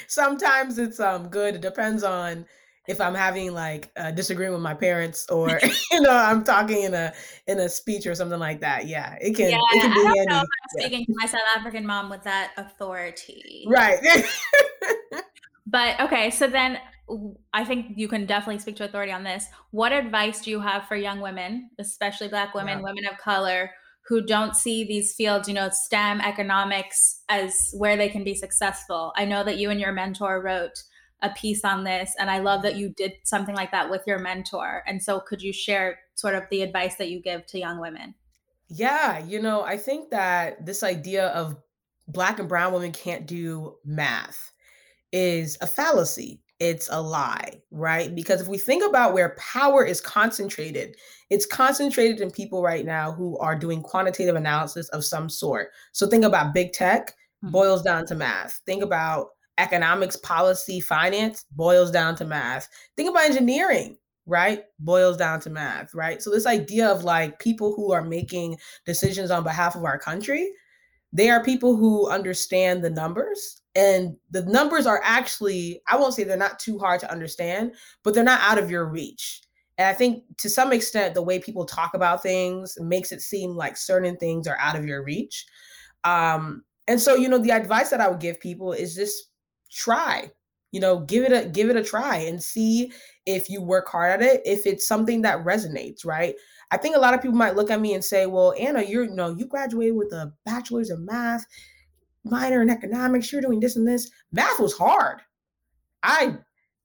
Sometimes 0.07 0.79
it's 0.79 1.01
um 1.01 1.29
good. 1.29 1.57
It 1.57 1.61
depends 1.61 2.03
on 2.03 2.47
if 2.89 3.01
I'm 3.01 3.15
having 3.15 3.53
like 3.53 3.91
a 3.97 4.13
disagreement 4.13 4.55
with 4.55 4.63
my 4.63 4.75
parents 4.75 5.27
or 5.29 5.61
you 5.93 6.01
know 6.01 6.11
I'm 6.11 6.45
talking 6.45 6.83
in 6.85 6.95
a 6.95 7.13
in 7.47 7.59
a 7.59 7.69
speech 7.69 8.07
or 8.07 8.15
something 8.15 8.39
like 8.39 8.61
that. 8.61 8.87
Yeah, 8.87 9.17
it 9.21 9.37
can. 9.37 9.51
Yeah, 9.51 9.59
it 9.73 9.81
can 9.81 9.91
be 9.93 10.01
I 10.01 10.15
don't 10.15 10.29
know 10.29 10.37
if 10.37 10.43
I'm 10.43 10.79
yeah. 10.79 10.87
speaking 10.87 11.07
to 11.07 11.13
my 11.17 11.27
South 11.27 11.41
African 11.57 11.87
mom 11.87 12.11
with 12.11 12.23
that 12.25 12.53
authority. 12.57 13.65
Right. 13.69 13.99
but 15.67 16.01
okay, 16.01 16.31
so 16.31 16.47
then 16.47 16.79
I 17.53 17.65
think 17.65 17.93
you 17.97 18.09
can 18.09 18.27
definitely 18.27 18.59
speak 18.59 18.77
to 18.77 18.85
authority 18.85 19.13
on 19.13 19.23
this. 19.23 19.47
What 19.71 19.93
advice 19.93 20.41
do 20.41 20.51
you 20.51 20.61
have 20.61 20.89
for 20.89 20.97
young 20.97 21.21
women, 21.21 21.71
especially 21.79 22.29
Black 22.29 22.55
women, 22.55 22.83
women 22.83 23.07
of 23.07 23.17
color? 23.19 23.71
Who 24.09 24.23
don't 24.23 24.55
see 24.55 24.85
these 24.85 25.15
fields, 25.15 25.49
you 25.49 25.55
know, 25.55 25.69
STEM, 25.71 26.21
economics, 26.21 27.23
as 27.29 27.55
where 27.73 27.97
they 27.97 28.09
can 28.09 28.25
be 28.25 28.35
successful. 28.35 29.13
I 29.17 29.25
know 29.25 29.43
that 29.45 29.59
you 29.59 29.71
and 29.71 29.81
your 29.81 29.93
mentor 29.93 30.41
wrote 30.43 30.83
a 31.23 31.31
piece 31.31 31.65
on 31.65 31.83
this 31.83 32.13
and 32.19 32.31
i 32.31 32.39
love 32.39 32.61
that 32.63 32.77
you 32.77 32.91
did 32.91 33.13
something 33.25 33.55
like 33.55 33.71
that 33.73 33.91
with 33.91 34.03
your 34.07 34.19
mentor. 34.19 34.83
And 34.87 35.03
so 35.03 35.21
could 35.21 35.41
you 35.41 35.53
share 35.53 35.99
sort 36.15 36.35
of 36.35 36.45
the 36.51 36.63
advice 36.63 36.97
that 36.97 37.09
you 37.09 37.21
give 37.21 37.47
to 37.47 37.59
young 37.59 37.81
women? 37.81 38.15
Yeah 38.69 39.25
you 39.25 39.41
know 39.41 39.63
i 39.63 39.77
think 39.77 40.11
that 40.11 40.67
this 40.67 40.83
idea 40.83 41.29
of 41.29 41.57
black 42.09 42.39
and 42.39 42.49
brown 42.49 42.73
women 42.73 42.93
can't 42.93 43.27
do 43.27 43.77
math 43.85 44.53
is 45.13 45.57
a 45.61 45.67
fallacy 45.67 46.43
it's 46.59 46.89
a 46.91 47.01
lie 47.01 47.61
right 47.71 48.15
because 48.15 48.41
if 48.41 48.49
we 48.49 48.57
think 48.57 48.85
about 48.85 49.13
where 49.13 49.37
power 49.39 49.85
is 49.85 50.01
concentrated 50.01 50.97
it's 51.29 51.45
concentrated 51.45 52.21
in 52.21 52.31
people 52.31 52.63
right 52.63 52.87
now 52.87 53.13
who 53.13 53.39
are 53.39 53.55
doing 53.55 53.83
quantitative 53.83 54.37
analysis 54.37 54.89
of 54.91 55.05
some 55.05 55.29
sort 55.29 55.69
so 55.93 56.07
think 56.07 56.25
about 56.25 56.55
big 56.55 56.73
tech 56.73 57.09
mm-hmm. 57.09 57.51
boils 57.51 57.83
down 57.83 58.07
to 58.07 58.15
math 58.15 58.61
think 58.65 58.83
about 58.83 59.29
economics, 59.59 60.17
policy, 60.17 60.81
finance 60.81 61.45
boils 61.53 61.91
down 61.91 62.17
to 62.17 62.25
math. 62.25 62.69
Think 62.97 63.11
about 63.11 63.25
engineering, 63.25 63.97
right? 64.27 64.65
Boils 64.79 65.17
down 65.17 65.41
to 65.41 65.51
math, 65.51 65.95
right? 65.95 66.23
So, 66.23 66.31
this 66.31 66.47
idea 66.47 66.89
of 66.89 67.05
like 67.05 67.39
people 67.39 67.75
who 67.75 67.93
are 67.93 68.03
making 68.03 68.59
decisions 68.85 69.31
on 69.31 69.45
behalf 69.45 69.75
of 69.75 69.85
our 69.85 69.99
country, 69.99 70.51
they 71.13 71.31
are 71.31 71.43
people 71.43 71.77
who 71.77 72.09
understand 72.09 72.83
the 72.83 72.91
numbers. 72.91 73.63
And 73.77 74.17
the 74.31 74.43
numbers 74.47 74.87
are 74.87 75.01
actually, 75.05 75.83
I 75.87 75.97
won't 75.97 76.15
say 76.15 76.25
they're 76.25 76.37
not 76.37 76.59
too 76.59 76.79
hard 76.79 76.99
to 77.01 77.13
understand, 77.13 77.75
but 78.03 78.15
they're 78.15 78.25
not 78.25 78.41
out 78.41 78.59
of 78.59 78.71
your 78.71 78.87
reach. 78.87 79.43
And 79.77 79.87
I 79.87 79.93
think 79.93 80.25
to 80.39 80.49
some 80.49 80.73
extent, 80.73 81.15
the 81.15 81.23
way 81.23 81.39
people 81.39 81.67
talk 81.67 81.93
about 81.93 82.23
things 82.23 82.79
makes 82.81 83.13
it 83.13 83.21
seem 83.21 83.55
like 83.55 83.77
certain 83.77 84.17
things 84.17 84.49
are 84.49 84.57
out 84.59 84.77
of 84.77 84.87
your 84.87 85.05
reach. 85.05 85.45
Um, 86.05 86.65
and 86.89 86.99
so, 86.99 87.15
you 87.15 87.29
know, 87.29 87.39
the 87.39 87.51
advice 87.51 87.91
that 87.91 88.01
I 88.01 88.09
would 88.09 88.21
give 88.21 88.41
people 88.41 88.73
is 88.73 88.95
just 88.95 89.31
try 89.71 90.31
you 90.73 90.81
know 90.81 91.01
give 91.01 91.25
it 91.25 91.33
a 91.33 91.49
give 91.49 91.71
it 91.71 91.77
a 91.77 91.83
try 91.83 92.17
and 92.17 92.43
see 92.43 92.93
if 93.25 93.49
you 93.49 93.63
work 93.63 93.89
hard 93.89 94.21
at 94.21 94.23
it 94.23 94.43
if 94.45 94.67
it's 94.67 94.87
something 94.87 95.23
that 95.23 95.43
resonates 95.45 96.05
right 96.05 96.35
i 96.71 96.77
think 96.77 96.95
a 96.95 96.99
lot 96.99 97.15
of 97.15 97.23
people 97.23 97.37
might 97.37 97.57
look 97.57 97.71
at 97.71 97.81
me 97.81 97.95
and 97.95 98.05
say 98.05 98.27
well 98.27 98.55
anna 98.59 98.83
you're 98.83 99.05
you 99.05 99.15
know 99.15 99.35
you 99.37 99.47
graduated 99.47 99.97
with 99.97 100.13
a 100.13 100.33
bachelor's 100.45 100.91
in 100.91 101.05
math 101.05 101.47
minor 102.31 102.63
in 102.63 102.71
economics 102.71 103.33
you're 103.33 103.43
doing 103.43 103.61
this 103.61 103.77
and 103.77 103.87
this 103.87 104.11
math 104.33 104.61
was 104.61 104.77
hard 104.77 105.21
i 106.03 106.37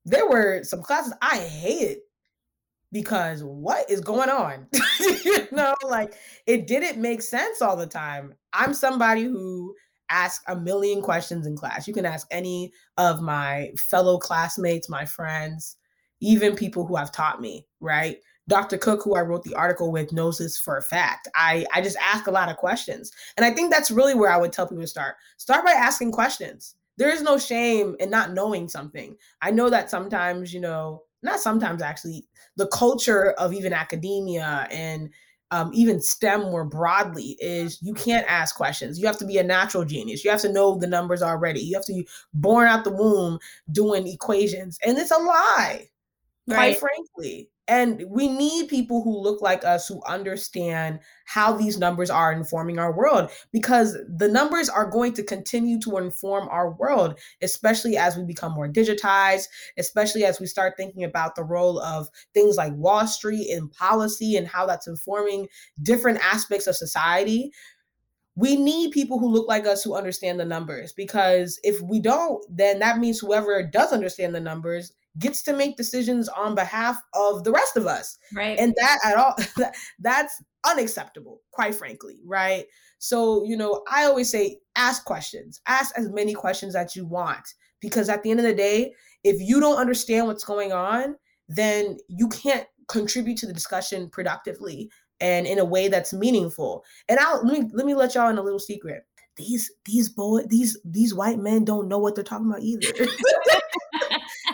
there 0.06 0.28
were 0.28 0.64
some 0.64 0.82
classes 0.82 1.14
i 1.22 1.38
hated 1.38 2.00
because 2.92 3.44
what 3.44 3.90
is 3.90 4.02
going 4.02 4.30
on 4.30 4.68
you 5.26 5.48
know 5.52 5.76
like 5.88 6.16
it 6.48 6.68
didn't 6.68 7.02
make 7.02 7.22
sense 7.22 7.62
all 7.62 7.76
the 7.76 7.88
time 7.88 8.34
i'm 8.54 8.74
somebody 8.74 9.24
who 9.24 9.74
asks 10.12 10.44
a 10.48 10.56
million 10.56 11.02
questions 11.02 11.48
in 11.48 11.56
class. 11.56 11.88
You 11.88 11.94
can 11.94 12.06
ask 12.06 12.28
any 12.30 12.74
of 12.98 13.22
my 13.22 13.72
fellow 13.78 14.18
classmates, 14.18 14.90
my 14.90 15.06
friends, 15.06 15.78
even 16.20 16.56
people 16.56 16.86
who 16.86 16.98
have 16.98 17.12
taught 17.12 17.42
me, 17.42 17.66
right? 17.80 18.18
Dr. 18.48 18.78
Cook, 18.78 19.04
who 19.04 19.16
I 19.16 19.22
wrote 19.22 19.44
the 19.44 19.56
article 19.56 19.92
with, 19.92 20.12
knows 20.12 20.38
this 20.38 20.58
for 20.58 20.78
a 20.78 20.82
fact. 20.82 21.28
I, 21.36 21.66
I 21.74 21.82
just 21.82 21.98
ask 21.98 22.28
a 22.28 22.32
lot 22.32 22.50
of 22.50 22.58
questions. 22.58 23.12
And 23.38 23.46
I 23.46 23.52
think 23.52 23.72
that's 23.72 23.92
really 23.92 24.16
where 24.16 24.32
I 24.32 24.38
would 24.38 24.52
tell 24.52 24.68
people 24.68 24.84
to 24.84 24.88
start. 24.88 25.16
Start 25.38 25.66
by 25.66 25.72
asking 25.72 26.12
questions. 26.12 26.76
There 26.98 27.14
is 27.14 27.22
no 27.22 27.38
shame 27.38 27.96
in 28.00 28.10
not 28.10 28.34
knowing 28.34 28.68
something. 28.68 29.16
I 29.42 29.52
know 29.52 29.70
that 29.70 29.90
sometimes, 29.90 30.54
you 30.54 30.60
know, 30.60 31.04
not 31.24 31.40
sometimes 31.40 31.82
actually, 31.82 32.26
the 32.58 32.68
culture 32.68 33.32
of 33.34 33.54
even 33.54 33.74
academia 33.74 34.68
and 34.70 35.10
um, 35.52 35.70
even 35.74 36.02
STEM 36.02 36.42
more 36.42 36.64
broadly 36.64 37.36
is 37.40 37.82
you 37.82 37.94
can't 37.94 38.26
ask 38.28 38.56
questions. 38.56 38.98
You 38.98 39.06
have 39.06 39.18
to 39.18 39.26
be 39.26 39.38
a 39.38 39.44
natural 39.44 39.84
genius. 39.84 40.24
You 40.24 40.32
have 40.32 40.42
to 40.42 40.52
know 40.52 40.78
the 40.78 40.88
numbers 40.88 41.22
already. 41.22 41.60
You 41.60 41.76
have 41.76 41.86
to 41.86 41.94
be 41.94 42.08
born 42.34 42.68
out 42.68 42.86
the 42.86 42.92
womb 42.92 43.38
doing 43.72 44.08
equations. 44.08 44.80
And 44.86 44.98
it's 44.98 45.12
a 45.12 45.18
lie, 45.18 45.90
right. 46.48 46.56
quite 46.56 46.80
frankly. 46.80 47.50
And 47.72 48.04
we 48.10 48.28
need 48.28 48.68
people 48.68 49.02
who 49.02 49.18
look 49.18 49.42
like 49.42 49.64
us 49.64 49.88
who 49.88 50.02
understand 50.06 51.00
how 51.24 51.54
these 51.54 51.78
numbers 51.78 52.10
are 52.10 52.34
informing 52.34 52.80
our 52.80 52.92
world 52.92 53.32
because 53.54 53.98
the 54.10 54.28
numbers 54.28 54.68
are 54.68 54.92
going 54.92 55.14
to 55.14 55.24
continue 55.24 55.80
to 55.84 55.96
inform 55.96 56.50
our 56.50 56.72
world, 56.72 57.18
especially 57.42 57.96
as 57.96 58.18
we 58.18 58.26
become 58.26 58.52
more 58.52 58.68
digitized, 58.68 59.46
especially 59.78 60.26
as 60.26 60.38
we 60.38 60.48
start 60.48 60.74
thinking 60.76 61.06
about 61.06 61.38
the 61.38 61.46
role 61.46 61.80
of 61.80 62.10
things 62.34 62.58
like 62.58 62.74
Wall 62.76 63.08
Street 63.08 63.50
and 63.50 63.72
policy 63.72 64.36
and 64.36 64.50
how 64.50 64.66
that's 64.66 64.88
informing 64.88 65.48
different 65.82 66.20
aspects 66.20 66.68
of 66.68 66.76
society. 66.76 67.54
We 68.36 68.58
need 68.58 68.92
people 68.92 69.18
who 69.18 69.32
look 69.32 69.48
like 69.48 69.66
us 69.66 69.82
who 69.82 69.96
understand 69.96 70.42
the 70.42 70.46
numbers 70.46 70.92
because 70.92 71.58
if 71.64 71.80
we 71.80 72.02
don't 72.02 72.44
then 72.50 72.80
that 72.80 72.98
means 72.98 73.20
whoever 73.20 73.64
does 73.64 73.94
understand 73.94 74.36
the 74.36 74.42
numbers 74.42 74.92
gets 75.20 75.44
to 75.44 75.54
make 75.54 75.78
decisions 75.78 76.30
on 76.30 76.56
behalf 76.56 76.98
of 77.14 77.44
the 77.44 77.52
rest 77.52 77.78
of 77.78 77.88
us. 77.88 78.18
Right. 78.34 78.58
And 78.58 78.74
that 78.78 79.00
at 79.06 79.18
all 79.18 79.36
that's 80.00 80.42
unacceptable, 80.66 81.42
quite 81.52 81.76
frankly, 81.76 82.20
right? 82.26 82.66
So, 83.00 83.44
you 83.44 83.58
know, 83.58 83.84
I 83.92 84.06
always 84.06 84.30
say 84.30 84.60
ask 84.76 85.06
questions. 85.06 85.62
Ask 85.68 85.98
as 85.98 86.10
many 86.10 86.34
questions 86.34 86.76
as 86.76 86.96
you 86.96 87.06
want 87.06 87.54
because 87.82 88.10
at 88.10 88.24
the 88.24 88.32
end 88.32 88.40
of 88.40 88.46
the 88.46 88.54
day, 88.54 88.94
if 89.24 89.42
you 89.42 89.60
don't 89.60 89.78
understand 89.78 90.28
what's 90.28 90.44
going 90.44 90.72
on, 90.72 91.16
then 91.48 91.98
you 92.08 92.30
can't 92.30 92.68
contribute 92.88 93.38
to 93.38 93.48
the 93.48 93.54
discussion 93.54 94.10
productively 94.10 94.90
and 95.20 95.46
in 95.46 95.60
a 95.60 95.66
way 95.66 95.88
that's 95.88 96.14
meaningful. 96.14 96.84
And 97.10 97.20
I'll 97.20 97.44
let 97.46 97.60
me 97.60 97.70
let 97.74 97.86
me 97.86 97.94
let 97.94 98.16
y'all 98.16 98.30
in 98.30 98.38
a 98.38 98.42
little 98.42 98.60
secret. 98.60 99.04
These 99.38 99.72
these 99.86 100.10
boy 100.10 100.42
these 100.48 100.80
these 100.86 101.14
white 101.14 101.40
men 101.40 101.66
don't 101.66 101.88
know 101.88 102.00
what 102.00 102.16
they're 102.16 102.24
talking 102.24 102.48
about 102.48 102.62
either. 102.62 102.88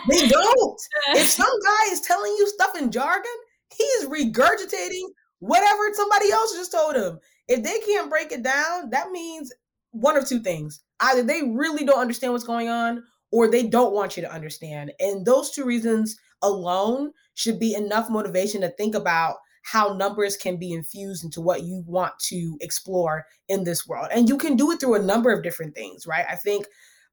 they 0.08 0.28
don't. 0.28 0.80
if 1.10 1.26
some 1.26 1.60
guy 1.64 1.92
is 1.92 2.00
telling 2.00 2.32
you 2.38 2.48
stuff 2.48 2.76
in 2.76 2.90
jargon, 2.90 3.30
he 3.74 3.84
is 3.84 4.08
regurgitating 4.08 5.04
whatever 5.40 5.82
somebody 5.94 6.30
else 6.30 6.54
just 6.54 6.72
told 6.72 6.96
him. 6.96 7.18
If 7.48 7.62
they 7.62 7.78
can't 7.80 8.10
break 8.10 8.32
it 8.32 8.42
down, 8.42 8.90
that 8.90 9.10
means 9.10 9.52
one 9.92 10.16
of 10.16 10.26
two 10.26 10.40
things. 10.40 10.82
Either 11.00 11.22
they 11.22 11.42
really 11.42 11.84
don't 11.84 12.00
understand 12.00 12.32
what's 12.32 12.44
going 12.44 12.68
on 12.68 13.02
or 13.30 13.50
they 13.50 13.66
don't 13.66 13.94
want 13.94 14.16
you 14.16 14.22
to 14.22 14.32
understand. 14.32 14.92
And 15.00 15.24
those 15.24 15.50
two 15.50 15.64
reasons 15.64 16.16
alone 16.42 17.12
should 17.34 17.58
be 17.58 17.74
enough 17.74 18.10
motivation 18.10 18.60
to 18.62 18.70
think 18.70 18.94
about 18.94 19.36
how 19.62 19.94
numbers 19.94 20.36
can 20.36 20.56
be 20.56 20.72
infused 20.72 21.24
into 21.24 21.40
what 21.40 21.62
you 21.62 21.82
want 21.86 22.12
to 22.18 22.56
explore 22.60 23.26
in 23.48 23.64
this 23.64 23.86
world. 23.86 24.08
And 24.10 24.28
you 24.28 24.38
can 24.38 24.56
do 24.56 24.70
it 24.72 24.80
through 24.80 24.94
a 24.94 25.02
number 25.02 25.30
of 25.30 25.42
different 25.42 25.74
things, 25.74 26.06
right? 26.06 26.24
I 26.28 26.36
think 26.36 26.66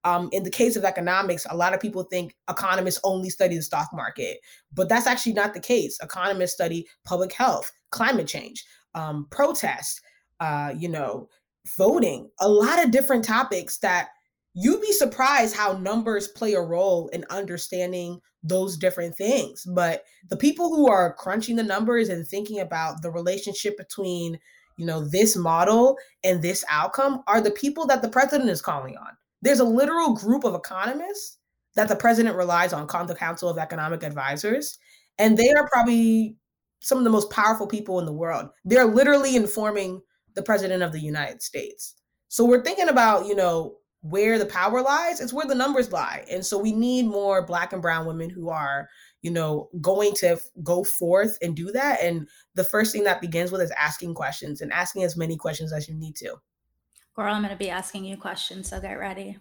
um, 0.06 0.30
in 0.32 0.44
the 0.44 0.52
case 0.52 0.76
of 0.76 0.86
economics, 0.86 1.48
a 1.50 1.58
lot 1.58 1.74
of 1.74 1.80
people 1.80 2.04
think 2.04 2.36
economists 2.48 3.00
only 3.04 3.30
study 3.32 3.56
the 3.56 3.64
stock 3.64 3.90
market, 3.92 4.38
but 4.72 4.88
that's 4.88 5.08
actually 5.08 5.34
not 5.34 5.54
the 5.54 5.60
case. 5.60 5.98
Economists 6.02 6.54
study 6.54 6.88
public 7.04 7.34
health, 7.34 7.72
climate 7.90 8.28
change, 8.28 8.64
um, 8.94 9.28
uh, 10.40 10.74
you 10.78 10.88
know, 10.88 11.28
voting, 11.78 12.30
a 12.40 12.48
lot 12.48 12.84
of 12.84 12.92
different 12.92 13.26
topics 13.26 13.80
that 13.80 14.10
you'd 14.54 14.82
be 14.82 14.92
surprised 14.92 15.56
how 15.56 15.74
numbers 15.80 16.28
play 16.30 16.54
a 16.54 16.62
role 16.62 17.08
in 17.10 17.26
understanding 17.32 18.22
those 18.44 18.78
different 18.78 19.18
things. 19.18 19.66
But 19.74 20.04
the 20.30 20.38
people 20.38 20.70
who 20.70 20.88
are 20.88 21.16
crunching 21.16 21.56
the 21.56 21.64
numbers 21.64 22.10
and 22.10 22.28
thinking 22.28 22.60
about 22.60 23.02
the 23.02 23.10
relationship 23.10 23.76
between, 23.76 24.40
you 24.78 24.86
know, 24.86 25.04
this 25.04 25.36
model 25.36 25.98
and 26.24 26.44
this 26.44 26.64
outcome 26.70 27.24
are 27.26 27.42
the 27.42 27.52
people 27.52 27.88
that 27.88 28.04
the 28.04 28.10
president 28.10 28.52
is 28.52 28.62
calling 28.62 28.96
on. 28.98 29.18
There's 29.46 29.60
a 29.60 29.64
literal 29.64 30.16
group 30.16 30.44
of 30.44 30.56
economists 30.56 31.38
that 31.76 31.88
the 31.88 31.96
president 31.96 32.36
relies 32.36 32.74
on, 32.74 32.88
called 32.88 33.08
the 33.08 33.14
Council 33.14 33.48
of 33.48 33.60
Economic 33.60 34.02
Advisors, 34.02 34.80
and 35.20 35.38
they 35.38 35.52
are 35.52 35.70
probably 35.72 36.36
some 36.82 36.98
of 36.98 37.04
the 37.04 37.12
most 37.12 37.30
powerful 37.30 37.68
people 37.68 38.00
in 38.00 38.08
the 38.08 38.12
world. 38.12 38.50
They're 38.64 38.86
literally 38.86 39.36
informing 39.36 40.02
the 40.34 40.42
president 40.42 40.82
of 40.82 40.92
the 40.92 41.00
United 41.00 41.44
States. 41.44 41.94
So 42.28 42.44
we're 42.44 42.64
thinking 42.64 42.90
about, 42.90 43.28
you 43.28 43.36
know, 43.36 43.76
where 44.02 44.40
the 44.40 44.48
power 44.48 44.82
lies, 44.82 45.22
it's 45.22 45.32
where 45.32 45.46
the 45.46 45.54
numbers 45.54 45.92
lie. 45.92 46.26
And 46.30 46.44
so 46.44 46.58
we 46.58 46.72
need 46.72 47.06
more 47.06 47.46
black 47.46 47.72
and 47.72 47.84
brown 47.84 48.08
women 48.08 48.32
who 48.32 48.50
are, 48.50 48.90
you 49.22 49.30
know, 49.30 49.70
going 49.80 50.16
to 50.16 50.40
go 50.64 50.84
forth 50.84 51.38
and 51.44 51.56
do 51.56 51.72
that. 51.72 52.02
And 52.02 52.28
the 52.56 52.64
first 52.64 52.92
thing 52.92 53.04
that 53.04 53.22
begins 53.22 53.52
with 53.52 53.62
is 53.62 53.72
asking 53.78 54.16
questions 54.16 54.62
and 54.62 54.74
asking 54.74 55.04
as 55.04 55.16
many 55.16 55.38
questions 55.38 55.72
as 55.72 55.88
you 55.88 55.94
need 55.94 56.16
to. 56.16 56.36
Girl, 57.16 57.34
I'm 57.34 57.42
gonna 57.42 57.56
be 57.56 57.70
asking 57.70 58.06
you 58.06 58.18
questions, 58.18 58.70
so 58.70 58.80
get 58.80 58.94
ready. 58.94 59.38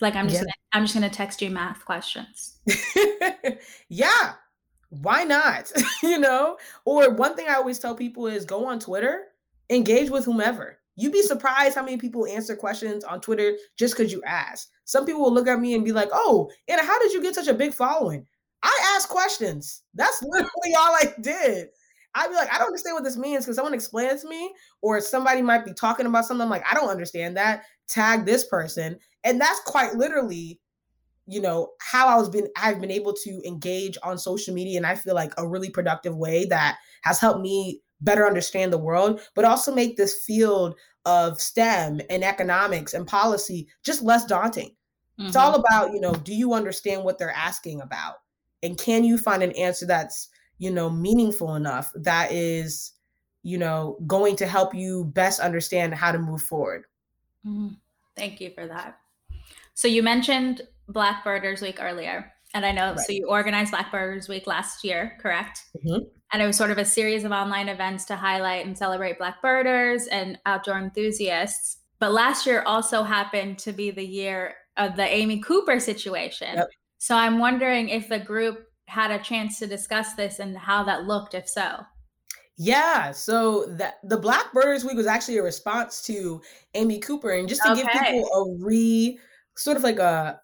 Like 0.00 0.16
I'm 0.16 0.28
just 0.28 0.40
yeah. 0.40 0.44
gonna, 0.44 0.52
I'm 0.72 0.84
just 0.84 0.94
gonna 0.94 1.10
text 1.10 1.42
you 1.42 1.50
math 1.50 1.84
questions. 1.84 2.58
yeah. 3.88 4.32
Why 4.90 5.24
not? 5.24 5.72
you 6.02 6.18
know? 6.18 6.56
Or 6.84 7.10
one 7.10 7.36
thing 7.36 7.46
I 7.48 7.54
always 7.54 7.78
tell 7.78 7.94
people 7.94 8.26
is 8.26 8.44
go 8.44 8.66
on 8.66 8.78
Twitter, 8.78 9.24
engage 9.70 10.10
with 10.10 10.24
whomever 10.24 10.78
You'd 10.96 11.12
be 11.12 11.22
surprised 11.22 11.74
how 11.74 11.84
many 11.84 11.96
people 11.96 12.26
answer 12.26 12.54
questions 12.54 13.02
on 13.02 13.20
Twitter 13.20 13.56
just 13.76 13.96
because 13.96 14.12
you 14.12 14.22
ask. 14.24 14.68
Some 14.84 15.06
people 15.06 15.22
will 15.22 15.34
look 15.34 15.48
at 15.48 15.60
me 15.60 15.74
and 15.74 15.84
be 15.84 15.92
like, 15.92 16.08
"Oh, 16.12 16.50
Anna, 16.68 16.84
how 16.84 16.98
did 17.00 17.12
you 17.12 17.20
get 17.20 17.34
such 17.34 17.48
a 17.48 17.54
big 17.54 17.74
following?" 17.74 18.26
I 18.62 18.94
asked 18.94 19.08
questions. 19.08 19.82
That's 19.94 20.22
literally 20.22 20.74
all 20.78 20.94
I 20.94 21.14
did. 21.20 21.68
I'd 22.14 22.28
be 22.28 22.34
like, 22.34 22.52
I 22.52 22.58
don't 22.58 22.68
understand 22.68 22.94
what 22.94 23.04
this 23.04 23.16
means. 23.16 23.44
Can 23.44 23.54
someone 23.54 23.74
explain 23.74 24.08
it 24.08 24.20
to 24.20 24.28
me? 24.28 24.52
Or 24.82 25.00
somebody 25.00 25.42
might 25.42 25.64
be 25.64 25.72
talking 25.72 26.06
about 26.06 26.24
something. 26.24 26.42
I'm 26.42 26.50
like, 26.50 26.64
I 26.70 26.74
don't 26.74 26.88
understand 26.88 27.36
that. 27.36 27.64
Tag 27.88 28.24
this 28.24 28.46
person. 28.46 28.98
And 29.24 29.40
that's 29.40 29.60
quite 29.60 29.94
literally, 29.94 30.60
you 31.26 31.40
know, 31.40 31.70
how 31.80 32.06
I 32.06 32.16
was 32.16 32.30
been 32.30 32.48
I've 32.56 32.80
been 32.80 32.90
able 32.90 33.14
to 33.24 33.42
engage 33.44 33.98
on 34.02 34.16
social 34.16 34.54
media. 34.54 34.76
And 34.76 34.86
I 34.86 34.94
feel 34.94 35.14
like 35.14 35.32
a 35.38 35.48
really 35.48 35.70
productive 35.70 36.16
way 36.16 36.44
that 36.46 36.76
has 37.02 37.18
helped 37.18 37.40
me 37.40 37.80
better 38.00 38.26
understand 38.26 38.72
the 38.72 38.78
world, 38.78 39.20
but 39.34 39.44
also 39.44 39.74
make 39.74 39.96
this 39.96 40.24
field 40.24 40.76
of 41.06 41.40
STEM 41.40 42.00
and 42.10 42.22
economics 42.22 42.94
and 42.94 43.06
policy 43.06 43.66
just 43.82 44.02
less 44.02 44.24
daunting. 44.24 44.70
Mm-hmm. 45.18 45.28
It's 45.28 45.36
all 45.36 45.52
mm-hmm. 45.52 45.60
about, 45.60 45.92
you 45.92 46.00
know, 46.00 46.12
do 46.14 46.34
you 46.34 46.54
understand 46.54 47.04
what 47.04 47.18
they're 47.18 47.30
asking 47.30 47.80
about? 47.80 48.16
And 48.62 48.78
can 48.78 49.04
you 49.04 49.18
find 49.18 49.42
an 49.42 49.52
answer 49.52 49.86
that's, 49.86 50.28
you 50.64 50.70
know, 50.70 50.88
meaningful 50.88 51.56
enough 51.56 51.92
that 51.94 52.32
is, 52.32 52.92
you 53.42 53.58
know, 53.58 53.98
going 54.06 54.34
to 54.36 54.46
help 54.46 54.74
you 54.74 55.04
best 55.04 55.38
understand 55.38 55.92
how 55.92 56.10
to 56.10 56.18
move 56.18 56.40
forward? 56.40 56.84
Mm-hmm. 57.46 57.74
Thank 58.16 58.40
you 58.40 58.50
for 58.54 58.66
that. 58.66 58.98
So 59.74 59.88
you 59.88 60.02
mentioned 60.02 60.62
Black 60.88 61.22
Birders 61.22 61.60
Week 61.60 61.76
earlier. 61.82 62.32
And 62.54 62.64
I 62.64 62.72
know, 62.72 62.92
right. 62.92 62.98
so 62.98 63.12
you 63.12 63.26
organized 63.28 63.72
Black 63.72 63.92
Birders 63.92 64.26
Week 64.26 64.46
last 64.46 64.84
year, 64.84 65.18
correct? 65.20 65.64
Mm-hmm. 65.76 66.04
And 66.32 66.42
it 66.42 66.46
was 66.46 66.56
sort 66.56 66.70
of 66.70 66.78
a 66.78 66.84
series 66.86 67.24
of 67.24 67.32
online 67.32 67.68
events 67.68 68.06
to 68.06 68.16
highlight 68.16 68.64
and 68.64 68.78
celebrate 68.78 69.18
Black 69.18 69.42
birders 69.42 70.06
and 70.06 70.38
outdoor 70.46 70.78
enthusiasts. 70.78 71.76
But 71.98 72.12
last 72.12 72.46
year 72.46 72.62
also 72.62 73.02
happened 73.02 73.58
to 73.58 73.72
be 73.72 73.90
the 73.90 74.06
year 74.06 74.54
of 74.78 74.96
the 74.96 75.06
Amy 75.06 75.40
Cooper 75.40 75.78
situation. 75.78 76.56
Yep. 76.56 76.68
So 76.96 77.16
I'm 77.16 77.38
wondering 77.38 77.90
if 77.90 78.08
the 78.08 78.18
group 78.18 78.66
had 78.86 79.10
a 79.10 79.18
chance 79.18 79.58
to 79.58 79.66
discuss 79.66 80.14
this 80.14 80.38
and 80.38 80.56
how 80.56 80.84
that 80.84 81.04
looked, 81.04 81.34
if 81.34 81.48
so. 81.48 81.80
Yeah, 82.56 83.10
so 83.10 83.66
that 83.78 83.94
the 84.04 84.16
Black 84.16 84.52
Birders 84.52 84.84
Week 84.84 84.96
was 84.96 85.06
actually 85.06 85.38
a 85.38 85.42
response 85.42 86.02
to 86.02 86.40
Amy 86.74 87.00
Cooper, 87.00 87.30
and 87.30 87.48
just 87.48 87.62
to 87.62 87.72
okay. 87.72 87.82
give 87.82 87.90
people 87.90 88.28
a 88.32 88.64
re 88.64 89.18
sort 89.56 89.76
of 89.76 89.82
like 89.82 89.98
a 89.98 90.40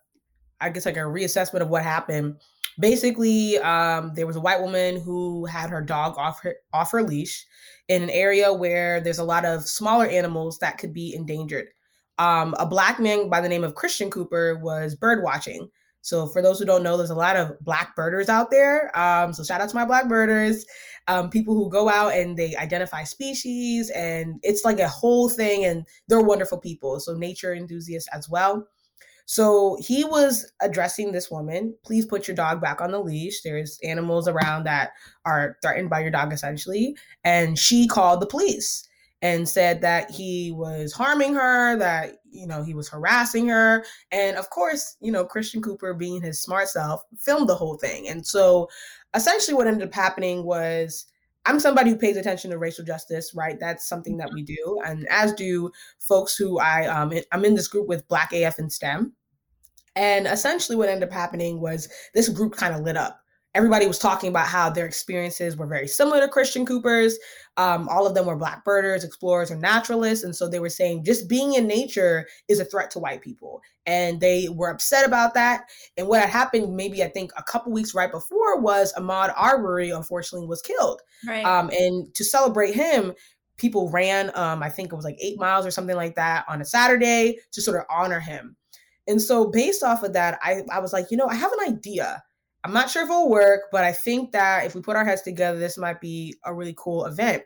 I 0.61 0.71
guess 0.71 0.87
like 0.87 0.97
a 0.97 1.01
reassessment 1.01 1.61
of 1.61 1.69
what 1.69 1.83
happened. 1.83 2.37
Basically, 2.79 3.59
um, 3.59 4.13
there 4.15 4.27
was 4.27 4.37
a 4.37 4.41
white 4.41 4.61
woman 4.61 5.01
who 5.01 5.45
had 5.45 5.71
her 5.71 5.83
dog 5.83 6.17
off 6.19 6.41
her 6.43 6.57
off 6.73 6.91
her 6.91 7.03
leash 7.03 7.47
in 7.89 8.03
an 8.03 8.11
area 8.11 8.53
where 8.53 9.01
there's 9.01 9.19
a 9.19 9.25
lot 9.25 9.45
of 9.45 9.67
smaller 9.67 10.07
animals 10.07 10.59
that 10.59 10.79
could 10.79 10.93
be 10.93 11.15
endangered. 11.15 11.69
Um, 12.19 12.55
a 12.59 12.67
black 12.67 12.99
man 12.99 13.29
by 13.29 13.41
the 13.41 13.49
name 13.49 13.65
of 13.65 13.75
Christian 13.75 14.11
Cooper 14.11 14.59
was 14.59 14.95
bird 14.95 15.23
watching. 15.23 15.71
So 16.03 16.27
for 16.27 16.41
those 16.43 16.59
who 16.59 16.65
don't 16.65 16.83
know, 16.83 16.97
there's 16.97 17.11
a 17.11 17.15
lot 17.15 17.37
of 17.37 17.59
black 17.61 17.95
birders 17.95 18.29
out 18.29 18.51
there. 18.51 18.97
Um, 18.99 19.33
so 19.33 19.45
shout 19.45 19.61
out 19.61 19.69
to 19.69 19.75
my 19.77 19.85
black 19.85 20.09
birders, 20.09 20.65
um, 21.09 21.31
people 21.31 21.55
who 21.55 21.71
go 21.71 21.89
out 21.89 22.15
and 22.15 22.37
they 22.37 22.57
identify 22.57 23.05
species, 23.05 23.91
and 23.91 24.41
it's 24.43 24.65
like 24.65 24.81
a 24.81 24.89
whole 24.89 25.29
thing. 25.29 25.65
And 25.65 25.87
they're 26.09 26.21
wonderful 26.21 26.59
people. 26.59 27.01
So 27.01 27.15
nature 27.15 27.55
enthusiasts 27.55 28.09
as 28.13 28.29
well. 28.29 28.67
So 29.27 29.77
he 29.81 30.05
was 30.05 30.51
addressing 30.61 31.13
this 31.13 31.31
woman. 31.31 31.77
Please 31.85 32.05
put 32.05 32.27
your 32.27 32.35
dog 32.35 32.61
back 32.61 32.81
on 32.81 32.91
the 32.91 32.99
leash. 32.99 33.43
There's 33.43 33.79
animals 33.85 34.27
around 34.27 34.65
that 34.65 34.91
are 35.25 35.57
threatened 35.63 35.89
by 35.89 36.01
your 36.01 36.11
dog, 36.11 36.33
essentially. 36.33 36.97
And 37.23 37.57
she 37.57 37.87
called 37.87 38.21
the 38.21 38.27
police 38.27 38.89
and 39.23 39.49
said 39.49 39.83
that 39.83 40.11
he 40.11 40.51
was 40.53 40.93
harming 40.93 41.35
her, 41.35 41.77
that, 41.77 42.17
you 42.31 42.47
know, 42.47 42.63
he 42.63 42.75
was 42.75 42.89
harassing 42.89 43.49
her. 43.49 43.85
And 44.13 44.37
of 44.37 44.49
course, 44.51 44.97
you 45.01 45.13
know, 45.13 45.25
Christian 45.25 45.61
Cooper, 45.61 45.93
being 45.93 46.23
his 46.23 46.41
smart 46.41 46.69
self, 46.69 47.03
filmed 47.19 47.49
the 47.49 47.55
whole 47.55 47.77
thing. 47.77 48.09
And 48.09 48.27
so 48.27 48.69
essentially 49.15 49.55
what 49.55 49.67
ended 49.67 49.87
up 49.87 49.95
happening 49.95 50.45
was 50.45 51.07
I'm 51.47 51.59
somebody 51.59 51.91
who 51.91 51.97
pays 51.97 52.17
attention 52.17 52.51
to 52.51 52.59
racial 52.59 52.85
justice, 52.85 53.35
right? 53.35 53.59
That's 53.59 53.89
something 53.89 54.19
that 54.19 54.33
we 54.33 54.43
do, 54.43 54.81
and 54.85 55.09
as 55.09 55.33
do 55.33 55.71
folks 55.99 56.37
who 56.37 56.59
I 56.59 56.87
um 56.87 57.13
I'm 57.33 57.45
in 57.45 57.55
this 57.55 57.69
group 57.69 57.89
with 57.89 58.07
Black 58.09 58.33
AF 58.33 58.59
and 58.59 58.71
STEM, 58.71 59.15
and 59.97 60.27
essentially, 60.27 60.77
what 60.77 60.89
ended 60.89 61.09
up 61.09 61.15
happening 61.15 61.61
was 61.61 61.89
this 62.15 62.29
group 62.29 62.55
kind 62.55 62.75
of 62.75 62.83
lit 62.83 62.97
up. 62.97 63.21
Everybody 63.55 63.89
was 63.89 63.99
talking 63.99 64.29
about 64.29 64.47
how 64.47 64.71
their 64.71 64.87
experiences 64.87 65.57
were 65.57 65.67
very 65.67 65.89
similar 65.89 66.21
to 66.21 66.29
Christian 66.29 66.65
Cooper's. 66.65 67.19
Um, 67.57 67.89
all 67.89 68.07
of 68.07 68.15
them 68.15 68.27
were 68.27 68.37
black 68.37 68.65
birders, 68.65 69.03
explorers, 69.03 69.51
and 69.51 69.61
naturalists. 69.61 70.25
And 70.25 70.37
so 70.37 70.49
they 70.49 70.61
were 70.61 70.69
saying 70.69 71.05
just 71.05 71.29
being 71.29 71.55
in 71.55 71.67
nature 71.67 72.29
is 72.47 72.61
a 72.61 72.65
threat 72.65 72.93
to 72.93 73.01
white 73.01 73.23
people. 73.23 73.61
And 73.87 74.21
they 74.21 74.49
were 74.49 74.71
upset 74.71 75.05
about 75.05 75.35
that. 75.35 75.65
And 75.97 76.07
what 76.07 76.21
had 76.21 76.31
happened, 76.31 76.77
maybe 76.77 77.03
I 77.03 77.09
think 77.09 77.33
a 77.37 77.43
couple 77.43 77.73
weeks 77.73 77.93
right 77.93 78.11
before, 78.11 78.61
was 78.61 78.93
Ahmaud 78.95 79.35
Arbery, 79.37 79.91
unfortunately, 79.91 80.47
was 80.47 80.63
killed. 80.63 81.03
Right. 81.27 81.45
Um, 81.45 81.71
and 81.71 82.15
to 82.15 82.25
celebrate 82.25 82.75
him, 82.75 83.15
people 83.57 83.91
ran, 83.91 84.31
um, 84.37 84.63
I 84.63 84.71
think 84.71 84.93
it 84.93 84.97
was 84.97 85.05
like 85.05 85.19
eight 85.21 85.41
miles 85.41 85.67
or 85.67 85.73
something 85.73 85.97
like 85.97 86.15
that 86.15 86.45
on 86.49 86.61
a 86.61 86.65
Saturday 86.65 87.39
to 87.51 87.61
sort 87.61 87.79
of 87.79 87.85
honor 87.91 88.21
him. 88.21 88.57
And 89.09 89.21
so 89.21 89.51
based 89.51 89.83
off 89.83 90.05
of 90.05 90.13
that, 90.13 90.39
I, 90.41 90.63
I 90.71 90.79
was 90.79 90.93
like, 90.93 91.11
you 91.11 91.17
know, 91.17 91.27
I 91.27 91.35
have 91.35 91.53
an 91.53 91.75
idea. 91.75 92.23
I'm 92.65 92.73
not 92.73 92.91
sure 92.91 93.03
if 93.03 93.09
it'll 93.09 93.31
work, 93.31 93.63
but 93.73 93.85
I 93.85 93.93
think 93.93 94.33
that 94.33 94.67
if 94.67 94.75
we 94.75 94.83
put 94.83 94.97
our 94.97 95.05
heads 95.05 95.23
together, 95.23 95.59
this 95.59 95.79
might 95.79 96.01
be 96.01 96.37
a 96.45 96.55
really 96.55 96.75
cool 96.77 97.07
event. 97.07 97.43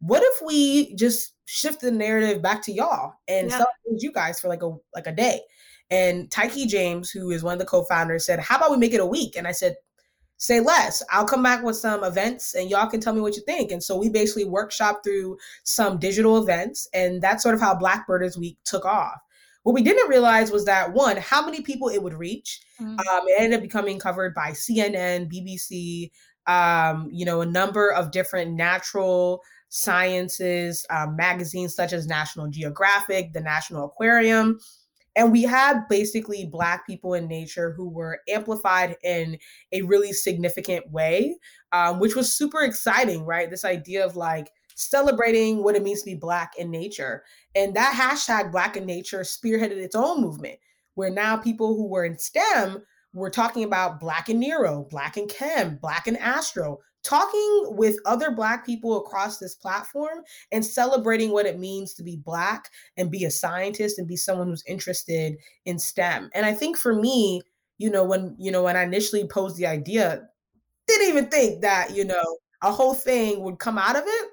What 0.00 0.22
if 0.22 0.46
we 0.46 0.94
just 0.94 1.34
shift 1.46 1.80
the 1.80 1.90
narrative 1.90 2.40
back 2.42 2.62
to 2.62 2.72
y'all 2.72 3.14
and 3.28 3.50
yeah. 3.50 3.58
celebrate 3.58 4.02
you 4.02 4.12
guys 4.12 4.40
for 4.40 4.48
like 4.48 4.62
a 4.62 4.72
like 4.94 5.06
a 5.06 5.12
day? 5.12 5.40
And 5.90 6.30
Tyke 6.30 6.66
James, 6.66 7.10
who 7.10 7.30
is 7.30 7.42
one 7.42 7.52
of 7.52 7.58
the 7.58 7.66
co-founders, 7.66 8.24
said, 8.24 8.40
How 8.40 8.56
about 8.56 8.70
we 8.70 8.78
make 8.78 8.94
it 8.94 9.00
a 9.00 9.06
week? 9.06 9.36
And 9.36 9.46
I 9.46 9.52
said, 9.52 9.76
say 10.36 10.60
less. 10.60 11.02
I'll 11.10 11.26
come 11.26 11.42
back 11.42 11.62
with 11.62 11.76
some 11.76 12.04
events 12.04 12.54
and 12.54 12.68
y'all 12.68 12.88
can 12.88 13.00
tell 13.00 13.14
me 13.14 13.20
what 13.20 13.36
you 13.36 13.42
think. 13.42 13.70
And 13.70 13.82
so 13.82 13.96
we 13.96 14.08
basically 14.08 14.44
workshop 14.44 15.02
through 15.04 15.38
some 15.62 15.98
digital 15.98 16.38
events, 16.38 16.88
and 16.92 17.22
that's 17.22 17.42
sort 17.42 17.54
of 17.54 17.60
how 17.60 17.74
Blackbirders 17.74 18.38
Week 18.38 18.58
took 18.64 18.84
off 18.84 19.18
What 19.64 19.74
we 19.74 19.82
didn't 19.82 20.08
realize 20.08 20.50
was 20.50 20.66
that 20.66 20.92
one, 20.92 21.16
how 21.16 21.44
many 21.44 21.62
people 21.62 21.88
it 21.88 22.02
would 22.02 22.14
reach. 22.14 22.60
Mm-hmm. 22.80 22.98
Um, 22.98 23.24
it 23.26 23.40
ended 23.40 23.58
up 23.58 23.62
becoming 23.62 23.98
covered 23.98 24.34
by 24.34 24.50
CNN, 24.50 25.32
BBC, 25.32 26.10
um, 26.46 27.08
you 27.10 27.24
know, 27.24 27.40
a 27.40 27.46
number 27.46 27.90
of 27.90 28.10
different 28.10 28.52
natural 28.52 29.42
sciences 29.70 30.86
um, 30.90 31.16
magazines 31.16 31.74
such 31.74 31.92
as 31.92 32.06
National 32.06 32.46
Geographic, 32.48 33.32
the 33.32 33.40
National 33.40 33.86
Aquarium. 33.86 34.58
And 35.16 35.32
we 35.32 35.42
had 35.42 35.88
basically 35.88 36.46
Black 36.46 36.86
people 36.86 37.14
in 37.14 37.26
nature 37.26 37.72
who 37.72 37.88
were 37.88 38.20
amplified 38.28 38.96
in 39.02 39.38
a 39.72 39.82
really 39.82 40.12
significant 40.12 40.90
way, 40.90 41.36
um, 41.72 42.00
which 42.00 42.16
was 42.16 42.32
super 42.32 42.60
exciting, 42.60 43.24
right? 43.24 43.48
This 43.48 43.64
idea 43.64 44.04
of 44.04 44.16
like 44.16 44.50
celebrating 44.74 45.62
what 45.62 45.76
it 45.76 45.82
means 45.82 46.00
to 46.00 46.06
be 46.06 46.14
Black 46.14 46.52
in 46.58 46.70
nature. 46.70 47.22
And 47.54 47.74
that 47.74 47.94
hashtag 47.94 48.52
Black 48.52 48.76
in 48.76 48.86
nature 48.86 49.20
spearheaded 49.20 49.72
its 49.72 49.94
own 49.94 50.20
movement, 50.20 50.58
where 50.94 51.10
now 51.10 51.36
people 51.36 51.76
who 51.76 51.86
were 51.86 52.04
in 52.04 52.18
STEM 52.18 52.82
were 53.12 53.30
talking 53.30 53.64
about 53.64 54.00
Black 54.00 54.28
in 54.28 54.40
Neuro, 54.40 54.86
Black 54.90 55.16
in 55.16 55.28
Chem, 55.28 55.76
Black 55.76 56.08
in 56.08 56.16
Astro, 56.16 56.80
talking 57.04 57.66
with 57.76 57.96
other 58.06 58.30
Black 58.30 58.66
people 58.66 58.98
across 58.98 59.38
this 59.38 59.54
platform 59.54 60.22
and 60.50 60.64
celebrating 60.64 61.30
what 61.30 61.46
it 61.46 61.58
means 61.58 61.94
to 61.94 62.02
be 62.02 62.16
Black 62.16 62.70
and 62.96 63.10
be 63.10 63.24
a 63.24 63.30
scientist 63.30 63.98
and 63.98 64.08
be 64.08 64.16
someone 64.16 64.48
who's 64.48 64.64
interested 64.66 65.36
in 65.66 65.78
STEM. 65.78 66.30
And 66.34 66.44
I 66.44 66.54
think 66.54 66.76
for 66.76 66.94
me, 66.94 67.42
you 67.78 67.90
know, 67.90 68.04
when, 68.04 68.34
you 68.38 68.50
know, 68.50 68.62
when 68.62 68.76
I 68.76 68.82
initially 68.82 69.28
posed 69.28 69.56
the 69.56 69.66
idea, 69.66 70.22
didn't 70.86 71.08
even 71.08 71.26
think 71.26 71.62
that, 71.62 71.94
you 71.94 72.04
know, 72.04 72.38
a 72.62 72.72
whole 72.72 72.94
thing 72.94 73.42
would 73.42 73.58
come 73.58 73.78
out 73.78 73.96
of 73.96 74.04
it. 74.06 74.28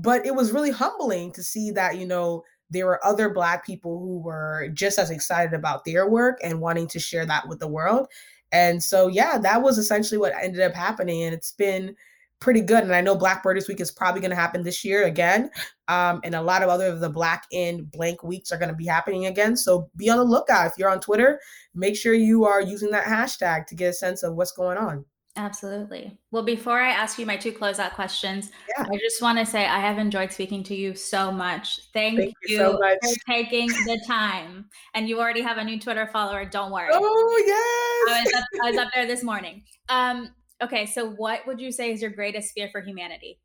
But 0.00 0.24
it 0.24 0.34
was 0.34 0.52
really 0.52 0.70
humbling 0.70 1.32
to 1.32 1.42
see 1.42 1.72
that, 1.72 1.98
you 1.98 2.06
know, 2.06 2.44
there 2.70 2.86
were 2.86 3.04
other 3.04 3.30
Black 3.30 3.66
people 3.66 3.98
who 3.98 4.20
were 4.20 4.68
just 4.72 4.98
as 4.98 5.10
excited 5.10 5.54
about 5.54 5.84
their 5.84 6.08
work 6.08 6.38
and 6.42 6.60
wanting 6.60 6.86
to 6.88 7.00
share 7.00 7.26
that 7.26 7.48
with 7.48 7.58
the 7.58 7.68
world. 7.68 8.06
And 8.52 8.82
so, 8.82 9.08
yeah, 9.08 9.38
that 9.38 9.62
was 9.62 9.76
essentially 9.76 10.18
what 10.18 10.34
ended 10.40 10.60
up 10.60 10.74
happening. 10.74 11.22
And 11.22 11.34
it's 11.34 11.52
been 11.52 11.96
pretty 12.40 12.60
good. 12.60 12.84
And 12.84 12.94
I 12.94 13.00
know 13.00 13.16
Black 13.16 13.42
Birders 13.42 13.66
Week 13.66 13.80
is 13.80 13.90
probably 13.90 14.20
going 14.20 14.30
to 14.30 14.36
happen 14.36 14.62
this 14.62 14.84
year 14.84 15.04
again. 15.04 15.50
Um, 15.88 16.20
and 16.22 16.34
a 16.34 16.42
lot 16.42 16.62
of 16.62 16.68
other 16.68 16.86
of 16.86 17.00
the 17.00 17.10
Black 17.10 17.46
in 17.50 17.84
blank 17.86 18.22
weeks 18.22 18.52
are 18.52 18.58
going 18.58 18.68
to 18.68 18.76
be 18.76 18.86
happening 18.86 19.26
again. 19.26 19.56
So 19.56 19.90
be 19.96 20.08
on 20.08 20.18
the 20.18 20.24
lookout. 20.24 20.66
If 20.66 20.74
you're 20.78 20.90
on 20.90 21.00
Twitter, 21.00 21.40
make 21.74 21.96
sure 21.96 22.14
you 22.14 22.44
are 22.44 22.60
using 22.60 22.90
that 22.90 23.04
hashtag 23.04 23.66
to 23.66 23.74
get 23.74 23.88
a 23.88 23.94
sense 23.94 24.22
of 24.22 24.36
what's 24.36 24.52
going 24.52 24.78
on. 24.78 25.04
Absolutely. 25.38 26.18
Well, 26.32 26.42
before 26.42 26.80
I 26.80 26.90
ask 26.90 27.16
you 27.16 27.24
my 27.24 27.36
two 27.36 27.52
closeout 27.52 27.92
questions, 27.92 28.50
yeah. 28.76 28.86
I 28.90 28.96
just 28.98 29.22
want 29.22 29.38
to 29.38 29.46
say 29.46 29.66
I 29.66 29.78
have 29.78 29.96
enjoyed 29.96 30.32
speaking 30.32 30.64
to 30.64 30.74
you 30.74 30.96
so 30.96 31.30
much. 31.30 31.78
Thank, 31.92 32.18
Thank 32.18 32.34
you, 32.42 32.56
you 32.56 32.56
so 32.58 32.72
much. 32.76 32.98
for 33.00 33.32
taking 33.32 33.68
the 33.68 34.02
time. 34.04 34.66
And 34.94 35.08
you 35.08 35.20
already 35.20 35.40
have 35.42 35.56
a 35.56 35.62
new 35.64 35.78
Twitter 35.78 36.08
follower. 36.08 36.44
Don't 36.44 36.72
worry. 36.72 36.90
Oh, 36.92 37.44
yes. 37.46 38.16
I 38.16 38.24
was 38.24 38.34
up, 38.34 38.44
I 38.64 38.70
was 38.70 38.78
up 38.84 38.88
there 38.92 39.06
this 39.06 39.22
morning. 39.22 39.62
Um, 39.88 40.30
okay, 40.60 40.86
so 40.86 41.08
what 41.10 41.46
would 41.46 41.60
you 41.60 41.70
say 41.70 41.92
is 41.92 42.02
your 42.02 42.10
greatest 42.10 42.52
fear 42.52 42.68
for 42.72 42.80
humanity? 42.80 43.38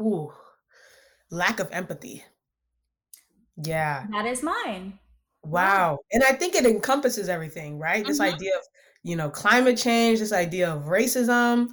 Ooh, 0.00 0.32
lack 1.30 1.60
of 1.60 1.68
empathy. 1.70 2.24
Yeah. 3.56 4.06
That 4.10 4.26
is 4.26 4.42
mine. 4.42 4.98
Wow. 5.50 5.98
And 6.12 6.22
I 6.22 6.32
think 6.32 6.54
it 6.54 6.66
encompasses 6.66 7.28
everything, 7.28 7.78
right? 7.78 8.00
Mm-hmm. 8.00 8.08
This 8.08 8.20
idea 8.20 8.56
of 8.56 8.62
you 9.06 9.14
know, 9.14 9.30
climate 9.30 9.78
change, 9.78 10.18
this 10.18 10.32
idea 10.32 10.68
of 10.68 10.86
racism. 10.86 11.68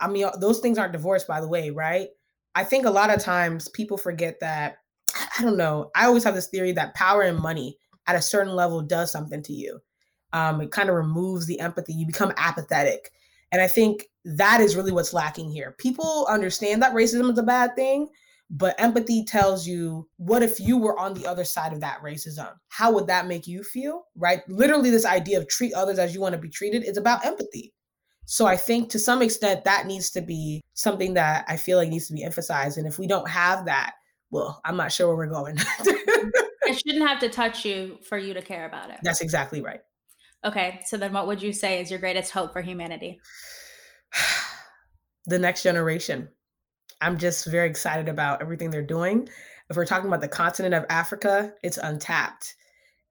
I 0.00 0.08
mean, 0.08 0.26
those 0.40 0.60
things 0.60 0.78
aren't 0.78 0.94
divorced, 0.94 1.28
by 1.28 1.42
the 1.42 1.46
way, 1.46 1.68
right? 1.68 2.08
I 2.54 2.64
think 2.64 2.86
a 2.86 2.90
lot 2.90 3.14
of 3.14 3.20
times 3.20 3.68
people 3.68 3.98
forget 3.98 4.40
that, 4.40 4.78
I 5.38 5.42
don't 5.42 5.58
know, 5.58 5.90
I 5.94 6.06
always 6.06 6.24
have 6.24 6.34
this 6.34 6.46
theory 6.46 6.72
that 6.72 6.94
power 6.94 7.20
and 7.20 7.38
money 7.38 7.76
at 8.06 8.16
a 8.16 8.22
certain 8.22 8.56
level 8.56 8.80
does 8.80 9.12
something 9.12 9.42
to 9.42 9.52
you. 9.52 9.78
Um, 10.32 10.62
it 10.62 10.70
kind 10.70 10.88
of 10.88 10.94
removes 10.94 11.44
the 11.44 11.60
empathy. 11.60 11.92
You 11.92 12.06
become 12.06 12.32
apathetic. 12.38 13.12
And 13.52 13.60
I 13.60 13.68
think 13.68 14.06
that 14.24 14.62
is 14.62 14.74
really 14.74 14.92
what's 14.92 15.12
lacking 15.12 15.50
here. 15.50 15.74
People 15.76 16.26
understand 16.30 16.82
that 16.82 16.94
racism 16.94 17.30
is 17.30 17.38
a 17.38 17.42
bad 17.42 17.76
thing, 17.76 18.08
but 18.50 18.74
empathy 18.80 19.24
tells 19.24 19.66
you 19.66 20.08
what 20.16 20.42
if 20.42 20.58
you 20.58 20.76
were 20.76 20.98
on 20.98 21.14
the 21.14 21.26
other 21.26 21.44
side 21.44 21.72
of 21.72 21.80
that 21.80 22.02
racism? 22.02 22.52
How 22.68 22.92
would 22.92 23.06
that 23.06 23.28
make 23.28 23.46
you 23.46 23.62
feel 23.62 24.02
right? 24.16 24.42
Literally 24.48 24.90
this 24.90 25.06
idea 25.06 25.38
of 25.38 25.48
treat 25.48 25.72
others 25.72 25.98
as 25.98 26.14
you 26.14 26.20
want 26.20 26.32
to 26.34 26.40
be 26.40 26.48
treated 26.48 26.84
is 26.84 26.96
about 26.96 27.24
empathy. 27.24 27.72
So 28.26 28.46
i 28.46 28.56
think 28.56 28.90
to 28.90 28.98
some 28.98 29.22
extent 29.22 29.64
that 29.64 29.86
needs 29.86 30.10
to 30.12 30.20
be 30.20 30.60
something 30.74 31.14
that 31.14 31.44
i 31.48 31.56
feel 31.56 31.78
like 31.78 31.88
needs 31.88 32.06
to 32.06 32.12
be 32.12 32.22
emphasized 32.22 32.78
and 32.78 32.86
if 32.86 32.96
we 32.96 33.08
don't 33.08 33.28
have 33.28 33.64
that 33.64 33.94
well 34.30 34.60
i'm 34.64 34.76
not 34.76 34.92
sure 34.92 35.08
where 35.08 35.16
we're 35.16 35.32
going. 35.32 35.56
It 36.62 36.78
shouldn't 36.86 37.08
have 37.08 37.18
to 37.20 37.28
touch 37.28 37.64
you 37.64 37.98
for 38.08 38.16
you 38.16 38.32
to 38.32 38.42
care 38.42 38.64
about 38.64 38.90
it. 38.90 38.98
That's 39.02 39.22
exactly 39.22 39.60
right. 39.60 39.80
Okay 40.44 40.80
so 40.86 40.96
then 40.96 41.12
what 41.12 41.26
would 41.26 41.42
you 41.42 41.52
say 41.52 41.80
is 41.80 41.90
your 41.90 41.98
greatest 41.98 42.30
hope 42.30 42.52
for 42.52 42.62
humanity? 42.62 43.20
The 45.26 45.38
next 45.38 45.62
generation 45.62 46.30
I'm 47.00 47.18
just 47.18 47.46
very 47.46 47.68
excited 47.68 48.08
about 48.08 48.42
everything 48.42 48.70
they're 48.70 48.82
doing. 48.82 49.28
If 49.68 49.76
we're 49.76 49.86
talking 49.86 50.08
about 50.08 50.20
the 50.20 50.28
continent 50.28 50.74
of 50.74 50.84
Africa, 50.90 51.52
it's 51.62 51.78
untapped. 51.78 52.56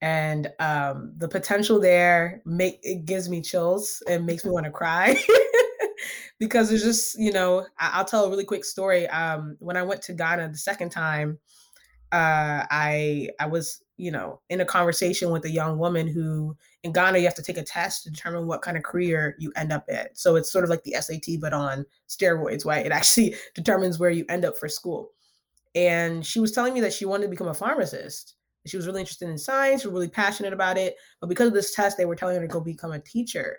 And 0.02 0.50
um, 0.60 1.14
the 1.18 1.28
potential 1.28 1.80
there 1.80 2.42
make 2.46 2.80
it 2.84 3.06
gives 3.06 3.30
me 3.30 3.42
chills 3.42 4.02
and 4.08 4.26
makes 4.26 4.46
me 4.46 4.52
want 4.52 4.66
to 4.66 4.72
cry 4.72 5.22
because 6.40 6.72
it's 6.72 6.84
just 6.84 7.20
you 7.20 7.34
know 7.34 7.66
I, 7.78 8.00
will 8.00 8.06
tell 8.06 8.26
a 8.26 8.30
really 8.30 8.46
quick 8.46 8.64
story. 8.64 9.08
Um, 9.10 9.58
when 9.60 9.76
I 9.76 9.84
went 9.84 10.02
to 10.04 10.14
Ghana 10.14 10.50
the 10.50 10.58
second 10.58 10.92
time, 10.92 11.38
uh, 12.12 12.64
I 12.72 13.30
I 13.40 13.48
was 13.48 13.82
you 13.98 14.12
know 14.12 14.40
in 14.50 14.62
a 14.62 14.66
conversation 14.66 15.32
with 15.32 15.44
a 15.46 15.52
young 15.52 15.78
woman 15.78 16.08
who 16.08 16.56
in 16.84 16.94
Ghana 16.94 17.18
you 17.18 17.26
have 17.26 17.36
to 17.36 17.44
take 17.44 17.58
a 17.58 17.64
test 17.64 18.04
to 18.04 18.10
determine 18.10 18.48
what 18.48 18.62
kind 18.62 18.78
of 18.78 18.84
career 18.84 19.36
you 19.40 19.52
end 19.56 19.72
up 19.72 19.86
at. 19.90 20.18
So 20.18 20.36
it's 20.36 20.52
sort 20.52 20.64
of 20.64 20.70
like 20.70 20.84
the 20.84 20.96
SAT 21.00 21.40
but 21.42 21.54
on 21.54 21.86
steroids, 22.08 22.66
right? 22.66 22.86
It 22.86 22.92
actually 22.92 23.36
determines 23.56 24.00
where 24.00 24.10
you 24.10 24.26
end 24.30 24.46
up 24.46 24.58
for 24.58 24.70
school. 24.70 25.12
And 25.76 26.26
she 26.26 26.40
was 26.40 26.52
telling 26.52 26.74
me 26.74 26.82
that 26.82 26.94
she 26.94 27.06
wanted 27.06 27.24
to 27.24 27.30
become 27.30 27.48
a 27.48 27.54
pharmacist. 27.54 28.36
She 28.66 28.78
was 28.78 28.88
really 28.88 29.02
interested 29.02 29.30
in 29.30 29.38
science, 29.38 29.86
really 29.86 30.10
passionate 30.10 30.54
about 30.54 30.78
it, 30.78 30.96
but 31.22 31.28
because 31.28 31.48
of 31.48 31.54
this 31.54 31.74
test, 31.74 31.98
they 31.98 32.06
were 32.06 32.16
telling 32.16 32.36
her 32.36 32.42
to 32.42 32.48
go 32.48 32.60
become 32.60 32.92
a 32.92 33.00
teacher. 33.00 33.58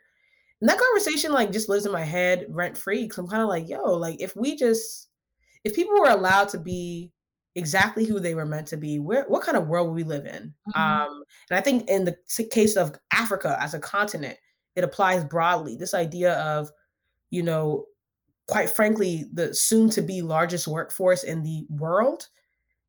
And 0.60 0.68
that 0.68 0.78
conversation 0.78 1.32
like 1.32 1.52
just 1.52 1.68
lives 1.68 1.86
in 1.86 1.92
my 1.92 2.04
head 2.04 2.46
rent 2.48 2.76
free 2.76 3.04
because 3.04 3.18
I'm 3.18 3.28
kind 3.28 3.42
of 3.42 3.48
like, 3.48 3.68
yo, 3.68 3.82
like 3.94 4.20
if 4.20 4.36
we 4.36 4.56
just 4.56 5.08
if 5.64 5.74
people 5.74 5.98
were 5.98 6.10
allowed 6.10 6.48
to 6.50 6.58
be 6.58 7.12
exactly 7.60 8.04
who 8.04 8.18
they 8.18 8.34
were 8.34 8.46
meant 8.46 8.66
to 8.68 8.76
be, 8.76 8.98
where 8.98 9.24
what 9.28 9.42
kind 9.42 9.56
of 9.56 9.68
world 9.68 9.88
would 9.88 9.94
we 9.94 10.02
live 10.02 10.26
in? 10.26 10.52
Mm-hmm. 10.74 10.80
Um, 10.80 11.22
and 11.48 11.58
I 11.58 11.60
think 11.60 11.88
in 11.88 12.04
the 12.04 12.16
case 12.50 12.74
of 12.76 12.98
Africa 13.12 13.56
as 13.60 13.74
a 13.74 13.78
continent, 13.78 14.36
it 14.74 14.82
applies 14.82 15.24
broadly. 15.24 15.76
This 15.76 15.94
idea 15.94 16.34
of, 16.40 16.70
you 17.30 17.42
know, 17.42 17.84
quite 18.48 18.70
frankly, 18.70 19.26
the 19.32 19.54
soon 19.54 19.90
to 19.90 20.02
be 20.02 20.22
largest 20.22 20.66
workforce 20.66 21.22
in 21.22 21.42
the 21.42 21.66
world, 21.68 22.28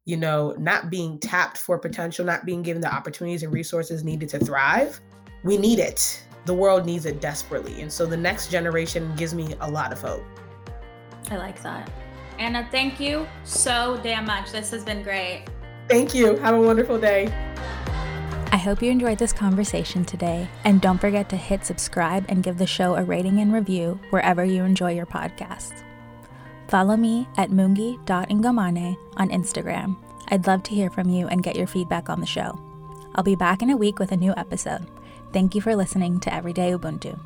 you 0.05 0.17
know, 0.17 0.55
not 0.57 0.89
being 0.89 1.19
tapped 1.19 1.57
for 1.57 1.78
potential, 1.78 2.26
not 2.26 2.45
being 2.45 2.63
given 2.63 2.82
the 2.82 2.91
opportunities 2.91 3.43
and 3.43 3.53
resources 3.53 4.03
needed 4.03 4.30
to 4.30 4.39
thrive. 4.39 4.99
We 5.43 5.57
need 5.57 5.78
it. 5.80 6.26
The 6.45 6.53
world 6.53 6.86
needs 6.86 7.05
it 7.05 7.22
desperately. 7.22 7.82
And 7.82 7.91
so 7.91 8.07
the 8.07 8.17
next 8.17 8.49
generation 8.49 9.13
gives 9.15 9.36
me 9.36 9.53
a 9.59 9.69
lot 9.69 9.91
of 9.91 10.01
hope. 10.01 10.24
I 11.30 11.38
like 11.38 11.61
that. 11.61 11.91
Anna, 12.42 12.68
thank 12.72 13.00
you 13.00 13.28
so 13.44 14.00
damn 14.02 14.26
much. 14.26 14.52
This 14.52 14.72
has 14.72 14.84
been 14.84 15.04
great. 15.04 15.46
Thank 15.88 16.16
you. 16.16 16.38
Have 16.38 16.56
a 16.56 16.62
wonderful 16.62 17.00
day. 17.00 17.32
I 18.52 18.58
hope 18.58 18.82
you 18.82 18.89
enjoyed 18.89 19.20
this 19.20 19.32
conversation 19.32 20.04
today, 20.04 20.48
and 20.64 20.82
don't 20.82 20.98
forget 20.98 21.30
to 21.30 21.38
hit 21.38 21.64
subscribe 21.64 22.26
and 22.30 22.42
give 22.42 22.58
the 22.58 22.66
show 22.66 22.96
a 22.96 23.04
rating 23.04 23.39
and 23.42 23.54
review 23.54 24.00
wherever 24.10 24.44
you 24.44 24.64
enjoy 24.64 24.94
your 24.94 25.06
podcasts. 25.06 25.84
Follow 26.68 26.98
me 26.98 27.28
at 27.38 27.52
mungi.ngomane 27.52 28.98
on 29.18 29.30
Instagram. 29.30 29.96
I'd 30.30 30.48
love 30.48 30.64
to 30.64 30.74
hear 30.74 30.89
from 30.89 31.10
you 31.10 31.28
and 31.28 31.44
get 31.44 31.56
your 31.56 31.68
feedback 31.68 32.10
on 32.10 32.22
the 32.22 32.26
show. 32.26 32.60
I'll 33.14 33.24
be 33.24 33.36
back 33.36 33.62
in 33.62 33.70
a 33.70 33.78
week 33.78 34.00
with 34.00 34.12
a 34.14 34.18
new 34.18 34.34
episode. 34.36 34.88
Thank 35.32 35.54
you 35.54 35.62
for 35.62 35.76
listening 35.76 36.20
to 36.22 36.34
Everyday 36.34 36.72
Ubuntu. 36.72 37.20